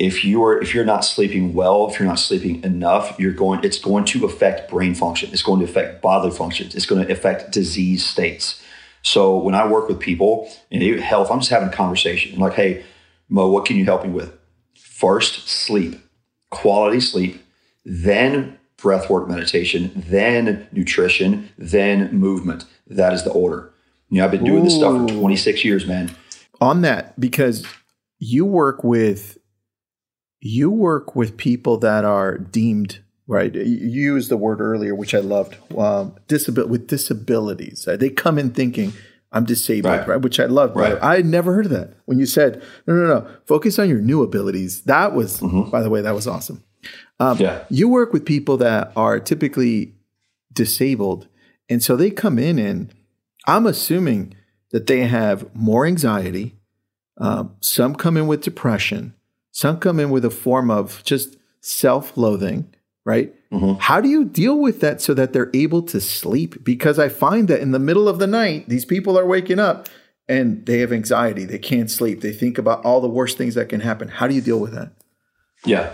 if 0.00 0.24
you're 0.24 0.60
if 0.62 0.74
you're 0.74 0.84
not 0.84 1.04
sleeping 1.04 1.52
well, 1.52 1.86
if 1.88 2.00
you're 2.00 2.08
not 2.08 2.18
sleeping 2.18 2.64
enough, 2.64 3.20
you're 3.20 3.34
going 3.34 3.62
it's 3.62 3.78
going 3.78 4.06
to 4.06 4.24
affect 4.24 4.70
brain 4.70 4.94
function. 4.94 5.30
It's 5.30 5.42
going 5.42 5.60
to 5.60 5.66
affect 5.66 6.00
bodily 6.00 6.32
functions. 6.32 6.74
It's 6.74 6.86
going 6.86 7.06
to 7.06 7.12
affect 7.12 7.52
disease 7.52 8.04
states. 8.04 8.62
So 9.02 9.36
when 9.36 9.54
I 9.54 9.68
work 9.68 9.88
with 9.88 10.00
people 10.00 10.50
in 10.70 10.98
health, 10.98 11.30
I'm 11.30 11.40
just 11.40 11.50
having 11.50 11.68
a 11.68 11.72
conversation. 11.72 12.34
I'm 12.34 12.40
like, 12.40 12.54
hey, 12.54 12.82
Mo, 13.28 13.48
what 13.48 13.66
can 13.66 13.76
you 13.76 13.84
help 13.84 14.02
me 14.02 14.10
with? 14.10 14.36
First, 14.74 15.48
sleep, 15.48 16.00
quality 16.48 17.00
sleep, 17.00 17.42
then 17.84 18.58
breathwork 18.78 19.28
meditation, 19.28 19.92
then 19.94 20.66
nutrition, 20.72 21.50
then 21.58 22.10
movement. 22.12 22.64
That 22.86 23.12
is 23.12 23.24
the 23.24 23.32
order. 23.32 23.70
You 24.08 24.18
know, 24.18 24.24
I've 24.24 24.30
been 24.30 24.44
doing 24.44 24.60
Ooh. 24.60 24.64
this 24.64 24.76
stuff 24.76 25.08
for 25.08 25.14
26 25.14 25.64
years, 25.64 25.86
man. 25.86 26.10
On 26.60 26.80
that, 26.82 27.18
because 27.20 27.66
you 28.18 28.44
work 28.44 28.82
with 28.82 29.38
you 30.40 30.70
work 30.70 31.14
with 31.14 31.36
people 31.36 31.78
that 31.78 32.04
are 32.04 32.38
deemed 32.38 33.00
right. 33.26 33.54
You 33.54 33.62
used 33.62 34.30
the 34.30 34.36
word 34.36 34.60
earlier, 34.60 34.94
which 34.94 35.14
I 35.14 35.20
loved. 35.20 35.56
Um, 35.76 36.16
disabil- 36.28 36.68
with 36.68 36.86
disabilities, 36.86 37.86
they 37.86 38.10
come 38.10 38.38
in 38.38 38.50
thinking 38.50 38.92
I'm 39.32 39.44
disabled, 39.44 39.94
right? 39.94 40.08
right? 40.08 40.20
Which 40.20 40.40
I 40.40 40.46
loved. 40.46 40.76
Right. 40.76 40.98
I 41.00 41.16
had 41.16 41.26
never 41.26 41.54
heard 41.54 41.66
of 41.66 41.72
that. 41.72 41.94
When 42.06 42.18
you 42.18 42.26
said 42.26 42.62
no, 42.86 42.94
no, 42.94 43.06
no, 43.06 43.30
focus 43.46 43.78
on 43.78 43.88
your 43.88 44.00
new 44.00 44.22
abilities. 44.22 44.82
That 44.82 45.14
was, 45.14 45.40
mm-hmm. 45.40 45.70
by 45.70 45.82
the 45.82 45.90
way, 45.90 46.00
that 46.00 46.14
was 46.14 46.26
awesome. 46.26 46.64
Um, 47.20 47.38
yeah. 47.38 47.64
You 47.68 47.88
work 47.88 48.12
with 48.12 48.24
people 48.24 48.56
that 48.58 48.92
are 48.96 49.20
typically 49.20 49.94
disabled, 50.52 51.28
and 51.68 51.82
so 51.82 51.94
they 51.94 52.10
come 52.10 52.38
in, 52.38 52.58
and 52.58 52.92
I'm 53.46 53.66
assuming 53.66 54.34
that 54.72 54.86
they 54.86 55.06
have 55.06 55.54
more 55.54 55.86
anxiety. 55.86 56.56
Um, 57.18 57.56
some 57.60 57.94
come 57.94 58.16
in 58.16 58.26
with 58.26 58.40
depression 58.40 59.14
some 59.52 59.78
come 59.78 59.98
in 59.98 60.10
with 60.10 60.24
a 60.24 60.30
form 60.30 60.70
of 60.70 61.02
just 61.04 61.36
self 61.60 62.16
loathing, 62.16 62.72
right? 63.04 63.34
Mm-hmm. 63.50 63.80
How 63.80 64.00
do 64.00 64.08
you 64.08 64.24
deal 64.24 64.58
with 64.58 64.80
that 64.80 65.00
so 65.00 65.14
that 65.14 65.32
they're 65.32 65.50
able 65.54 65.82
to 65.82 66.00
sleep? 66.00 66.62
Because 66.64 66.98
I 66.98 67.08
find 67.08 67.48
that 67.48 67.60
in 67.60 67.72
the 67.72 67.78
middle 67.78 68.08
of 68.08 68.18
the 68.18 68.26
night, 68.26 68.68
these 68.68 68.84
people 68.84 69.18
are 69.18 69.26
waking 69.26 69.58
up 69.58 69.88
and 70.28 70.64
they 70.66 70.78
have 70.78 70.92
anxiety. 70.92 71.44
They 71.44 71.58
can't 71.58 71.90
sleep. 71.90 72.20
They 72.20 72.32
think 72.32 72.58
about 72.58 72.84
all 72.84 73.00
the 73.00 73.08
worst 73.08 73.36
things 73.36 73.56
that 73.56 73.68
can 73.68 73.80
happen. 73.80 74.08
How 74.08 74.28
do 74.28 74.34
you 74.34 74.40
deal 74.40 74.60
with 74.60 74.72
that? 74.72 74.92
Yeah. 75.64 75.92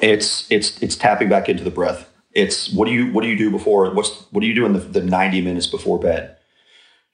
It's 0.00 0.50
it's 0.50 0.82
it's 0.82 0.96
tapping 0.96 1.28
back 1.28 1.48
into 1.48 1.62
the 1.62 1.70
breath. 1.70 2.08
It's 2.32 2.72
what 2.72 2.86
do 2.86 2.92
you 2.92 3.12
what 3.12 3.22
do 3.22 3.28
you 3.28 3.36
do 3.36 3.50
before 3.50 3.92
what's 3.92 4.24
what 4.30 4.40
do 4.40 4.46
you 4.46 4.54
do 4.54 4.64
in 4.64 4.72
the, 4.72 4.78
the 4.78 5.02
90 5.02 5.42
minutes 5.42 5.66
before 5.66 5.98
bed? 5.98 6.36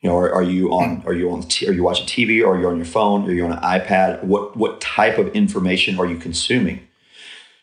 You 0.03 0.11
know, 0.11 0.17
are, 0.17 0.33
are 0.33 0.43
you 0.43 0.71
on? 0.73 1.03
Mm. 1.03 1.07
Are 1.07 1.13
you 1.13 1.31
on? 1.31 1.43
T- 1.43 1.67
are 1.69 1.73
you 1.73 1.83
watching 1.83 2.07
TV? 2.07 2.43
Or 2.43 2.55
are 2.55 2.61
you 2.61 2.69
on 2.69 2.77
your 2.77 2.87
phone? 2.87 3.29
Are 3.29 3.33
you 3.33 3.45
on 3.45 3.53
an 3.53 3.61
iPad? 3.61 4.23
What 4.25 4.57
what 4.57 4.81
type 4.81 5.19
of 5.19 5.29
information 5.29 5.99
are 5.99 6.07
you 6.07 6.17
consuming? 6.17 6.87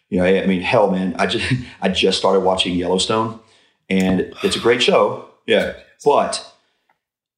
You 0.09 0.19
know, 0.19 0.25
I 0.25 0.45
mean, 0.45 0.61
hell, 0.61 0.91
man, 0.91 1.15
I 1.17 1.27
just 1.27 1.51
I 1.81 1.89
just 1.89 2.17
started 2.17 2.41
watching 2.41 2.75
Yellowstone, 2.75 3.39
and 3.89 4.33
it's 4.43 4.55
a 4.55 4.59
great 4.59 4.81
show. 4.81 5.29
Yeah, 5.45 5.73
but 6.03 6.53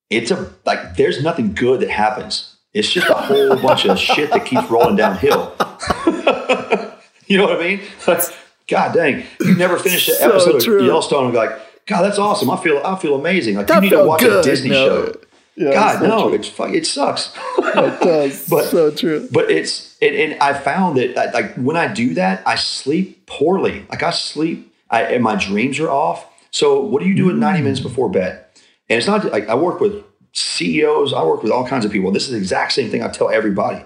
it's 0.09 0.31
a 0.31 0.53
like 0.65 0.95
there's 0.95 1.23
nothing 1.23 1.53
good 1.53 1.81
that 1.81 1.89
happens. 1.89 2.55
It's 2.73 2.91
just 2.91 3.09
a 3.09 3.13
whole 3.13 3.55
bunch 3.61 3.85
of 3.85 3.97
shit 3.97 4.31
that 4.31 4.45
keeps 4.45 4.69
rolling 4.69 4.95
downhill. 4.97 5.55
you 7.27 7.37
know 7.37 7.45
what 7.45 7.55
I 7.55 7.59
mean? 7.59 7.81
God 8.67 8.93
dang, 8.93 9.23
you 9.39 9.55
never 9.55 9.77
finished 9.77 10.09
an 10.09 10.15
episode 10.19 10.61
so 10.61 10.71
of 10.73 10.85
Yellowstone 10.85 11.25
and 11.25 11.33
be 11.33 11.37
like, 11.37 11.57
God, 11.87 12.01
that's 12.01 12.17
awesome. 12.17 12.49
I 12.49 12.57
feel 12.57 12.81
I 12.83 12.97
feel 12.97 13.15
amazing. 13.15 13.55
Like 13.55 13.67
that 13.67 13.75
you 13.75 13.89
need 13.89 13.95
to 13.95 14.03
watch 14.03 14.21
good. 14.21 14.45
a 14.45 14.49
Disney 14.49 14.71
no. 14.71 14.87
show. 14.87 15.19
Yeah, 15.57 15.71
God, 15.71 15.99
so 15.99 16.07
no, 16.07 16.27
true. 16.27 16.33
it's 16.35 16.59
it 16.59 16.85
sucks. 16.85 17.31
it 17.57 18.01
does. 18.01 18.45
but 18.49 18.65
so 18.65 18.91
true. 18.91 19.27
But 19.31 19.49
it's 19.49 19.97
and, 20.01 20.15
and 20.15 20.41
I 20.41 20.53
found 20.53 20.97
that 20.97 21.33
like 21.33 21.55
when 21.55 21.77
I 21.77 21.91
do 21.91 22.13
that, 22.15 22.43
I 22.45 22.55
sleep 22.55 23.25
poorly. 23.25 23.85
Like 23.89 24.03
I 24.03 24.11
sleep, 24.11 24.73
I, 24.89 25.03
and 25.03 25.23
my 25.23 25.35
dreams 25.35 25.79
are 25.79 25.89
off. 25.89 26.27
So 26.51 26.81
what 26.81 27.01
do 27.01 27.07
you 27.07 27.15
do 27.15 27.29
at 27.29 27.35
ninety 27.35 27.61
minutes 27.61 27.79
mm. 27.79 27.83
before 27.83 28.09
bed? 28.09 28.43
And 28.89 28.97
it's 28.97 29.07
not 29.07 29.23
like 29.25 29.47
I 29.47 29.55
work 29.55 29.79
with 29.79 30.03
CEOs. 30.33 31.13
I 31.13 31.23
work 31.23 31.41
with 31.41 31.51
all 31.51 31.65
kinds 31.65 31.85
of 31.85 31.91
people. 31.91 32.11
This 32.11 32.25
is 32.25 32.31
the 32.31 32.37
exact 32.37 32.73
same 32.73 32.89
thing 32.89 33.01
I 33.01 33.07
tell 33.07 33.29
everybody. 33.29 33.83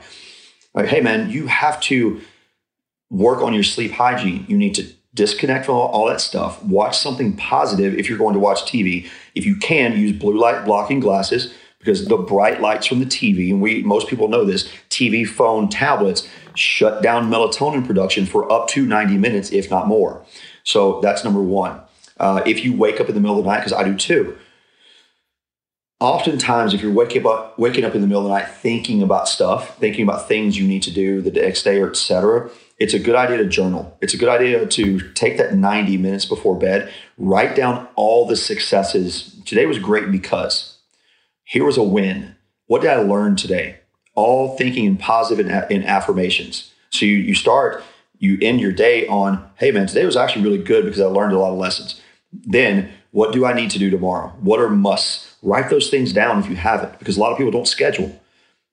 Like, 0.73 0.87
hey 0.87 1.01
man, 1.01 1.29
you 1.29 1.47
have 1.47 1.79
to 1.81 2.21
work 3.11 3.41
on 3.41 3.53
your 3.53 3.63
sleep 3.63 3.91
hygiene. 3.91 4.45
You 4.47 4.57
need 4.57 4.75
to 4.75 4.87
disconnect 5.13 5.65
from 5.65 5.75
all, 5.75 5.87
all, 5.87 6.07
that 6.07 6.21
stuff. 6.21 6.63
Watch 6.63 6.97
something 6.97 7.35
positive 7.35 7.95
if 7.95 8.07
you're 8.07 8.17
going 8.17 8.33
to 8.33 8.39
watch 8.39 8.61
TV. 8.61 9.09
If 9.35 9.45
you 9.45 9.55
can, 9.55 9.97
use 9.97 10.17
blue 10.17 10.37
light 10.37 10.65
blocking 10.65 10.99
glasses 10.99 11.53
because 11.79 12.07
the 12.07 12.17
bright 12.17 12.61
lights 12.61 12.87
from 12.87 12.99
the 12.99 13.05
TV, 13.05 13.49
and 13.49 13.61
we 13.61 13.81
most 13.83 14.07
people 14.07 14.27
know 14.27 14.43
this, 14.43 14.69
TV, 14.89 15.27
phone, 15.27 15.69
tablets 15.69 16.27
shut 16.53 17.01
down 17.01 17.29
melatonin 17.29 17.85
production 17.85 18.25
for 18.25 18.51
up 18.51 18.67
to 18.67 18.85
90 18.85 19.17
minutes, 19.17 19.51
if 19.51 19.71
not 19.71 19.87
more. 19.87 20.23
So 20.63 20.99
that's 21.01 21.23
number 21.23 21.41
one. 21.41 21.79
Uh, 22.19 22.43
if 22.45 22.65
you 22.65 22.73
wake 22.75 22.99
up 22.99 23.07
in 23.07 23.15
the 23.15 23.21
middle 23.21 23.39
of 23.39 23.45
the 23.45 23.49
night, 23.49 23.59
because 23.59 23.71
I 23.71 23.83
do 23.83 23.95
too, 23.95 24.37
oftentimes 26.01 26.73
if 26.73 26.81
you're 26.81 26.91
waking 26.91 27.25
up 27.25 27.57
waking 27.57 27.85
up 27.85 27.95
in 27.95 28.01
the 28.01 28.07
middle 28.07 28.21
of 28.21 28.29
the 28.29 28.33
night 28.33 28.49
thinking 28.49 29.01
about 29.01 29.27
stuff, 29.27 29.77
thinking 29.77 30.03
about 30.03 30.27
things 30.27 30.57
you 30.57 30.67
need 30.67 30.83
to 30.83 30.91
do 30.91 31.21
the 31.21 31.31
next 31.31 31.63
day 31.63 31.79
or 31.79 31.89
etc., 31.89 32.49
it's 32.79 32.93
a 32.93 32.99
good 32.99 33.15
idea 33.15 33.37
to 33.37 33.45
journal. 33.45 33.97
It's 34.01 34.13
a 34.13 34.17
good 34.17 34.29
idea 34.29 34.65
to 34.65 35.11
take 35.11 35.37
that 35.37 35.53
90 35.53 35.97
minutes 35.97 36.25
before 36.25 36.57
bed, 36.57 36.91
write 37.17 37.55
down 37.55 37.87
all 37.95 38.25
the 38.25 38.37
successes. 38.37 39.35
Today 39.45 39.65
was 39.65 39.77
great 39.77 40.11
because 40.11 40.77
here 41.43 41.65
was 41.65 41.77
a 41.77 41.83
win. 41.83 42.35
What 42.67 42.81
did 42.81 42.91
I 42.91 42.97
learn 42.97 43.35
today? 43.35 43.79
All 44.15 44.57
thinking 44.57 44.85
in 44.85 44.97
positive 44.97 45.45
and 45.45 45.71
in 45.71 45.83
affirmations. 45.83 46.73
So 46.89 47.05
you, 47.05 47.17
you 47.17 47.35
start, 47.35 47.83
you 48.17 48.37
end 48.41 48.61
your 48.61 48.71
day 48.71 49.05
on, 49.07 49.49
hey 49.55 49.71
man, 49.71 49.87
today 49.87 50.05
was 50.05 50.17
actually 50.17 50.43
really 50.43 50.63
good 50.63 50.85
because 50.85 51.01
I 51.01 51.05
learned 51.05 51.33
a 51.33 51.39
lot 51.39 51.51
of 51.51 51.57
lessons. 51.57 52.01
Then 52.31 52.91
what 53.11 53.33
do 53.33 53.45
I 53.45 53.53
need 53.53 53.71
to 53.71 53.79
do 53.79 53.89
tomorrow? 53.89 54.29
What 54.39 54.59
are 54.59 54.69
musts? 54.69 55.35
Write 55.41 55.69
those 55.69 55.89
things 55.89 56.13
down 56.13 56.39
if 56.39 56.49
you 56.49 56.55
haven't, 56.55 56.99
because 56.99 57.17
a 57.17 57.19
lot 57.19 57.31
of 57.31 57.37
people 57.37 57.51
don't 57.51 57.67
schedule 57.67 58.19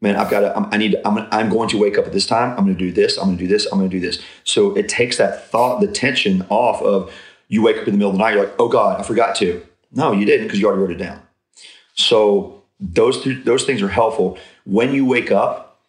man, 0.01 0.16
I've 0.16 0.30
got 0.30 0.40
to, 0.40 0.57
I'm, 0.57 0.72
I 0.72 0.76
need, 0.76 0.97
I'm, 1.05 1.18
I'm 1.30 1.49
going 1.49 1.68
to 1.70 1.78
wake 1.78 1.99
up 1.99 2.07
at 2.07 2.12
this 2.12 2.26
time. 2.26 2.51
I'm 2.59 2.64
going 2.64 2.76
to 2.76 2.78
do 2.78 2.92
this. 2.92 3.16
I'm 3.16 3.26
going 3.26 3.38
to 3.38 3.44
do 3.44 3.49
this. 3.49 3.66
I'm 3.66 3.78
going 3.78 3.90
to 3.90 3.97
do 3.97 4.05
this. 4.05 4.22
So 4.44 4.76
it 4.76 4.88
takes 4.88 5.16
that 5.16 5.51
thought, 5.51 5.80
the 5.80 5.86
tension 5.86 6.44
off 6.49 6.82
of 6.82 7.12
you 7.49 7.62
wake 7.62 7.76
up 7.76 7.86
in 7.86 7.92
the 7.92 7.99
middle 7.99 8.11
of 8.11 8.16
the 8.16 8.22
night. 8.22 8.34
You're 8.34 8.44
like, 8.44 8.55
oh 8.59 8.68
God, 8.68 9.01
I 9.01 9.03
forgot 9.03 9.36
to. 9.36 9.64
No, 9.92 10.12
you 10.12 10.26
didn't 10.26 10.47
because 10.47 10.61
you 10.61 10.66
already 10.66 10.82
wrote 10.82 10.90
it 10.90 10.99
down. 10.99 11.22
So 11.94 12.64
those 12.78 13.22
th- 13.22 13.44
those 13.44 13.64
things 13.64 13.82
are 13.82 13.88
helpful. 13.88 14.38
When 14.64 14.92
you 14.92 15.07
wake 15.07 15.30
up, 15.30 15.80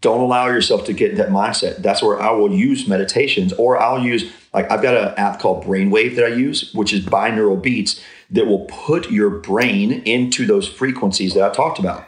don't 0.00 0.20
allow 0.20 0.46
yourself 0.48 0.84
to 0.86 0.92
get 0.92 1.16
that 1.16 1.28
mindset. 1.28 1.78
That's 1.78 2.02
where 2.02 2.20
I 2.20 2.30
will 2.32 2.52
use 2.52 2.88
meditations, 2.88 3.52
or 3.54 3.80
I'll 3.80 4.02
use 4.02 4.30
like 4.52 4.70
I've 4.70 4.82
got 4.82 4.96
an 4.96 5.14
app 5.16 5.40
called 5.40 5.64
Brainwave 5.64 6.16
that 6.16 6.24
I 6.24 6.34
use, 6.34 6.72
which 6.74 6.92
is 6.92 7.04
binaural 7.04 7.60
beats 7.60 8.02
that 8.30 8.46
will 8.46 8.66
put 8.66 9.10
your 9.10 9.30
brain 9.30 9.92
into 10.02 10.44
those 10.44 10.68
frequencies 10.68 11.34
that 11.34 11.48
I 11.48 11.54
talked 11.54 11.78
about. 11.78 12.04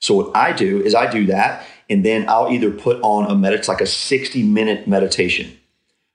So 0.00 0.14
what 0.14 0.36
I 0.36 0.52
do 0.52 0.80
is 0.82 0.94
I 0.94 1.10
do 1.10 1.26
that, 1.26 1.66
and 1.90 2.04
then 2.04 2.28
I'll 2.28 2.50
either 2.50 2.70
put 2.70 3.00
on 3.02 3.30
a 3.30 3.34
medit 3.34 3.66
like 3.68 3.80
a 3.80 3.86
60 3.86 4.42
minute 4.42 4.86
meditation 4.86 5.56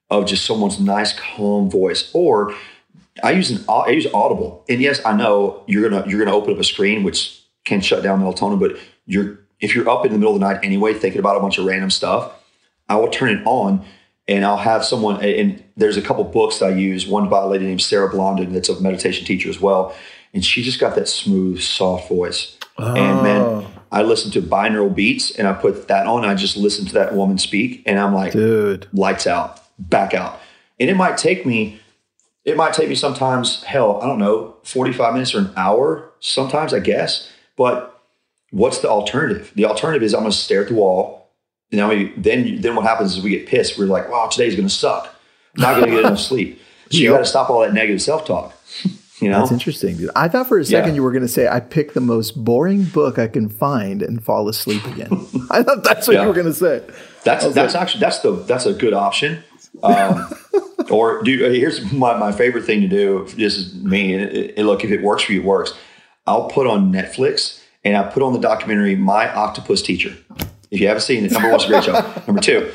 of 0.09 0.25
just 0.25 0.45
someone's 0.45 0.79
nice 0.79 1.17
calm 1.17 1.69
voice, 1.69 2.09
or 2.13 2.53
I 3.23 3.31
use 3.31 3.51
an 3.51 3.63
I 3.67 3.89
use 3.89 4.07
Audible. 4.13 4.63
And 4.69 4.81
yes, 4.81 5.01
I 5.05 5.15
know 5.15 5.63
you're 5.67 5.89
gonna 5.89 6.07
you're 6.07 6.23
gonna 6.23 6.35
open 6.35 6.53
up 6.53 6.59
a 6.59 6.63
screen 6.63 7.03
which 7.03 7.41
can 7.65 7.81
shut 7.81 8.03
down 8.03 8.21
melatonin, 8.21 8.59
but 8.59 8.77
you're 9.05 9.39
if 9.59 9.75
you're 9.75 9.89
up 9.89 10.05
in 10.05 10.11
the 10.11 10.17
middle 10.17 10.33
of 10.35 10.39
the 10.39 10.45
night 10.45 10.59
anyway, 10.63 10.93
thinking 10.93 11.19
about 11.19 11.37
a 11.37 11.39
bunch 11.39 11.57
of 11.57 11.65
random 11.65 11.89
stuff, 11.89 12.33
I 12.89 12.95
will 12.95 13.09
turn 13.09 13.29
it 13.29 13.45
on 13.45 13.85
and 14.27 14.45
I'll 14.45 14.57
have 14.57 14.83
someone. 14.85 15.23
And 15.23 15.63
there's 15.77 15.97
a 15.97 16.01
couple 16.01 16.23
books 16.25 16.61
I 16.61 16.69
use. 16.69 17.07
One 17.07 17.29
by 17.29 17.41
a 17.41 17.47
lady 17.47 17.65
named 17.65 17.81
Sarah 17.81 18.09
Blondin, 18.09 18.53
that's 18.53 18.69
a 18.69 18.79
meditation 18.81 19.25
teacher 19.25 19.49
as 19.49 19.59
well, 19.59 19.95
and 20.33 20.43
she 20.43 20.63
just 20.63 20.79
got 20.79 20.95
that 20.95 21.07
smooth, 21.07 21.61
soft 21.61 22.09
voice. 22.09 22.57
Oh. 22.77 22.95
And 22.95 23.23
man, 23.23 23.41
oh. 23.41 23.72
I 23.93 24.01
listen 24.01 24.31
to 24.31 24.41
binaural 24.41 24.93
beats 24.93 25.31
and 25.31 25.47
I 25.47 25.53
put 25.53 25.87
that 25.87 26.07
on. 26.07 26.25
I 26.25 26.33
just 26.35 26.57
listen 26.57 26.85
to 26.87 26.93
that 26.95 27.13
woman 27.15 27.37
speak 27.37 27.83
and 27.85 27.99
I'm 27.99 28.13
like, 28.13 28.31
Dude. 28.33 28.87
lights 28.91 29.27
out, 29.27 29.61
back 29.79 30.13
out. 30.13 30.39
And 30.79 30.89
it 30.89 30.95
might 30.95 31.17
take 31.17 31.45
me, 31.45 31.79
it 32.43 32.57
might 32.57 32.73
take 32.73 32.89
me 32.89 32.95
sometimes, 32.95 33.63
hell, 33.63 34.01
I 34.01 34.07
don't 34.07 34.17
know, 34.19 34.55
45 34.63 35.13
minutes 35.13 35.35
or 35.35 35.39
an 35.39 35.53
hour, 35.55 36.09
sometimes, 36.19 36.73
I 36.73 36.79
guess. 36.79 37.31
But 37.55 38.01
what's 38.49 38.79
the 38.79 38.89
alternative? 38.89 39.51
The 39.55 39.65
alternative 39.65 40.03
is 40.03 40.13
I'm 40.15 40.21
going 40.21 40.31
to 40.31 40.37
stare 40.37 40.63
at 40.63 40.69
the 40.69 40.73
wall. 40.73 41.29
You 41.69 41.77
know, 41.77 42.09
then, 42.17 42.61
then 42.61 42.75
what 42.75 42.85
happens 42.85 43.15
is 43.15 43.23
we 43.23 43.29
get 43.29 43.47
pissed. 43.47 43.77
We're 43.77 43.85
like, 43.85 44.09
wow, 44.11 44.27
today's 44.27 44.55
going 44.55 44.67
to 44.67 44.73
suck. 44.73 45.15
I'm 45.55 45.61
not 45.61 45.75
going 45.75 45.85
to 45.89 45.95
get 45.95 46.05
enough 46.05 46.19
sleep. 46.31 46.59
So 46.89 46.97
you 46.97 47.03
Yep. 47.05 47.13
got 47.13 47.19
to 47.19 47.25
stop 47.25 47.49
all 47.51 47.61
that 47.61 47.73
negative 47.73 48.01
self 48.01 48.25
talk. 48.25 48.53
You 49.19 49.29
know? 49.29 49.39
That's 49.39 49.51
interesting, 49.51 49.95
dude. 49.97 50.09
I 50.15 50.27
thought 50.27 50.47
for 50.47 50.57
a 50.57 50.65
second 50.65 50.89
Yeah. 50.91 50.95
you 50.95 51.03
were 51.03 51.11
going 51.11 51.21
to 51.21 51.27
say, 51.27 51.47
I 51.47 51.59
picked 51.59 51.93
the 51.93 52.01
most 52.01 52.31
boring 52.43 52.83
book 52.85 53.17
I 53.19 53.27
can 53.27 53.47
find 53.47 54.01
and 54.01 54.23
fall 54.23 54.49
asleep 54.49 54.83
again. 54.85 55.09
I 55.51 55.63
thought 55.63 55.83
that's 55.83 56.07
what 56.07 56.15
Yeah. 56.15 56.23
you 56.23 56.27
were 56.27 56.33
going 56.33 56.47
to 56.47 56.53
say. 56.53 56.81
That's 57.23 57.45
that's 57.53 57.73
like- 57.73 57.81
actually 57.81 58.01
that's 58.01 58.19
the 58.19 58.31
that's 58.31 58.65
a 58.65 58.73
good 58.73 58.93
option. 58.93 59.43
Um, 59.81 60.27
or 60.89 61.21
dude, 61.23 61.53
here's 61.55 61.91
my, 61.91 62.17
my 62.17 62.31
favorite 62.31 62.65
thing 62.65 62.81
to 62.81 62.87
do. 62.87 63.25
This 63.37 63.55
is 63.57 63.73
me. 63.75 64.13
And 64.13 64.23
it, 64.23 64.55
it- 64.57 64.63
look, 64.65 64.83
if 64.83 64.91
it 64.91 65.01
works 65.01 65.23
for 65.23 65.33
you, 65.33 65.41
it 65.41 65.45
works. 65.45 65.73
I'll 66.27 66.47
put 66.49 66.67
on 66.67 66.91
Netflix 66.91 67.61
and 67.85 67.95
I 67.95 68.03
put 68.03 68.23
on 68.23 68.33
the 68.33 68.39
documentary 68.39 68.95
My 68.95 69.33
Octopus 69.33 69.81
Teacher. 69.81 70.15
If 70.71 70.79
you 70.81 70.87
haven't 70.87 71.01
seen 71.01 71.23
it, 71.23 71.31
number 71.31 71.49
one, 71.51 71.55
it's 71.55 71.65
a 71.65 71.67
great 71.67 71.83
show. 71.83 72.23
Number 72.27 72.41
two, 72.41 72.71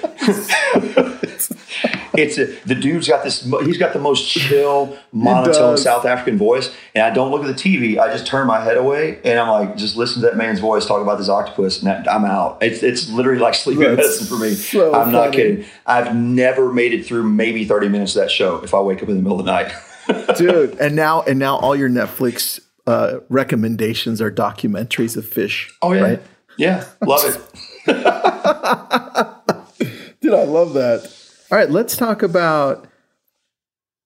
it's 2.15 2.39
a, 2.39 2.47
the 2.67 2.75
dude's 2.75 3.09
got 3.09 3.25
this. 3.25 3.43
He's 3.65 3.79
got 3.79 3.93
the 3.93 3.99
most 3.99 4.29
chill, 4.29 4.97
monotone. 5.13 5.77
South 5.77 6.05
African 6.05 6.39
voice, 6.39 6.75
and 6.95 7.05
I 7.05 7.11
don't 7.11 7.31
look 7.31 7.45
at 7.45 7.47
the 7.47 7.55
TV. 7.55 7.99
I 7.99 8.13
just 8.13 8.27
turn 8.27 8.47
my 8.47 8.63
head 8.63 8.77
away, 8.77 9.21
and 9.25 9.39
I'm 9.39 9.49
like, 9.49 9.77
just 9.77 9.97
listen 9.97 10.23
to 10.23 10.29
that 10.29 10.37
man's 10.37 10.61
voice 10.61 10.87
talk 10.87 11.03
about 11.03 11.19
this 11.19 11.29
octopus, 11.29 11.83
and 11.83 12.09
I'm 12.09 12.25
out. 12.25 12.59
It's 12.63 12.83
it's 12.83 13.09
literally 13.11 13.41
like 13.41 13.55
sleeping 13.55 13.85
That's 13.85 13.97
medicine 13.97 14.27
for 14.27 14.43
me. 14.43 14.55
so 14.55 14.95
I'm 14.95 15.13
not 15.13 15.33
kidding. 15.33 15.65
I've 15.87 16.15
never 16.15 16.73
made 16.73 16.93
it 16.93 17.07
through 17.07 17.25
maybe 17.25 17.65
30 17.65 17.89
minutes 17.89 18.17
of 18.17 18.23
that 18.23 18.31
show 18.31 18.63
if 18.63 18.75
I 18.75 18.81
wake 18.81 19.03
up 19.03 19.09
in 19.09 19.17
the 19.17 19.23
middle 19.23 19.39
of 19.39 19.47
the 19.47 19.53
night. 19.53 19.73
dude. 20.37 20.79
And 20.81 20.97
now, 20.97 21.23
and 21.23 21.39
now, 21.39 21.59
all 21.59 21.77
your 21.77 21.91
Netflix 21.91 22.61
uh, 22.87 23.19
recommendations 23.29 24.23
are 24.23 24.31
documentaries 24.31 25.17
of 25.17 25.29
fish. 25.29 25.71
Oh 25.83 25.93
yeah, 25.93 26.01
right? 26.01 26.23
yeah, 26.57 26.85
love 27.03 27.23
it. 27.25 27.39
Dude, 30.21 30.35
I 30.35 30.45
love 30.45 30.75
that. 30.75 31.11
All 31.51 31.57
right, 31.57 31.71
let's 31.71 31.97
talk 31.97 32.23
about 32.23 32.89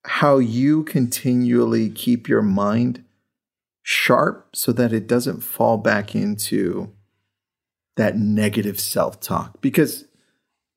how 0.04 0.38
you 0.38 0.84
continually 0.84 1.90
keep 1.90 2.28
your 2.28 2.42
mind 2.42 3.04
sharp 3.82 4.54
so 4.54 4.70
that 4.70 4.92
it 4.92 5.08
doesn't 5.08 5.40
fall 5.40 5.76
back 5.76 6.14
into 6.14 6.92
that 7.96 8.16
negative 8.16 8.78
self 8.78 9.18
talk. 9.18 9.60
Because 9.60 10.04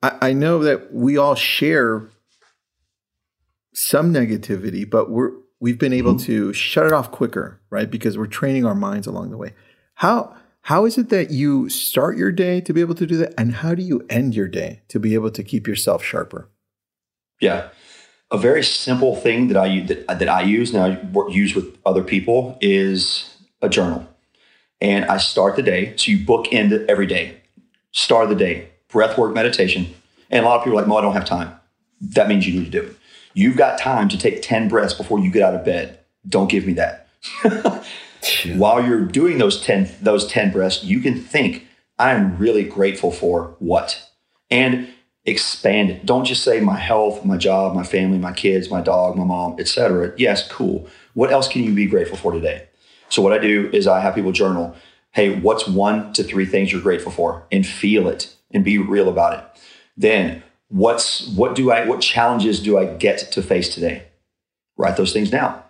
I, 0.02 0.18
I 0.22 0.34
know 0.34 0.58
that 0.64 0.92
we 0.92 1.18
all 1.18 1.36
share 1.36 2.10
some 3.72 4.12
negativity, 4.12 4.90
but 4.90 5.12
we're 5.12 5.34
we've 5.60 5.78
been 5.78 5.94
able 5.94 6.16
mm-hmm. 6.16 6.26
to 6.26 6.54
shut 6.54 6.88
it 6.88 6.94
off 6.94 7.12
quicker, 7.12 7.62
right? 7.70 7.92
Because 7.92 8.18
we're 8.18 8.26
training 8.26 8.66
our 8.66 8.74
minds 8.74 9.06
along 9.06 9.30
the 9.30 9.38
way. 9.38 9.54
How 9.96 10.36
how 10.62 10.86
is 10.86 10.98
it 10.98 11.10
that 11.10 11.30
you 11.30 11.70
start 11.70 12.18
your 12.18 12.32
day 12.32 12.60
to 12.62 12.74
be 12.74 12.82
able 12.82 12.96
to 12.96 13.06
do 13.06 13.18
that, 13.18 13.36
and 13.38 13.54
how 13.54 13.76
do 13.76 13.84
you 13.84 14.04
end 14.10 14.36
your 14.36 14.48
day 14.48 14.82
to 14.88 15.00
be 15.00 15.14
able 15.14 15.30
to 15.30 15.44
keep 15.44 15.68
yourself 15.68 16.04
sharper? 16.04 16.50
Yeah. 17.40 17.70
A 18.32 18.38
very 18.38 18.64
simple 18.64 19.16
thing 19.16 19.48
that 19.50 19.58
I 19.58 19.66
u- 19.68 19.86
that, 19.88 20.20
that 20.20 20.30
I 20.30 20.42
use 20.42 20.74
now 20.74 20.86
I 20.86 21.30
use 21.30 21.56
with 21.56 21.78
other 21.86 22.04
people 22.04 22.58
is 22.62 23.36
a 23.62 23.70
journal. 23.70 24.08
And 24.82 25.06
I 25.06 25.18
start 25.18 25.56
the 25.56 25.62
day. 25.62 25.94
So 25.96 26.12
you 26.12 26.26
book 26.26 26.50
the- 26.50 26.86
every 26.90 27.06
day. 27.06 27.38
Start 27.92 28.24
of 28.26 28.30
the 28.30 28.36
day, 28.36 28.70
breath 28.90 29.18
work 29.18 29.34
meditation. 29.34 29.88
And 30.30 30.46
a 30.46 30.48
lot 30.50 30.58
of 30.58 30.64
people 30.64 30.78
are 30.78 30.82
like, 30.82 30.90
"No, 30.90 30.98
I 30.98 31.02
don't 31.02 31.14
have 31.14 31.26
time." 31.26 31.54
That 32.02 32.28
means 32.28 32.46
you 32.48 32.60
need 32.60 32.72
to 32.72 32.82
do 32.82 32.88
it. 32.88 32.96
You've 33.34 33.58
got 33.58 33.78
time 33.78 34.10
to 34.10 34.18
take 34.18 34.42
10 34.42 34.68
breaths 34.68 34.94
before 34.94 35.20
you 35.20 35.30
get 35.32 35.44
out 35.44 35.56
of 35.56 35.64
bed. 35.64 36.00
Don't 36.28 36.50
give 36.50 36.66
me 36.66 36.74
that. 36.74 37.08
While 38.56 38.84
you're 38.84 39.06
doing 39.06 39.38
those 39.38 39.62
10 39.62 39.90
those 40.02 40.26
10 40.28 40.52
breaths, 40.52 40.84
you 40.84 41.00
can 41.00 41.20
think, 41.22 41.68
I'm 42.00 42.38
really 42.38 42.64
grateful 42.64 43.12
for 43.12 43.56
what? 43.60 44.10
And 44.50 44.90
expand 45.26 45.90
it. 45.90 46.06
Don't 46.06 46.26
just 46.26 46.44
say 46.44 46.60
my 46.60 46.78
health, 46.78 47.26
my 47.26 47.38
job, 47.38 47.76
my 47.76 47.84
family, 47.84 48.18
my 48.18 48.34
kids, 48.34 48.70
my 48.70 48.82
dog, 48.82 49.16
my 49.16 49.24
mom, 49.24 49.56
etc. 49.60 50.14
Yes, 50.18 50.48
cool. 50.48 50.88
What 51.14 51.32
else 51.32 51.48
can 51.48 51.64
you 51.64 51.74
be 51.74 51.88
grateful 51.88 52.18
for 52.18 52.32
today? 52.32 52.68
So 53.10 53.22
what 53.22 53.34
I 53.34 53.40
do 53.40 53.70
is 53.74 53.88
I 53.88 54.02
have 54.02 54.16
people 54.16 54.32
journal, 54.32 54.76
hey, 55.12 55.40
what's 55.40 55.68
one 55.68 56.14
to 56.14 56.24
three 56.24 56.46
things 56.46 56.72
you're 56.72 56.82
grateful 56.82 57.12
for? 57.12 57.46
And 57.52 57.66
feel 57.66 58.08
it 58.08 58.36
and 58.52 58.64
be 58.64 58.78
real 58.78 59.10
about 59.10 59.34
it. 59.40 59.62
Then 59.98 60.44
what's 60.70 61.28
what 61.30 61.56
do 61.56 61.72
I 61.72 61.86
what 61.86 62.02
challenges 62.02 62.62
do 62.62 62.78
I 62.78 62.86
get 62.86 63.20
to 63.32 63.42
face 63.42 63.74
today? 63.74 64.08
Write 64.78 64.98
those 64.98 65.14
things 65.14 65.30
down. 65.30 65.62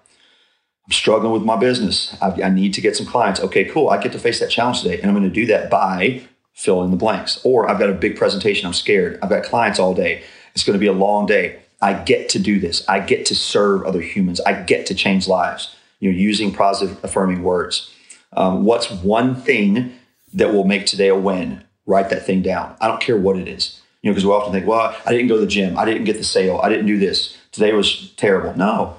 I'm 0.86 0.92
struggling 0.92 1.32
with 1.32 1.44
my 1.44 1.56
business. 1.56 2.16
I, 2.22 2.44
I 2.44 2.50
need 2.50 2.74
to 2.76 2.82
get 2.82 2.96
some 2.96 3.06
clients. 3.06 3.40
Okay, 3.40 3.66
cool. 3.66 3.90
I 3.90 4.02
get 4.02 4.12
to 4.12 4.20
face 4.20 4.40
that 4.40 4.52
challenge 4.52 4.82
today. 4.82 5.00
And 5.00 5.10
I'm 5.10 5.16
going 5.18 5.28
to 5.28 5.34
do 5.34 5.48
that 5.48 5.70
by 5.70 6.28
fill 6.56 6.84
in 6.84 6.90
the 6.90 6.98
blanks. 6.98 7.40
Or 7.44 7.70
I've 7.70 7.78
got 7.78 7.90
a 7.90 7.94
big 7.94 8.18
presentation. 8.18 8.66
I'm 8.66 8.74
scared. 8.74 9.20
I've 9.22 9.30
got 9.30 9.44
clients 9.44 9.78
all 9.78 9.94
day. 9.94 10.24
It's 10.54 10.64
going 10.64 10.74
to 10.74 10.80
be 10.80 10.88
a 10.88 10.94
long 10.94 11.28
day. 11.28 11.60
I 11.82 11.94
get 11.94 12.30
to 12.30 12.40
do 12.40 12.60
this. 12.60 12.88
I 12.88 13.02
get 13.02 13.26
to 13.28 13.36
serve 13.36 13.84
other 13.84 14.02
humans. 14.02 14.40
I 14.42 14.54
get 14.54 14.86
to 14.88 14.96
change 14.96 15.28
lives. 15.28 15.76
You 16.00 16.12
know, 16.12 16.18
using 16.18 16.54
positive, 16.54 16.98
affirming 17.04 17.44
words. 17.44 17.92
Um, 18.34 18.64
what's 18.64 18.90
one 18.90 19.36
thing 19.36 19.94
that 20.34 20.54
will 20.54 20.64
make 20.64 20.86
today 20.86 21.10
a 21.10 21.16
win? 21.16 21.64
Write 21.86 22.10
that 22.10 22.26
thing 22.26 22.42
down. 22.42 22.76
I 22.82 22.88
don't 22.88 23.02
care 23.02 23.18
what 23.18 23.38
it 23.38 23.48
is. 23.48 23.82
You 24.02 24.10
know, 24.10 24.14
because 24.14 24.26
we 24.26 24.32
often 24.32 24.54
think, 24.54 24.66
well, 24.66 24.96
I 25.06 25.12
didn't 25.12 25.28
go 25.28 25.36
to 25.36 25.42
the 25.42 25.48
gym. 25.48 25.78
I 25.78 25.86
didn't 25.86 26.06
get 26.06 26.18
the 26.18 26.24
sale. 26.24 26.60
I 26.64 26.70
didn't 26.70 26.86
do 26.86 26.98
this. 26.98 27.38
Today 27.52 27.74
was 27.74 28.12
terrible. 28.18 28.56
No, 28.58 28.98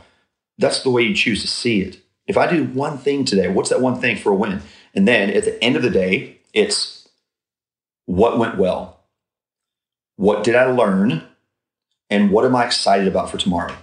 that's 0.58 0.82
the 0.82 0.90
way 0.90 1.02
you 1.02 1.14
choose 1.14 1.42
to 1.42 1.48
see 1.48 1.80
it. 1.80 1.98
If 2.26 2.36
I 2.36 2.50
do 2.50 2.64
one 2.64 2.98
thing 2.98 3.24
today, 3.24 3.48
what's 3.48 3.70
that 3.70 3.80
one 3.80 4.00
thing 4.00 4.16
for 4.16 4.30
a 4.30 4.34
win? 4.34 4.62
And 4.94 5.06
then 5.06 5.30
at 5.30 5.44
the 5.44 5.62
end 5.62 5.76
of 5.76 5.82
the 5.82 5.90
day, 5.90 6.38
it's 6.52 6.95
what 8.06 8.38
went 8.38 8.56
well? 8.56 9.00
What 10.16 10.44
did 10.44 10.54
I 10.54 10.64
learn? 10.66 11.24
And 12.08 12.30
what 12.30 12.44
am 12.44 12.56
I 12.56 12.64
excited 12.64 13.06
about 13.06 13.30
for 13.30 13.36
tomorrow? 13.36 13.76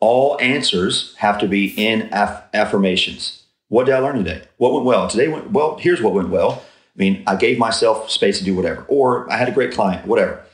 All 0.00 0.36
answers 0.40 1.14
have 1.18 1.38
to 1.38 1.48
be 1.48 1.66
in 1.66 2.12
aff- 2.12 2.44
affirmations. 2.52 3.44
What 3.68 3.86
did 3.86 3.94
I 3.94 4.00
learn 4.00 4.16
today? 4.16 4.42
What 4.58 4.72
went 4.72 4.84
well? 4.84 5.08
Today 5.08 5.28
went 5.28 5.52
well. 5.52 5.78
Here's 5.78 6.02
what 6.02 6.12
went 6.12 6.28
well. 6.28 6.62
I 6.94 6.98
mean, 6.98 7.22
I 7.26 7.36
gave 7.36 7.58
myself 7.58 8.10
space 8.10 8.38
to 8.38 8.44
do 8.44 8.54
whatever, 8.54 8.84
or 8.88 9.30
I 9.32 9.36
had 9.36 9.48
a 9.48 9.52
great 9.52 9.72
client, 9.72 10.06
whatever. 10.06 10.44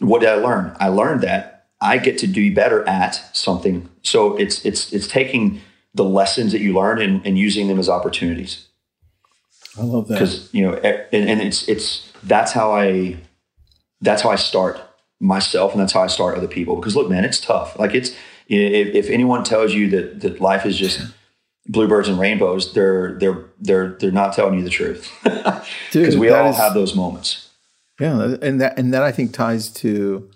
What 0.00 0.20
did 0.20 0.28
I 0.28 0.34
learn? 0.34 0.76
I 0.78 0.88
learned 0.88 1.22
that 1.22 1.68
I 1.80 1.96
get 1.96 2.18
to 2.18 2.26
be 2.26 2.50
better 2.50 2.86
at 2.86 3.14
something. 3.34 3.88
So 4.02 4.36
it's 4.36 4.62
it's 4.66 4.92
it's 4.92 5.06
taking 5.06 5.62
the 5.94 6.04
lessons 6.04 6.52
that 6.52 6.60
you 6.60 6.74
learn 6.74 7.00
and, 7.00 7.24
and 7.24 7.38
using 7.38 7.68
them 7.68 7.78
as 7.78 7.88
opportunities 7.88 8.65
I 9.78 9.82
love 9.82 10.08
that. 10.08 10.14
because 10.14 10.52
you 10.54 10.62
know 10.62 10.74
and, 10.74 11.28
and 11.30 11.40
it's 11.40 11.68
it's 11.68 12.10
that's 12.24 12.52
how 12.52 12.72
i 12.72 13.16
that's 14.00 14.22
how 14.22 14.30
i 14.30 14.36
start 14.36 14.80
myself 15.20 15.72
and 15.72 15.80
that's 15.80 15.92
how 15.92 16.02
i 16.02 16.06
start 16.06 16.36
other 16.36 16.48
people 16.48 16.76
because 16.76 16.94
look 16.96 17.08
man 17.10 17.24
it's 17.24 17.40
tough 17.40 17.78
like 17.78 17.94
it's 17.94 18.10
if, 18.48 18.94
if 18.94 19.10
anyone 19.10 19.42
tells 19.44 19.74
you 19.74 19.88
that 19.90 20.20
that 20.20 20.40
life 20.40 20.64
is 20.66 20.76
just 20.78 21.00
bluebirds 21.66 22.08
and 22.08 22.18
rainbows 22.18 22.72
they're 22.74 23.18
they're 23.18 23.44
they're 23.60 23.88
they're 23.98 24.12
not 24.12 24.32
telling 24.32 24.54
you 24.58 24.62
the 24.64 24.70
truth 24.70 25.10
because 25.92 26.16
we 26.16 26.28
all 26.30 26.50
is- 26.50 26.56
have 26.56 26.74
those 26.74 26.94
moments 26.94 27.48
Yeah, 28.00 28.36
and 28.42 28.60
that 28.60 28.78
and 28.78 28.92
that 28.94 29.02
I 29.02 29.10
think 29.12 29.32
ties 29.32 29.68
to 29.82 30.30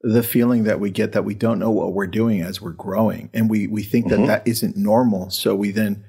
the 0.00 0.22
feeling 0.22 0.64
that 0.64 0.80
we 0.80 0.90
get 0.90 1.12
that 1.12 1.24
we 1.24 1.34
don't 1.34 1.58
know 1.60 1.70
what 1.70 1.92
we're 1.92 2.08
doing 2.08 2.40
as 2.40 2.60
we're 2.60 2.72
growing, 2.72 3.30
and 3.32 3.48
we 3.48 3.66
we 3.68 3.82
think 3.84 4.08
that 4.08 4.18
Mhm. 4.18 4.26
that 4.26 4.42
isn't 4.48 4.76
normal. 4.76 5.30
So 5.30 5.54
we 5.54 5.70
then 5.70 6.02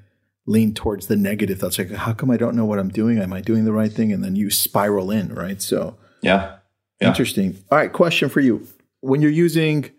lean 0.45 0.73
towards 0.73 1.07
the 1.07 1.15
negative. 1.15 1.59
That's 1.59 1.77
like, 1.79 1.91
how 1.91 2.13
come 2.13 2.29
I 2.29 2.37
don't 2.37 2.55
know 2.55 2.65
what 2.65 2.79
I'm 2.79 2.89
doing? 2.89 3.17
Am 3.19 3.31
I 3.33 3.41
doing 3.41 3.65
the 3.65 3.71
right 3.71 3.91
thing? 3.91 4.11
And 4.11 4.23
then 4.23 4.35
you 4.35 4.49
spiral 4.49 5.09
in, 5.11 5.33
right? 5.33 5.61
So 5.61 5.95
yeah 6.21 6.57
Yeah. 7.01 7.07
interesting. 7.09 7.57
All 7.71 7.77
right, 7.77 7.91
question 7.91 8.29
for 8.29 8.39
you: 8.41 8.67
When 9.01 9.21
you're 9.21 9.31
using 9.31 9.89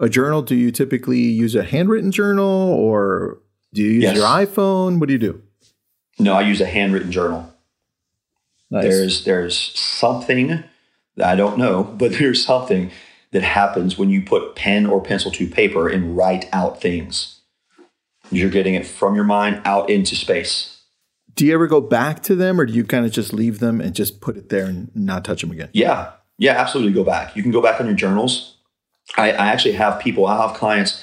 a 0.00 0.08
journal, 0.08 0.42
do 0.42 0.54
you 0.54 0.70
typically 0.70 1.18
use 1.20 1.54
a 1.54 1.62
handwritten 1.62 2.10
journal, 2.12 2.46
or 2.72 3.38
do 3.74 3.82
you 3.82 3.90
use 3.90 4.02
Yes. 4.04 4.16
your 4.16 4.24
iPhone? 4.26 4.98
What 5.00 5.06
do 5.08 5.12
you 5.14 5.18
do? 5.18 5.42
no 6.18 6.34
i 6.34 6.42
use 6.42 6.60
a 6.60 6.66
handwritten 6.66 7.10
journal 7.10 7.48
Nice. 8.70 8.84
There's 8.84 9.24
there's 9.24 9.56
something 9.78 10.62
that 11.16 11.26
I 11.28 11.36
don't 11.36 11.58
know, 11.58 11.84
but 11.84 12.12
there's 12.18 12.44
something 12.44 12.90
that 13.32 13.42
happens 13.42 13.98
when 13.98 14.08
you 14.10 14.22
put 14.22 14.54
pen 14.56 14.86
or 14.86 15.02
pencil 15.02 15.30
to 15.32 15.46
paper 15.46 15.88
and 15.88 16.16
write 16.16 16.48
out 16.52 16.80
things. 16.80 17.40
You're 18.30 18.50
getting 18.50 18.74
it 18.74 18.86
from 18.86 19.14
your 19.14 19.24
mind 19.24 19.62
out 19.64 19.90
into 19.90 20.16
space. 20.16 20.82
do 21.34 21.46
you 21.46 21.54
ever 21.54 21.66
go 21.66 21.80
back 21.80 22.22
to 22.24 22.34
them, 22.34 22.60
or 22.60 22.66
do 22.66 22.72
you 22.72 22.84
kind 22.84 23.04
of 23.06 23.12
just 23.12 23.32
leave 23.32 23.58
them 23.58 23.80
and 23.80 23.94
just 23.94 24.20
put 24.20 24.36
it 24.36 24.48
there 24.48 24.66
and 24.66 24.94
not 24.94 25.24
touch 25.24 25.40
them 25.40 25.50
again? 25.50 25.70
Yeah, 25.72 26.12
yeah, 26.38 26.52
absolutely. 26.52 26.92
Go 26.92 27.04
back. 27.04 27.34
You 27.36 27.42
can 27.42 27.52
go 27.52 27.62
back 27.62 27.80
on 27.80 27.86
your 27.86 27.96
journals. 27.96 28.56
I, 29.16 29.32
I 29.32 29.48
actually 29.48 29.72
have 29.72 30.00
people, 30.00 30.26
I 30.26 30.46
have 30.46 30.56
clients 30.56 31.02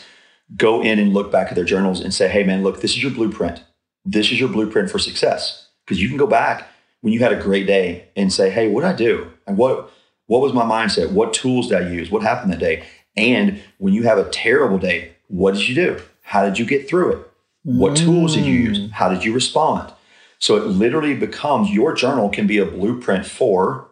go 0.56 0.82
in 0.82 0.98
and 1.00 1.14
look 1.14 1.32
back 1.32 1.50
at 1.50 1.56
their 1.56 1.66
journals 1.66 2.00
and 2.00 2.14
say, 2.14 2.28
"Hey, 2.30 2.44
man, 2.44 2.64
look, 2.64 2.82
this 2.82 2.92
is 2.92 3.04
your 3.04 3.12
blueprint. 3.12 3.64
This 4.06 4.32
is 4.32 4.40
your 4.40 4.50
blueprint 4.50 4.90
for 4.90 5.00
success." 5.00 5.68
because 5.90 6.00
you 6.00 6.08
can 6.08 6.18
go 6.18 6.28
back 6.28 6.68
when 7.02 7.14
you 7.14 7.20
had 7.20 7.34
a 7.34 7.42
great 7.42 7.66
day 7.66 8.08
and 8.16 8.32
say, 8.32 8.52
"Hey, 8.52 8.68
what 8.68 8.82
did 8.82 8.92
I 8.92 8.96
do? 8.96 9.32
And 9.48 9.58
what 9.58 9.92
what 10.28 10.42
was 10.42 10.54
my 10.54 10.64
mindset? 10.64 11.12
What 11.12 11.34
tools 11.34 11.68
did 11.70 11.82
I 11.82 11.90
use? 11.90 12.12
What 12.12 12.22
happened 12.22 12.54
that 12.54 12.60
day?" 12.60 12.86
And 13.18 13.60
when 13.80 13.96
you 13.96 14.04
have 14.04 14.20
a 14.20 14.30
terrible 14.30 14.78
day, 14.78 15.14
what 15.28 15.56
did 15.56 15.68
you 15.68 15.74
do? 15.74 16.00
How 16.30 16.46
did 16.46 16.60
you 16.60 16.66
get 16.66 16.88
through 16.88 17.14
it? 17.14 17.32
What 17.64 17.98
tools 17.98 18.36
did 18.36 18.46
you 18.46 18.54
use? 18.54 18.80
Mm. 18.80 18.92
How 18.92 19.10
did 19.10 19.26
you 19.26 19.34
respond? 19.34 19.92
So 20.38 20.58
it 20.58 20.66
literally 20.68 21.16
becomes 21.16 21.72
your 21.72 21.92
journal 21.96 22.30
can 22.30 22.46
be 22.46 22.60
a 22.60 22.68
blueprint 22.68 23.26
for 23.26 23.90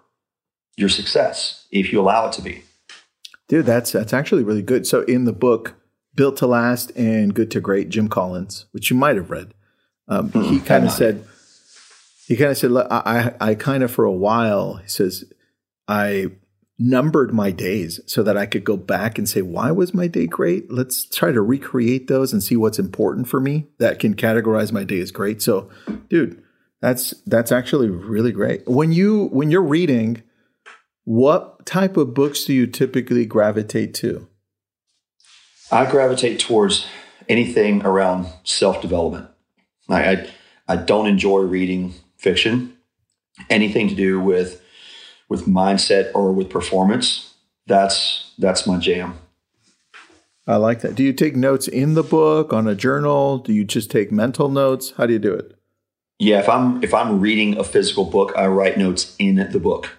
your 0.75 0.87
success 0.87 1.65
if 1.71 1.91
you 1.91 1.99
allow 1.99 2.27
it 2.27 2.33
to 2.33 2.43
be. 2.43 2.61
Dude, 3.47 3.65
that's 3.65 3.91
that's 3.91 4.13
actually 4.13 4.43
really 4.43 4.61
good. 4.61 4.85
So 4.85 5.01
in 5.05 5.25
the 5.25 5.33
book 5.33 5.73
Built 6.13 6.37
to 6.37 6.45
Last 6.45 6.91
and 6.95 7.33
Good 7.33 7.49
to 7.51 7.59
Great, 7.59 7.89
Jim 7.89 8.07
Collins, 8.07 8.67
which 8.71 8.91
you 8.91 8.95
might 8.95 9.15
have 9.15 9.31
read, 9.31 9.55
um, 10.07 10.29
Hmm, 10.29 10.43
he 10.43 10.59
kind 10.59 10.85
of 10.85 10.91
said, 10.91 11.25
he 12.27 12.35
kind 12.35 12.51
of 12.51 12.57
said, 12.59 12.71
I, 12.71 13.33
I, 13.41 13.49
I 13.49 13.55
kind 13.55 13.81
of 13.81 13.89
for 13.89 14.05
a 14.05 14.11
while, 14.11 14.75
he 14.75 14.87
says, 14.87 15.25
I 15.87 16.27
numbered 16.79 17.33
my 17.33 17.51
days 17.51 17.99
so 18.05 18.21
that 18.23 18.37
I 18.37 18.45
could 18.45 18.63
go 18.63 18.77
back 18.77 19.17
and 19.17 19.27
say, 19.27 19.41
why 19.41 19.71
was 19.71 19.93
my 19.93 20.07
day 20.07 20.27
great? 20.27 20.71
Let's 20.71 21.05
try 21.05 21.31
to 21.31 21.41
recreate 21.41 22.07
those 22.07 22.31
and 22.31 22.43
see 22.43 22.55
what's 22.55 22.79
important 22.79 23.27
for 23.27 23.39
me 23.39 23.67
that 23.79 23.99
can 23.99 24.15
categorize 24.15 24.71
my 24.71 24.83
day 24.83 24.99
as 24.99 25.11
great. 25.11 25.41
So, 25.41 25.69
dude, 26.09 26.41
that's 26.81 27.11
that's 27.25 27.51
actually 27.51 27.89
really 27.89 28.31
great. 28.31 28.67
When 28.67 28.91
you 28.91 29.25
when 29.27 29.49
you're 29.49 29.63
reading, 29.63 30.21
what 31.03 31.65
type 31.65 31.97
of 31.97 32.13
books 32.13 32.45
do 32.45 32.53
you 32.53 32.67
typically 32.67 33.25
gravitate 33.25 33.93
to? 33.95 34.27
I 35.71 35.89
gravitate 35.89 36.39
towards 36.39 36.87
anything 37.27 37.83
around 37.83 38.27
self 38.43 38.81
development. 38.81 39.29
I, 39.89 40.11
I 40.11 40.29
I 40.67 40.75
don't 40.75 41.07
enjoy 41.07 41.39
reading 41.39 41.95
fiction. 42.17 42.77
Anything 43.49 43.87
to 43.89 43.95
do 43.95 44.19
with 44.19 44.61
with 45.29 45.45
mindset 45.45 46.11
or 46.13 46.31
with 46.31 46.49
performance, 46.49 47.33
that's 47.65 48.31
that's 48.37 48.65
my 48.67 48.77
jam. 48.77 49.17
I 50.45 50.55
like 50.55 50.79
that. 50.81 50.95
Do 50.95 51.03
you 51.03 51.11
take 51.11 51.35
notes 51.35 51.67
in 51.67 51.93
the 51.93 52.03
book 52.03 52.53
on 52.53 52.67
a 52.67 52.75
journal? 52.75 53.37
Do 53.39 53.51
you 53.51 53.65
just 53.65 53.91
take 53.91 54.11
mental 54.11 54.47
notes? 54.47 54.93
How 54.95 55.05
do 55.05 55.11
you 55.13 55.19
do 55.19 55.33
it? 55.33 55.53
Yeah, 56.19 56.39
if 56.39 56.47
I'm 56.49 56.81
if 56.83 56.93
I'm 56.93 57.19
reading 57.19 57.57
a 57.57 57.63
physical 57.63 58.05
book, 58.05 58.31
I 58.37 58.47
write 58.47 58.77
notes 58.77 59.15
in 59.19 59.35
the 59.51 59.59
book. 59.59 59.89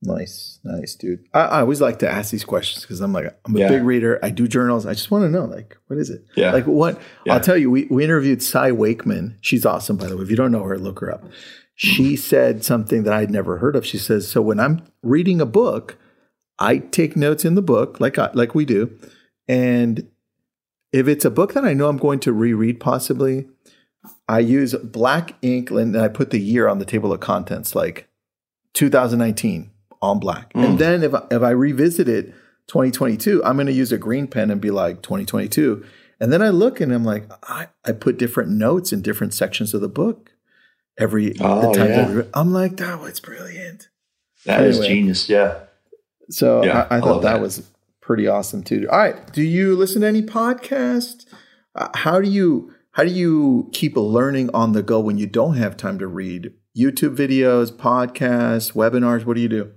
Nice, 0.00 0.60
nice, 0.62 0.94
dude. 0.94 1.24
I, 1.34 1.40
I 1.40 1.60
always 1.60 1.80
like 1.80 1.98
to 2.00 2.08
ask 2.08 2.30
these 2.30 2.44
questions 2.44 2.82
because 2.84 3.00
I'm 3.00 3.12
like, 3.12 3.36
I'm 3.44 3.56
a 3.56 3.58
Yeah. 3.58 3.68
big 3.68 3.82
reader. 3.82 4.20
I 4.22 4.30
do 4.30 4.46
journals. 4.46 4.86
I 4.86 4.92
just 4.94 5.10
want 5.10 5.24
to 5.24 5.28
know, 5.28 5.44
like, 5.44 5.76
what 5.88 5.98
is 5.98 6.08
it? 6.08 6.24
Yeah. 6.36 6.52
Like, 6.52 6.66
what? 6.68 7.00
Yeah. 7.26 7.34
I'll 7.34 7.40
tell 7.40 7.56
you, 7.56 7.68
we, 7.68 7.86
we 7.90 8.04
interviewed 8.04 8.40
Cy 8.40 8.70
Wakeman. 8.70 9.36
She's 9.40 9.66
awesome, 9.66 9.96
by 9.96 10.06
the 10.06 10.16
way. 10.16 10.22
If 10.22 10.30
you 10.30 10.36
don't 10.36 10.52
know 10.52 10.62
her, 10.62 10.78
look 10.78 11.00
her 11.00 11.12
up. 11.12 11.24
She 11.80 12.16
said 12.16 12.64
something 12.64 13.04
that 13.04 13.12
I'd 13.12 13.30
never 13.30 13.58
heard 13.58 13.76
of. 13.76 13.86
She 13.86 13.98
says, 13.98 14.28
So 14.28 14.42
when 14.42 14.58
I'm 14.58 14.82
reading 15.00 15.40
a 15.40 15.46
book, 15.46 15.96
I 16.58 16.78
take 16.78 17.16
notes 17.16 17.44
in 17.44 17.54
the 17.54 17.62
book, 17.62 18.00
like, 18.00 18.18
I, 18.18 18.32
like 18.34 18.52
we 18.52 18.64
do. 18.64 18.98
And 19.46 20.10
if 20.92 21.06
it's 21.06 21.24
a 21.24 21.30
book 21.30 21.54
that 21.54 21.64
I 21.64 21.74
know 21.74 21.88
I'm 21.88 21.96
going 21.96 22.18
to 22.20 22.32
reread 22.32 22.80
possibly, 22.80 23.46
I 24.28 24.40
use 24.40 24.74
black 24.74 25.36
ink 25.40 25.70
and 25.70 25.96
I 25.96 26.08
put 26.08 26.30
the 26.30 26.40
year 26.40 26.66
on 26.66 26.80
the 26.80 26.84
table 26.84 27.12
of 27.12 27.20
contents, 27.20 27.76
like 27.76 28.08
2019 28.74 29.70
on 30.02 30.18
black. 30.18 30.50
And 30.56 30.70
hmm. 30.72 30.76
then 30.78 31.04
if 31.04 31.14
I, 31.14 31.22
if 31.30 31.42
I 31.42 31.50
revisit 31.50 32.08
it 32.08 32.34
2022, 32.66 33.44
I'm 33.44 33.54
going 33.54 33.68
to 33.68 33.72
use 33.72 33.92
a 33.92 33.98
green 33.98 34.26
pen 34.26 34.50
and 34.50 34.60
be 34.60 34.72
like 34.72 35.00
2022. 35.02 35.84
And 36.18 36.32
then 36.32 36.42
I 36.42 36.48
look 36.48 36.80
and 36.80 36.92
I'm 36.92 37.04
like, 37.04 37.30
I, 37.44 37.68
I 37.84 37.92
put 37.92 38.18
different 38.18 38.50
notes 38.50 38.92
in 38.92 39.00
different 39.00 39.32
sections 39.32 39.74
of 39.74 39.80
the 39.80 39.88
book 39.88 40.32
every 40.98 41.34
Oh, 41.40 41.72
the 41.72 41.78
time 41.78 41.88
yeah. 41.90 42.22
I 42.34 42.40
I'm 42.40 42.52
like, 42.52 42.76
that 42.78 43.00
was 43.00 43.20
brilliant. 43.20 43.88
That 44.44 44.62
is 44.62 44.76
Anyway. 44.78 44.94
genius. 44.94 45.28
Yeah. 45.28 45.60
So 46.30 46.62
Yeah, 46.64 46.86
I, 46.90 46.94
I 46.94 46.98
I 46.98 47.00
thought 47.00 47.06
love 47.10 47.22
that. 47.22 47.32
that. 47.34 47.40
was 47.40 47.68
pretty 48.00 48.26
awesome 48.26 48.62
too. 48.62 48.88
All 48.90 48.98
right, 48.98 49.32
do 49.32 49.42
you 49.42 49.74
listen 49.76 50.00
to 50.02 50.06
any 50.06 50.22
podcasts? 50.22 51.24
Uh, 51.74 51.88
how 51.94 52.20
do 52.20 52.28
you 52.28 52.72
how 52.92 53.04
do 53.04 53.10
you 53.10 53.68
keep 53.72 53.96
learning 53.96 54.50
on 54.54 54.72
the 54.72 54.82
go 54.82 54.98
when 55.00 55.18
you 55.18 55.26
don't 55.26 55.54
have 55.56 55.76
time 55.76 55.98
to 55.98 56.06
read? 56.06 56.52
YouTube 56.76 57.16
videos, 57.16 57.70
podcasts, 57.72 58.72
webinars. 58.72 59.24
What 59.24 59.34
do 59.34 59.40
you 59.40 59.48
do? 59.48 59.72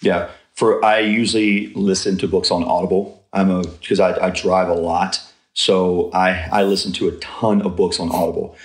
Yeah. 0.00 0.30
For 0.54 0.84
I 0.84 0.98
usually 1.00 1.72
listen 1.74 2.18
to 2.18 2.28
books 2.28 2.50
on 2.50 2.64
Audible. 2.64 3.24
I'm 3.32 3.50
a 3.50 3.62
because 3.62 4.00
I, 4.00 4.26
I 4.26 4.30
drive 4.30 4.68
a 4.68 4.74
lot. 4.74 5.20
So 5.54 6.10
I 6.12 6.48
I 6.52 6.62
listen 6.64 6.92
to 6.94 7.08
a 7.08 7.12
ton 7.18 7.62
of 7.62 7.76
books 7.76 7.98
on 8.00 8.10
Audible. 8.10 8.56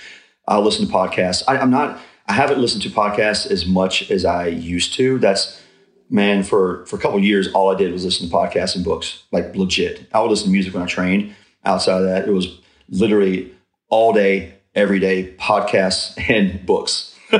I'll 0.48 0.62
listen 0.62 0.86
to 0.86 0.92
podcasts. 0.92 1.42
I, 1.48 1.58
I'm 1.58 1.70
not 1.70 1.98
I 2.28 2.32
haven't 2.32 2.58
listened 2.58 2.82
to 2.82 2.90
podcasts 2.90 3.50
as 3.50 3.66
much 3.66 4.10
as 4.10 4.24
I 4.24 4.46
used 4.48 4.94
to. 4.94 5.18
That's 5.18 5.62
man, 6.10 6.42
for 6.42 6.84
for 6.86 6.96
a 6.96 6.98
couple 6.98 7.18
of 7.18 7.24
years, 7.24 7.48
all 7.52 7.70
I 7.70 7.76
did 7.76 7.92
was 7.92 8.04
listen 8.04 8.28
to 8.28 8.34
podcasts 8.34 8.74
and 8.76 8.84
books, 8.84 9.22
like 9.32 9.54
legit. 9.56 10.06
I 10.12 10.20
would 10.20 10.30
listen 10.30 10.46
to 10.46 10.52
music 10.52 10.74
when 10.74 10.82
I 10.82 10.86
trained. 10.86 11.34
Outside 11.64 11.98
of 12.02 12.04
that, 12.04 12.28
it 12.28 12.32
was 12.32 12.60
literally 12.88 13.52
all 13.88 14.12
day, 14.12 14.54
every 14.74 14.98
day, 15.00 15.34
podcasts 15.38 16.14
and 16.30 16.64
books. 16.66 17.14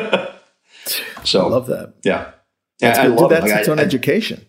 so 1.25 1.45
I 1.45 1.49
love 1.49 1.67
that. 1.69 1.95
yeah. 2.05 2.33
That's, 2.79 2.99
I. 2.99 3.07
Dude, 3.07 3.17
love 3.19 3.33
it. 3.33 3.43
Like, 3.43 3.53
its 3.61 3.69
I- 3.69 3.73
own 3.73 3.79
I- 3.81 3.83
education. 3.83 4.45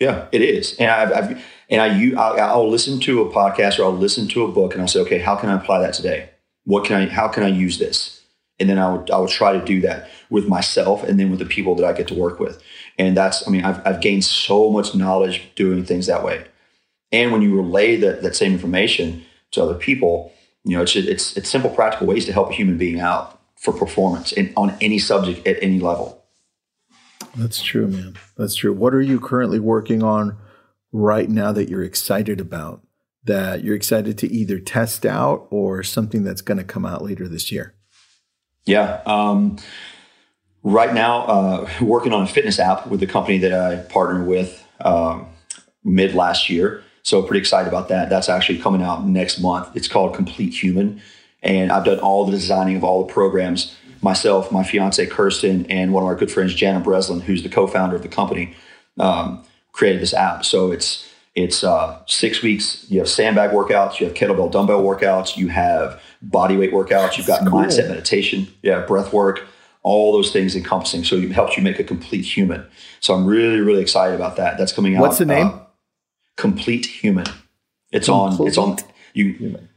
yeah, 0.00 0.26
it 0.32 0.42
is. 0.42 0.74
And 0.78 0.90
I've, 0.90 1.12
I've 1.12 1.44
and 1.70 1.80
I 1.80 1.96
you 1.98 2.18
I'll, 2.18 2.40
I'll 2.40 2.68
listen 2.70 2.98
to 3.00 3.22
a 3.22 3.30
podcast 3.32 3.78
or 3.78 3.84
I'll 3.84 3.96
listen 3.96 4.26
to 4.28 4.44
a 4.44 4.48
book 4.48 4.72
and 4.72 4.82
I'll 4.82 4.88
say, 4.88 5.00
okay, 5.00 5.18
how 5.18 5.36
can 5.36 5.48
I 5.50 5.54
apply 5.56 5.80
that 5.80 5.94
today? 5.94 6.30
What 6.64 6.84
can 6.84 6.96
I? 6.96 7.06
How 7.06 7.28
can 7.28 7.42
I 7.42 7.48
use 7.48 7.78
this? 7.78 8.22
And 8.60 8.68
then 8.68 8.78
I 8.78 8.92
would 8.92 9.10
I 9.10 9.18
would 9.18 9.30
try 9.30 9.52
to 9.52 9.64
do 9.64 9.80
that 9.82 10.08
with 10.30 10.48
myself 10.48 11.02
and 11.04 11.18
then 11.18 11.30
with 11.30 11.38
the 11.38 11.44
people 11.44 11.74
that 11.76 11.84
I 11.84 11.92
get 11.92 12.08
to 12.08 12.14
work 12.14 12.38
with. 12.40 12.62
And 12.98 13.16
that's 13.16 13.46
I 13.46 13.50
mean 13.50 13.64
I've 13.64 13.84
I've 13.86 14.00
gained 14.00 14.24
so 14.24 14.70
much 14.70 14.94
knowledge 14.94 15.50
doing 15.54 15.84
things 15.84 16.06
that 16.06 16.24
way. 16.24 16.46
And 17.12 17.32
when 17.32 17.42
you 17.42 17.54
relay 17.54 17.96
that 17.96 18.22
that 18.22 18.36
same 18.36 18.52
information 18.52 19.24
to 19.52 19.62
other 19.62 19.74
people, 19.74 20.32
you 20.64 20.76
know 20.76 20.82
it's 20.82 20.96
it's 20.96 21.36
it's 21.36 21.48
simple 21.48 21.70
practical 21.70 22.06
ways 22.06 22.26
to 22.26 22.32
help 22.32 22.50
a 22.50 22.54
human 22.54 22.78
being 22.78 23.00
out 23.00 23.40
for 23.56 23.72
performance 23.72 24.32
and 24.32 24.52
on 24.56 24.76
any 24.80 24.98
subject 24.98 25.46
at 25.46 25.56
any 25.62 25.80
level. 25.80 26.24
That's 27.36 27.62
true, 27.62 27.88
man. 27.88 28.16
That's 28.36 28.54
true. 28.54 28.72
What 28.72 28.94
are 28.94 29.02
you 29.02 29.18
currently 29.18 29.58
working 29.58 30.02
on 30.02 30.36
right 30.92 31.28
now 31.28 31.50
that 31.52 31.68
you're 31.68 31.82
excited 31.82 32.40
about? 32.40 32.83
That 33.26 33.64
you're 33.64 33.74
excited 33.74 34.18
to 34.18 34.30
either 34.30 34.58
test 34.58 35.06
out 35.06 35.46
or 35.50 35.82
something 35.82 36.24
that's 36.24 36.42
going 36.42 36.58
to 36.58 36.64
come 36.64 36.84
out 36.84 37.02
later 37.02 37.26
this 37.26 37.50
year? 37.50 37.74
Yeah. 38.66 39.00
Um, 39.06 39.58
right 40.62 40.92
now, 40.92 41.22
uh, 41.22 41.70
working 41.80 42.12
on 42.12 42.24
a 42.24 42.26
fitness 42.26 42.58
app 42.58 42.86
with 42.86 43.00
the 43.00 43.06
company 43.06 43.38
that 43.38 43.52
I 43.52 43.76
partnered 43.76 44.26
with 44.26 44.66
um, 44.80 45.26
mid 45.84 46.14
last 46.14 46.50
year. 46.50 46.82
So 47.02 47.22
pretty 47.22 47.40
excited 47.40 47.68
about 47.68 47.88
that. 47.88 48.08
That's 48.08 48.28
actually 48.28 48.58
coming 48.58 48.82
out 48.82 49.06
next 49.06 49.40
month. 49.40 49.68
It's 49.74 49.88
called 49.88 50.14
Complete 50.14 50.54
Human, 50.62 51.02
and 51.42 51.70
I've 51.70 51.84
done 51.84 51.98
all 51.98 52.24
the 52.24 52.32
designing 52.32 52.76
of 52.76 52.84
all 52.84 53.06
the 53.06 53.12
programs 53.12 53.76
myself, 54.00 54.52
my 54.52 54.62
fiance 54.62 55.04
Kirsten, 55.06 55.66
and 55.66 55.92
one 55.92 56.02
of 56.02 56.06
our 56.06 56.14
good 56.14 56.30
friends 56.30 56.54
Jana 56.54 56.80
Breslin, 56.80 57.20
who's 57.20 57.42
the 57.42 57.48
co-founder 57.48 57.96
of 57.96 58.02
the 58.02 58.08
company, 58.08 58.54
um, 58.98 59.44
created 59.72 60.00
this 60.00 60.14
app. 60.14 60.44
So 60.44 60.72
it's 60.72 61.08
it's 61.34 61.64
uh, 61.64 62.00
six 62.06 62.42
weeks. 62.42 62.86
You 62.88 63.00
have 63.00 63.08
sandbag 63.08 63.50
workouts, 63.50 64.00
you 64.00 64.06
have 64.06 64.14
kettlebell 64.14 64.52
dumbbell 64.52 64.82
workouts, 64.82 65.36
you 65.36 65.48
have 65.48 66.00
body 66.22 66.56
weight 66.56 66.72
workouts, 66.72 67.16
you've 67.16 67.26
got 67.26 67.40
cool. 67.40 67.60
mindset 67.60 67.88
meditation, 67.88 68.48
yeah, 68.62 68.80
breath 68.80 69.12
work, 69.12 69.44
all 69.82 70.12
those 70.12 70.32
things 70.32 70.54
encompassing. 70.54 71.04
So 71.04 71.16
it 71.16 71.32
helps 71.32 71.56
you 71.56 71.62
make 71.62 71.78
a 71.78 71.84
complete 71.84 72.24
human. 72.24 72.66
So 73.00 73.14
I'm 73.14 73.26
really, 73.26 73.60
really 73.60 73.82
excited 73.82 74.14
about 74.14 74.36
that. 74.36 74.58
That's 74.58 74.72
coming 74.72 74.96
out. 74.96 75.02
What's 75.02 75.18
the 75.18 75.26
name? 75.26 75.46
uh, 75.48 75.58
complete 76.36 76.86
Human. 76.86 77.26
It's 77.92 78.08
on. 78.08 78.46
It's 78.46 78.58
on. 78.58 78.78
You. 79.12 79.32
Human. 79.34 79.68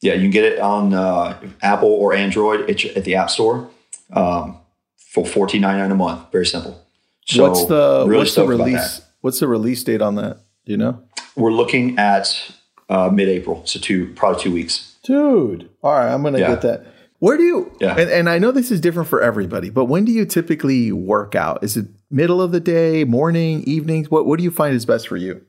Yeah, 0.00 0.14
you 0.14 0.22
can 0.22 0.30
get 0.30 0.44
it 0.44 0.58
on 0.58 0.94
uh, 0.94 1.38
Apple 1.60 1.90
or 1.90 2.14
Android 2.14 2.70
at, 2.70 2.84
at 2.96 3.04
the 3.04 3.16
App 3.16 3.28
Store 3.28 3.68
um, 4.12 4.58
for 4.96 5.26
fourteen 5.26 5.60
ninety 5.60 5.80
nine 5.82 5.90
a 5.90 5.94
month. 5.94 6.32
Very 6.32 6.46
simple. 6.46 6.86
So 7.26 7.46
what's 7.46 7.66
the 7.66 8.04
really 8.06 8.18
what's 8.18 8.34
the 8.34 8.46
release? 8.46 9.02
What's 9.20 9.40
the 9.40 9.48
release 9.48 9.84
date 9.84 10.00
on 10.00 10.14
that? 10.14 10.38
Do 10.66 10.72
you 10.72 10.76
know? 10.78 11.02
We're 11.36 11.52
looking 11.52 11.98
at 11.98 12.52
uh, 12.88 13.08
mid 13.12 13.28
April, 13.28 13.62
so 13.66 13.78
two 13.80 14.12
probably 14.14 14.42
two 14.42 14.52
weeks. 14.52 14.96
Dude. 15.02 15.70
All 15.82 15.92
right, 15.92 16.12
I'm 16.12 16.22
gonna 16.22 16.38
Yeah. 16.38 16.48
get 16.48 16.62
that. 16.62 16.86
Where 17.18 17.36
do 17.36 17.42
you 17.42 17.72
Yeah. 17.80 17.96
and, 17.98 18.10
and 18.10 18.28
I 18.30 18.38
know 18.38 18.50
this 18.50 18.70
is 18.70 18.80
different 18.80 19.08
for 19.08 19.20
everybody, 19.20 19.68
but 19.70 19.84
when 19.86 20.04
do 20.04 20.12
you 20.12 20.24
typically 20.24 20.90
work 20.92 21.34
out? 21.34 21.62
Is 21.62 21.76
it 21.76 21.86
middle 22.10 22.40
of 22.42 22.50
the 22.52 22.60
day, 22.60 23.04
morning, 23.04 23.62
evenings? 23.64 24.10
What 24.10 24.26
what 24.26 24.38
do 24.38 24.44
you 24.44 24.50
find 24.50 24.74
is 24.74 24.86
best 24.86 25.08
for 25.08 25.16
you? 25.16 25.42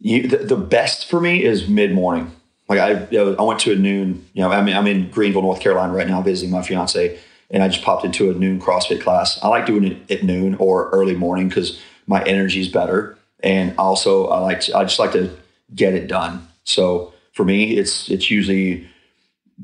You, 0.00 0.28
the, 0.28 0.38
the 0.38 0.56
best 0.56 1.08
for 1.10 1.20
me 1.20 1.42
is 1.44 1.68
mid 1.68 1.92
morning. 1.92 2.30
Like 2.68 2.78
I, 2.78 3.06
you 3.10 3.18
know, 3.18 3.36
I 3.38 3.42
went 3.42 3.60
to 3.60 3.72
a 3.72 3.76
noon. 3.76 4.26
You 4.34 4.42
know, 4.42 4.50
I 4.52 4.62
mean, 4.62 4.76
I'm 4.76 4.86
in 4.86 5.10
Greenville, 5.10 5.42
North 5.42 5.60
Carolina 5.60 5.92
right 5.92 6.06
now, 6.06 6.20
visiting 6.22 6.50
my 6.52 6.62
fiance, 6.62 7.18
and 7.50 7.62
I 7.62 7.68
just 7.68 7.82
popped 7.82 8.04
into 8.04 8.30
a 8.30 8.34
noon 8.34 8.60
CrossFit 8.60 9.00
class. 9.02 9.38
I 9.42 9.48
like 9.48 9.66
doing 9.66 9.84
it 9.84 10.10
at 10.10 10.22
noon 10.22 10.54
or 10.56 10.88
early 10.90 11.16
morning 11.16 11.48
because 11.48 11.80
my 12.06 12.22
energy 12.24 12.60
is 12.60 12.68
better, 12.68 13.17
and 13.40 13.74
also 13.78 14.26
I 14.28 14.40
like 14.40 14.60
to, 14.62 14.76
I 14.76 14.84
just 14.84 14.98
like 14.98 15.12
to 15.12 15.36
get 15.74 15.94
it 15.94 16.08
done. 16.08 16.48
So 16.64 17.12
for 17.32 17.44
me, 17.44 17.76
it's 17.76 18.10
it's 18.10 18.30
usually 18.30 18.88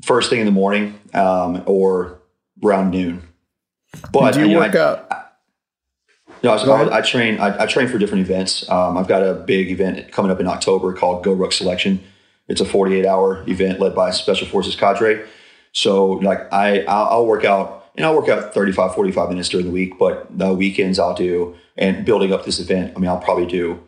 first 0.03 0.29
thing 0.29 0.39
in 0.39 0.45
the 0.45 0.51
morning, 0.51 0.99
um, 1.13 1.63
or 1.65 2.19
around 2.63 2.91
noon. 2.91 3.21
But 4.11 4.33
Do 4.33 4.41
you, 4.41 4.47
you 4.47 4.53
know, 4.53 4.59
work 4.59 4.75
I, 4.75 4.79
out? 4.79 5.25
No, 6.43 6.51
I. 6.51 6.83
I, 6.83 6.97
I 6.97 7.01
train. 7.01 7.39
I, 7.39 7.63
I 7.63 7.65
train 7.65 7.87
for 7.87 7.97
different 7.97 8.21
events. 8.21 8.69
Um, 8.69 8.97
I've 8.97 9.07
got 9.07 9.23
a 9.23 9.33
big 9.33 9.71
event 9.71 10.11
coming 10.11 10.31
up 10.31 10.39
in 10.39 10.47
October 10.47 10.93
called 10.93 11.23
GORUCK 11.23 11.53
Selection. 11.53 12.03
It's 12.47 12.61
a 12.61 12.65
48 12.65 13.05
hour 13.05 13.43
event 13.49 13.79
led 13.79 13.95
by 13.95 14.11
Special 14.11 14.47
Forces 14.47 14.75
cadre. 14.75 15.25
So, 15.71 16.11
like, 16.11 16.51
I 16.53 16.81
I'll, 16.83 17.05
I'll 17.05 17.25
work 17.25 17.45
out 17.45 17.84
and 17.97 18.05
I'll 18.05 18.15
work 18.15 18.29
out 18.29 18.53
35, 18.53 18.95
45 18.95 19.29
minutes 19.29 19.49
during 19.49 19.65
the 19.65 19.71
week, 19.71 19.97
but 19.97 20.27
the 20.37 20.53
weekends 20.53 20.99
I'll 20.99 21.15
do 21.15 21.55
and 21.77 22.05
building 22.05 22.33
up 22.33 22.45
this 22.45 22.59
event. 22.59 22.93
I 22.95 22.99
mean, 22.99 23.09
I'll 23.09 23.19
probably 23.19 23.45
do 23.45 23.81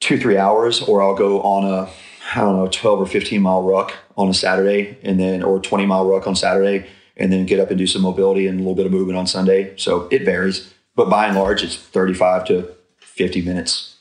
two, 0.00 0.18
three 0.18 0.36
hours, 0.36 0.82
or 0.82 1.02
I'll 1.02 1.16
go 1.16 1.42
on 1.42 1.64
a 1.64 1.90
I 2.32 2.42
don't 2.42 2.56
know 2.56 2.68
12 2.68 3.00
or 3.00 3.06
15 3.06 3.42
mile 3.42 3.62
ruck 3.62 3.92
on 4.16 4.28
a 4.28 4.34
Saturday, 4.34 4.98
and 5.02 5.18
then 5.18 5.42
or 5.42 5.58
20 5.60 5.86
mile 5.86 6.08
ruck 6.08 6.26
on 6.26 6.36
Saturday, 6.36 6.86
and 7.16 7.32
then 7.32 7.44
get 7.44 7.58
up 7.58 7.70
and 7.70 7.78
do 7.78 7.86
some 7.86 8.02
mobility 8.02 8.46
and 8.46 8.58
a 8.58 8.62
little 8.62 8.76
bit 8.76 8.86
of 8.86 8.92
movement 8.92 9.18
on 9.18 9.26
Sunday. 9.26 9.74
So 9.76 10.06
it 10.12 10.24
varies 10.24 10.72
but 11.00 11.08
by 11.08 11.26
and 11.26 11.36
large, 11.36 11.62
it's 11.62 11.76
35 11.76 12.46
to 12.48 12.74
50 12.98 13.42
minutes. 13.42 13.96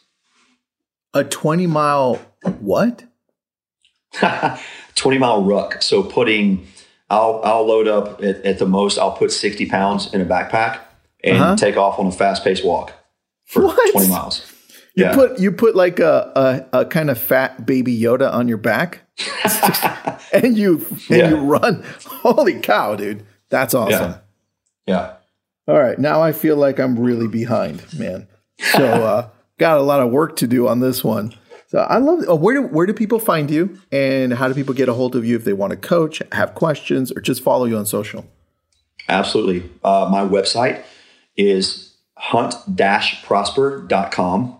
A 1.13 1.23
20 1.23 1.67
mile 1.67 2.15
what? 2.59 3.05
20 4.95 5.17
mile 5.17 5.43
ruck. 5.43 5.81
So 5.81 6.03
putting, 6.03 6.67
I'll, 7.09 7.41
I'll 7.43 7.65
load 7.65 7.87
up 7.87 8.21
at, 8.23 8.45
at 8.45 8.59
the 8.59 8.65
most, 8.65 8.97
I'll 8.97 9.11
put 9.13 9.31
60 9.31 9.65
pounds 9.67 10.13
in 10.13 10.21
a 10.21 10.25
backpack 10.25 10.79
and 11.23 11.37
Uh-huh. 11.37 11.55
take 11.55 11.75
off 11.77 11.97
on 11.99 12.07
a 12.07 12.11
fast 12.11 12.43
paced 12.43 12.63
walk 12.63 12.93
for 13.45 13.63
What? 13.65 13.91
20 13.93 14.07
miles. 14.09 14.45
You 14.95 15.05
Yeah. 15.05 15.13
put 15.15 15.39
you 15.39 15.51
put 15.51 15.75
like 15.75 15.99
a, 15.99 16.65
a, 16.73 16.79
a 16.81 16.85
kind 16.85 17.09
of 17.09 17.17
fat 17.19 17.65
baby 17.65 17.97
Yoda 17.97 18.31
on 18.33 18.47
your 18.47 18.57
back, 18.57 19.01
and 20.33 20.57
you 20.57 20.85
and 20.89 21.01
Yeah. 21.09 21.29
you 21.29 21.37
run. 21.37 21.83
Holy 22.05 22.59
cow, 22.59 22.95
dude! 22.95 23.23
That's 23.49 23.73
awesome. 23.73 24.15
Yeah. 24.87 25.13
All 25.67 25.77
right, 25.77 25.97
now 25.99 26.21
I 26.21 26.31
feel 26.31 26.55
like 26.57 26.79
I'm 26.79 26.97
really 26.99 27.27
behind, 27.27 27.83
man. 27.97 28.27
So 28.73 28.83
uh, 28.85 29.29
got 29.59 29.77
a 29.77 29.83
lot 29.83 29.99
of 30.01 30.09
work 30.11 30.35
to 30.37 30.47
do 30.47 30.67
on 30.67 30.79
this 30.79 31.03
one. 31.03 31.33
So 31.69 31.79
I 31.79 31.99
love. 31.99 32.25
Oh, 32.27 32.35
where 32.35 32.55
do 32.55 32.63
where 32.63 32.85
do 32.87 32.93
people 32.93 33.19
find 33.19 33.49
you, 33.49 33.79
and 33.91 34.33
how 34.33 34.47
do 34.47 34.55
people 34.55 34.73
get 34.73 34.89
a 34.89 34.93
hold 34.93 35.15
of 35.15 35.23
you 35.23 35.35
if 35.35 35.45
they 35.45 35.53
want 35.53 35.69
to 35.71 35.77
coach, 35.77 36.19
have 36.31 36.55
questions, 36.55 37.11
or 37.11 37.21
just 37.21 37.43
follow 37.43 37.65
you 37.65 37.77
on 37.77 37.85
social? 37.85 38.25
Absolutely. 39.07 39.69
Uh, 39.83 40.09
my 40.11 40.21
website 40.21 40.81
is 41.37 41.93
hunt-prosper.com 42.15 44.57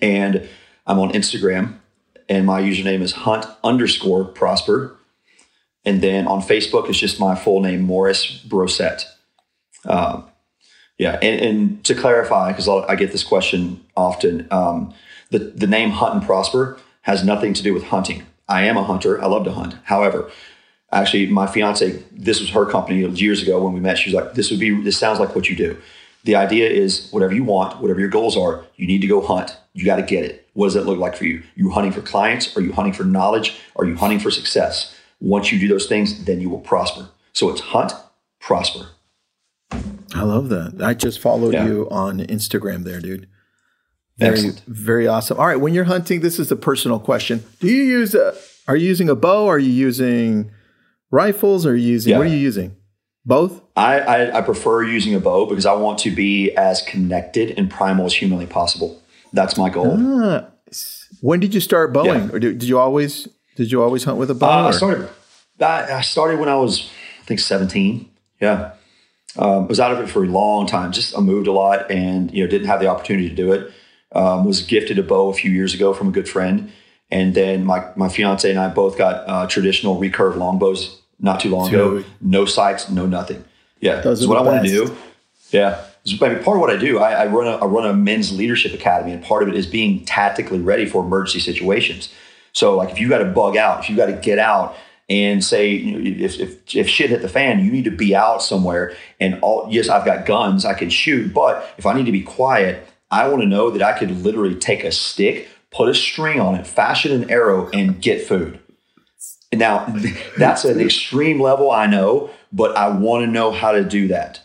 and 0.00 0.48
I'm 0.86 0.98
on 0.98 1.12
Instagram 1.12 1.74
and 2.28 2.46
my 2.46 2.62
username 2.62 3.02
is 3.02 3.12
hunt 3.12 3.44
underscore 3.64 4.24
prosper. 4.24 4.96
And 5.84 6.02
then 6.02 6.26
on 6.26 6.40
Facebook, 6.42 6.88
it's 6.88 6.98
just 6.98 7.20
my 7.20 7.34
full 7.34 7.60
name, 7.60 7.82
Morris 7.82 8.38
Brosette. 8.38 9.06
Um, 9.84 10.24
yeah. 10.98 11.18
And, 11.22 11.40
and 11.40 11.84
to 11.84 11.94
clarify, 11.94 12.52
because 12.52 12.68
I 12.68 12.96
get 12.96 13.12
this 13.12 13.22
question 13.22 13.84
often, 13.96 14.48
um, 14.50 14.94
the, 15.30 15.38
the 15.38 15.66
name 15.66 15.90
Hunt 15.90 16.14
and 16.14 16.22
Prosper 16.22 16.78
has 17.02 17.24
nothing 17.24 17.54
to 17.54 17.62
do 17.62 17.72
with 17.74 17.84
hunting. 17.84 18.24
I 18.48 18.62
am 18.62 18.76
a 18.76 18.84
hunter. 18.84 19.20
I 19.22 19.26
love 19.26 19.44
to 19.44 19.52
hunt. 19.52 19.76
However, 19.84 20.30
actually 20.92 21.26
my 21.26 21.46
fiance 21.46 22.02
this 22.12 22.40
was 22.40 22.50
her 22.50 22.64
company 22.66 23.04
years 23.18 23.42
ago 23.42 23.62
when 23.62 23.72
we 23.72 23.80
met 23.80 23.98
she 23.98 24.10
was 24.10 24.14
like 24.14 24.34
this 24.34 24.50
would 24.50 24.60
be 24.60 24.70
this 24.82 24.96
sounds 24.96 25.18
like 25.18 25.34
what 25.34 25.48
you 25.48 25.56
do 25.56 25.76
the 26.24 26.36
idea 26.36 26.68
is 26.68 27.08
whatever 27.10 27.34
you 27.34 27.44
want 27.44 27.80
whatever 27.80 28.00
your 28.00 28.08
goals 28.08 28.36
are 28.36 28.64
you 28.76 28.86
need 28.86 29.00
to 29.00 29.06
go 29.06 29.20
hunt 29.20 29.56
you 29.74 29.84
got 29.84 29.96
to 29.96 30.02
get 30.02 30.24
it 30.24 30.48
what 30.54 30.66
does 30.66 30.74
that 30.74 30.86
look 30.86 30.98
like 30.98 31.16
for 31.16 31.24
you 31.24 31.42
you 31.56 31.70
hunting 31.70 31.92
for 31.92 32.02
clients 32.02 32.56
are 32.56 32.60
you 32.60 32.72
hunting 32.72 32.92
for 32.92 33.04
knowledge 33.04 33.58
are 33.76 33.84
you 33.84 33.96
hunting 33.96 34.20
for 34.20 34.30
success 34.30 34.96
once 35.20 35.50
you 35.50 35.58
do 35.58 35.68
those 35.68 35.86
things 35.86 36.24
then 36.24 36.40
you 36.40 36.48
will 36.48 36.60
prosper 36.60 37.08
so 37.32 37.50
it's 37.50 37.60
hunt 37.60 37.92
prosper 38.40 38.86
I 40.14 40.22
love 40.22 40.48
that. 40.48 40.80
I 40.80 40.94
just 40.94 41.18
followed 41.18 41.52
Yeah. 41.52 41.66
you 41.66 41.88
on 41.90 42.20
Instagram 42.20 42.84
there, 42.84 43.00
dude. 43.00 43.26
Very, 44.18 44.32
Excellent. 44.32 44.62
very 44.66 45.06
awesome. 45.06 45.38
All 45.38 45.46
right, 45.46 45.60
when 45.60 45.74
you're 45.74 45.84
hunting, 45.84 46.20
this 46.20 46.38
is 46.38 46.50
a 46.50 46.56
personal 46.56 46.98
question. 46.98 47.44
Do 47.60 47.68
you 47.68 47.82
use 47.82 48.14
a? 48.14 48.34
Are 48.66 48.74
you 48.76 48.88
using 48.88 49.08
a 49.10 49.14
bow? 49.14 49.46
Are 49.46 49.58
you 49.58 49.70
using 49.70 50.50
rifles? 51.10 51.66
Are 51.66 51.76
you 51.76 51.86
using? 51.92 52.16
What 52.16 52.26
are 52.26 52.30
you 52.30 52.36
using? 52.38 52.76
Both. 53.26 53.60
I, 53.76 53.98
I 54.00 54.38
i 54.38 54.40
prefer 54.40 54.84
using 54.84 55.14
a 55.14 55.20
bow 55.20 55.44
because 55.46 55.66
i 55.66 55.72
want 55.74 55.98
to 55.98 56.10
be 56.10 56.52
as 56.56 56.80
connected 56.82 57.58
and 57.58 57.68
primal 57.70 58.06
as 58.06 58.14
humanly 58.14 58.46
possible 58.46 59.02
that's 59.34 59.58
my 59.58 59.68
goal 59.68 59.96
Ah, 59.98 60.46
when 61.20 61.40
did 61.40 61.52
you 61.52 61.60
start 61.60 61.92
bowing, 61.92 62.22
Yeah. 62.28 62.32
or 62.32 62.38
did, 62.38 62.58
did 62.60 62.68
you 62.68 62.78
always 62.78 63.28
did 63.56 63.70
you 63.72 63.82
always 63.82 64.04
hunt 64.04 64.16
with 64.18 64.30
a 64.30 64.34
bow? 64.34 64.48
Uh, 64.66 64.68
I 64.68 64.70
started. 64.70 65.08
I, 65.60 65.92
I 65.94 66.00
started 66.02 66.38
when 66.40 66.48
I 66.48 66.54
was, 66.56 66.88
I 67.22 67.24
think, 67.26 67.40
seventeen. 67.40 68.08
Yeah, 68.40 68.72
um, 69.36 69.66
was 69.68 69.80
out 69.80 69.92
of 69.92 69.98
it 70.00 70.08
for 70.08 70.22
a 70.24 70.28
long 70.28 70.66
time. 70.66 70.92
Just 70.92 71.16
I 71.16 71.20
moved 71.20 71.46
a 71.48 71.52
lot, 71.52 71.90
and 71.90 72.30
you 72.32 72.44
know, 72.44 72.50
didn't 72.50 72.68
have 72.68 72.80
the 72.80 72.86
opportunity 72.88 73.28
to 73.28 73.34
do 73.34 73.52
it. 73.52 73.72
Um, 74.12 74.44
was 74.44 74.62
gifted 74.62 74.98
a 74.98 75.02
bow 75.02 75.28
a 75.28 75.34
few 75.34 75.50
years 75.50 75.74
ago 75.74 75.92
from 75.92 76.08
a 76.08 76.12
good 76.12 76.28
friend, 76.28 76.72
and 77.10 77.34
then 77.34 77.64
my 77.64 77.90
my 77.96 78.08
fiance 78.08 78.48
and 78.48 78.58
I 78.58 78.68
both 78.68 78.96
got 78.96 79.28
uh, 79.28 79.46
traditional 79.46 80.00
recurve 80.00 80.36
longbows 80.36 81.00
not 81.18 81.40
too 81.40 81.50
long 81.50 81.68
ago. 81.68 82.04
No 82.20 82.44
sights, 82.44 82.88
no 82.88 83.06
nothing. 83.06 83.44
Yeah, 83.80 84.00
Those 84.00 84.20
that's 84.20 84.28
what 84.28 84.38
I 84.38 84.42
want 84.42 84.64
to 84.64 84.68
do. 84.68 84.96
Yeah. 85.50 85.82
I 86.22 86.28
mean, 86.28 86.42
part 86.42 86.56
of 86.56 86.60
what 86.60 86.70
I 86.70 86.76
do, 86.76 86.98
I, 86.98 87.24
I 87.24 87.26
run 87.26 87.46
a 87.48 87.56
I 87.56 87.66
run 87.66 87.84
a 87.84 87.92
men's 87.92 88.36
leadership 88.36 88.72
academy, 88.72 89.12
and 89.12 89.22
part 89.24 89.42
of 89.42 89.48
it 89.48 89.54
is 89.56 89.66
being 89.66 90.04
tactically 90.04 90.60
ready 90.60 90.86
for 90.86 91.02
emergency 91.02 91.40
situations. 91.40 92.12
So, 92.52 92.76
like, 92.76 92.90
if 92.90 93.00
you 93.00 93.08
got 93.08 93.18
to 93.18 93.24
bug 93.24 93.56
out, 93.56 93.80
if 93.80 93.90
you 93.90 93.96
got 93.96 94.06
to 94.06 94.12
get 94.12 94.38
out 94.38 94.76
and 95.08 95.44
say, 95.44 95.70
you 95.70 95.92
know, 95.92 96.24
if, 96.24 96.38
if 96.38 96.76
if 96.76 96.88
shit 96.88 97.10
hit 97.10 97.22
the 97.22 97.28
fan, 97.28 97.64
you 97.64 97.72
need 97.72 97.84
to 97.84 97.90
be 97.90 98.14
out 98.14 98.42
somewhere. 98.42 98.96
And 99.18 99.40
all 99.42 99.66
yes, 99.68 99.88
I've 99.88 100.04
got 100.04 100.26
guns, 100.26 100.64
I 100.64 100.74
can 100.74 100.90
shoot, 100.90 101.34
but 101.34 101.68
if 101.76 101.86
I 101.86 101.92
need 101.92 102.06
to 102.06 102.12
be 102.12 102.22
quiet, 102.22 102.86
I 103.10 103.28
want 103.28 103.42
to 103.42 103.48
know 103.48 103.70
that 103.70 103.82
I 103.82 103.96
could 103.98 104.10
literally 104.22 104.54
take 104.54 104.84
a 104.84 104.90
stick, 104.92 105.48
put 105.70 105.88
a 105.88 105.94
string 105.94 106.40
on 106.40 106.54
it, 106.54 106.66
fashion 106.66 107.12
an 107.12 107.30
arrow, 107.30 107.68
and 107.70 108.00
get 108.00 108.26
food. 108.26 108.58
Now, 109.52 109.86
that's 110.38 110.64
an 110.64 110.80
extreme 110.80 111.40
level, 111.40 111.70
I 111.70 111.86
know, 111.86 112.30
but 112.52 112.76
I 112.76 112.88
want 112.88 113.24
to 113.24 113.30
know 113.30 113.52
how 113.52 113.72
to 113.72 113.84
do 113.84 114.08
that. 114.08 114.40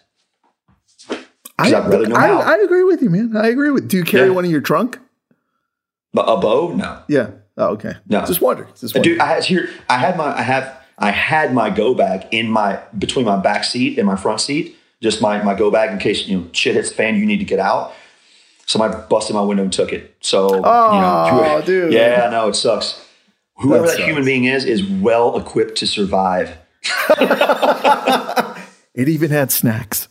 I, 1.10 1.16
'Cause 1.66 1.74
I'd 1.74 1.90
rather 1.90 2.08
know 2.08 2.16
I, 2.16 2.28
how. 2.28 2.40
I 2.40 2.56
agree 2.58 2.84
with 2.84 3.02
you, 3.02 3.10
man. 3.10 3.36
I 3.36 3.48
agree 3.48 3.70
with. 3.72 3.88
Do 3.88 3.98
you 3.98 4.04
carry 4.04 4.28
Yeah. 4.30 4.34
one 4.34 4.46
in 4.46 4.52
your 4.52 4.62
trunk? 4.62 5.00
But 6.14 6.24
a 6.24 6.38
bow, 6.38 6.74
no. 6.76 7.04
Yeah. 7.08 7.32
Oh, 7.58 7.68
okay. 7.74 7.94
No. 8.08 8.26
Just 8.26 8.42
wonder. 8.42 8.68
Just 8.80 8.96
wonder. 8.96 9.10
Dude, 9.10 9.20
I 9.20 9.26
had 9.28 9.46
here. 9.46 9.70
I 9.90 9.98
had 9.98 10.18
my. 10.18 10.36
I 10.38 10.42
have. 10.42 10.78
I 10.98 11.12
had 11.12 11.54
my 11.54 11.70
go 11.70 11.94
bag 11.94 12.28
in 12.32 12.50
my 12.50 12.80
between 12.98 13.26
my 13.26 13.38
back 13.38 13.64
seat 13.64 13.98
and 13.98 14.06
my 14.08 14.16
front 14.16 14.42
seat. 14.42 14.76
Just 15.02 15.22
my 15.22 15.42
my 15.44 15.54
go 15.54 15.70
bag 15.72 15.92
in 15.92 16.00
case 16.00 16.28
you 16.28 16.38
know 16.40 16.48
shit 16.52 16.76
hits 16.76 16.90
the 16.90 16.96
fan. 16.96 17.16
You 17.16 17.26
need 17.26 17.38
to 17.40 17.46
get 17.46 17.60
out. 17.60 17.94
Somebody 18.66 18.96
busted 19.10 19.36
my 19.36 19.42
window 19.42 19.64
and 19.64 19.74
took 19.74 19.92
it. 19.92 20.16
So 20.22 20.56
you 20.56 20.62
Oh, 20.64 21.42
know, 21.42 21.62
dude. 21.66 21.92
Yeah, 21.94 22.26
I 22.28 22.32
know 22.32 22.48
it 22.50 22.56
sucks. 22.56 23.06
Whoever 23.58 23.86
That 23.88 23.98
that, 23.98 24.06
human 24.08 24.24
being 24.26 24.46
is 24.46 24.66
is 24.66 24.84
well 24.84 25.38
equipped 25.38 25.78
to 25.80 25.88
survive. 25.88 26.58
It 28.94 29.08
even 29.08 29.32
had 29.32 29.52
snacks. 29.52 30.10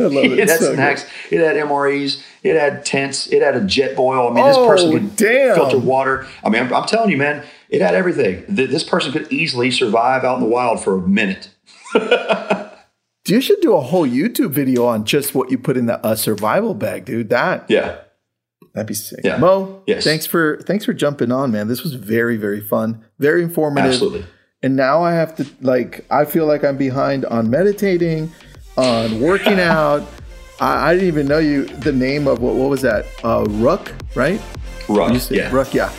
I 0.00 0.04
love 0.04 0.24
it. 0.24 0.32
It 0.40 0.48
had 0.48 0.58
So 0.58 0.66
good. 0.70 0.74
snacks. 0.74 1.06
It 1.30 1.38
had 1.38 1.54
MREs. 1.54 2.20
It 2.42 2.58
had 2.58 2.84
tents. 2.84 3.28
It 3.28 3.42
had 3.42 3.54
a 3.54 3.60
Jetboil. 3.60 4.28
I 4.28 4.34
mean, 4.34 4.44
this 4.44 4.56
Oh, 4.56 4.66
person 4.66 4.90
could 4.90 5.14
damn. 5.14 5.54
filter 5.54 5.78
water. 5.78 6.26
I 6.42 6.48
mean, 6.48 6.64
I'm, 6.64 6.74
I'm 6.74 6.86
telling 6.86 7.10
you, 7.10 7.16
man, 7.16 7.44
it 7.68 7.80
had 7.80 7.94
everything. 7.94 8.44
Th- 8.56 8.68
This 8.68 8.82
person 8.82 9.12
could 9.12 9.32
easily 9.32 9.70
survive 9.70 10.24
out 10.24 10.34
in 10.38 10.40
the 10.42 10.48
wild 10.48 10.82
for 10.82 10.96
a 10.96 11.00
minute. 11.00 11.50
You 13.28 13.40
should 13.40 13.60
do 13.60 13.74
a 13.74 13.80
whole 13.80 14.06
YouTube 14.06 14.50
video 14.50 14.84
on 14.86 15.04
just 15.04 15.34
what 15.34 15.50
you 15.50 15.56
put 15.58 15.76
in 15.76 15.86
the 15.86 16.04
a 16.06 16.16
survival 16.16 16.74
bag, 16.74 17.04
dude. 17.04 17.28
That 17.28 17.64
Yeah. 17.68 17.96
that'd 18.74 18.88
be 18.88 18.94
sick. 18.94 19.20
Yeah. 19.22 19.36
Mo, 19.38 19.82
Yes. 19.86 20.02
thanks 20.02 20.26
for 20.26 20.60
thanks 20.66 20.84
for 20.84 20.92
jumping 20.92 21.30
on, 21.30 21.52
man. 21.52 21.68
This 21.68 21.82
was 21.84 21.94
very 21.94 22.36
very 22.36 22.60
fun, 22.60 23.04
very 23.20 23.42
informative. 23.42 23.92
Absolutely. 23.92 24.24
And 24.64 24.74
now 24.74 25.02
I 25.04 25.12
have 25.12 25.36
to 25.36 25.46
like 25.60 26.04
I 26.10 26.24
feel 26.24 26.46
like 26.46 26.64
I'm 26.64 26.76
behind 26.76 27.24
on 27.26 27.48
meditating, 27.48 28.32
on 28.76 29.20
working 29.20 29.60
out. 29.78 30.02
I, 30.60 30.90
I 30.90 30.94
didn't 30.94 31.08
even 31.08 31.28
know 31.28 31.38
you 31.38 31.66
the 31.66 31.92
name 31.92 32.26
of 32.26 32.40
what 32.40 32.56
what 32.56 32.70
was 32.70 32.82
that? 32.82 33.06
Uh, 33.22 33.44
Ruck, 33.50 33.92
right? 34.16 34.40
Ruck. 34.88 35.12
You 35.12 35.20
said 35.20 35.36
yeah. 35.36 35.54
Ruck, 35.54 35.72
yeah. 35.74 35.92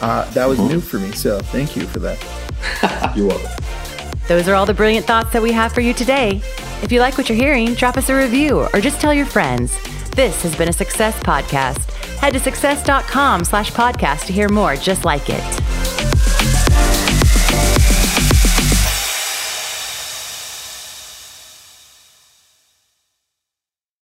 Uh, 0.00 0.24
that 0.32 0.46
was 0.48 0.58
new 0.58 0.80
for 0.80 0.98
me, 0.98 1.12
so 1.12 1.40
thank 1.40 1.76
you 1.76 1.82
for 1.82 1.98
that. 1.98 2.16
You're 3.14 3.26
welcome. 3.28 3.50
Those 4.28 4.48
are 4.48 4.54
all 4.54 4.64
the 4.64 4.72
brilliant 4.72 5.06
thoughts 5.06 5.30
that 5.34 5.42
we 5.42 5.52
have 5.52 5.72
for 5.74 5.82
you 5.82 5.92
today. 5.92 6.40
If 6.82 6.90
you 6.90 7.00
like 7.00 7.18
what 7.18 7.28
you're 7.28 7.36
hearing, 7.36 7.74
drop 7.74 7.96
us 7.96 8.08
a 8.08 8.16
review 8.16 8.66
or 8.72 8.80
just 8.80 9.00
tell 9.00 9.12
your 9.12 9.26
friends. 9.26 9.76
This 10.10 10.42
has 10.42 10.56
been 10.56 10.68
a 10.68 10.72
Success 10.72 11.18
Podcast. 11.20 11.90
Head 12.18 12.32
to 12.32 12.40
success.com 12.40 13.44
slash 13.44 13.70
podcast 13.72 14.26
to 14.26 14.32
hear 14.32 14.48
more 14.48 14.76
just 14.76 15.04
like 15.04 15.28
it. 15.28 15.79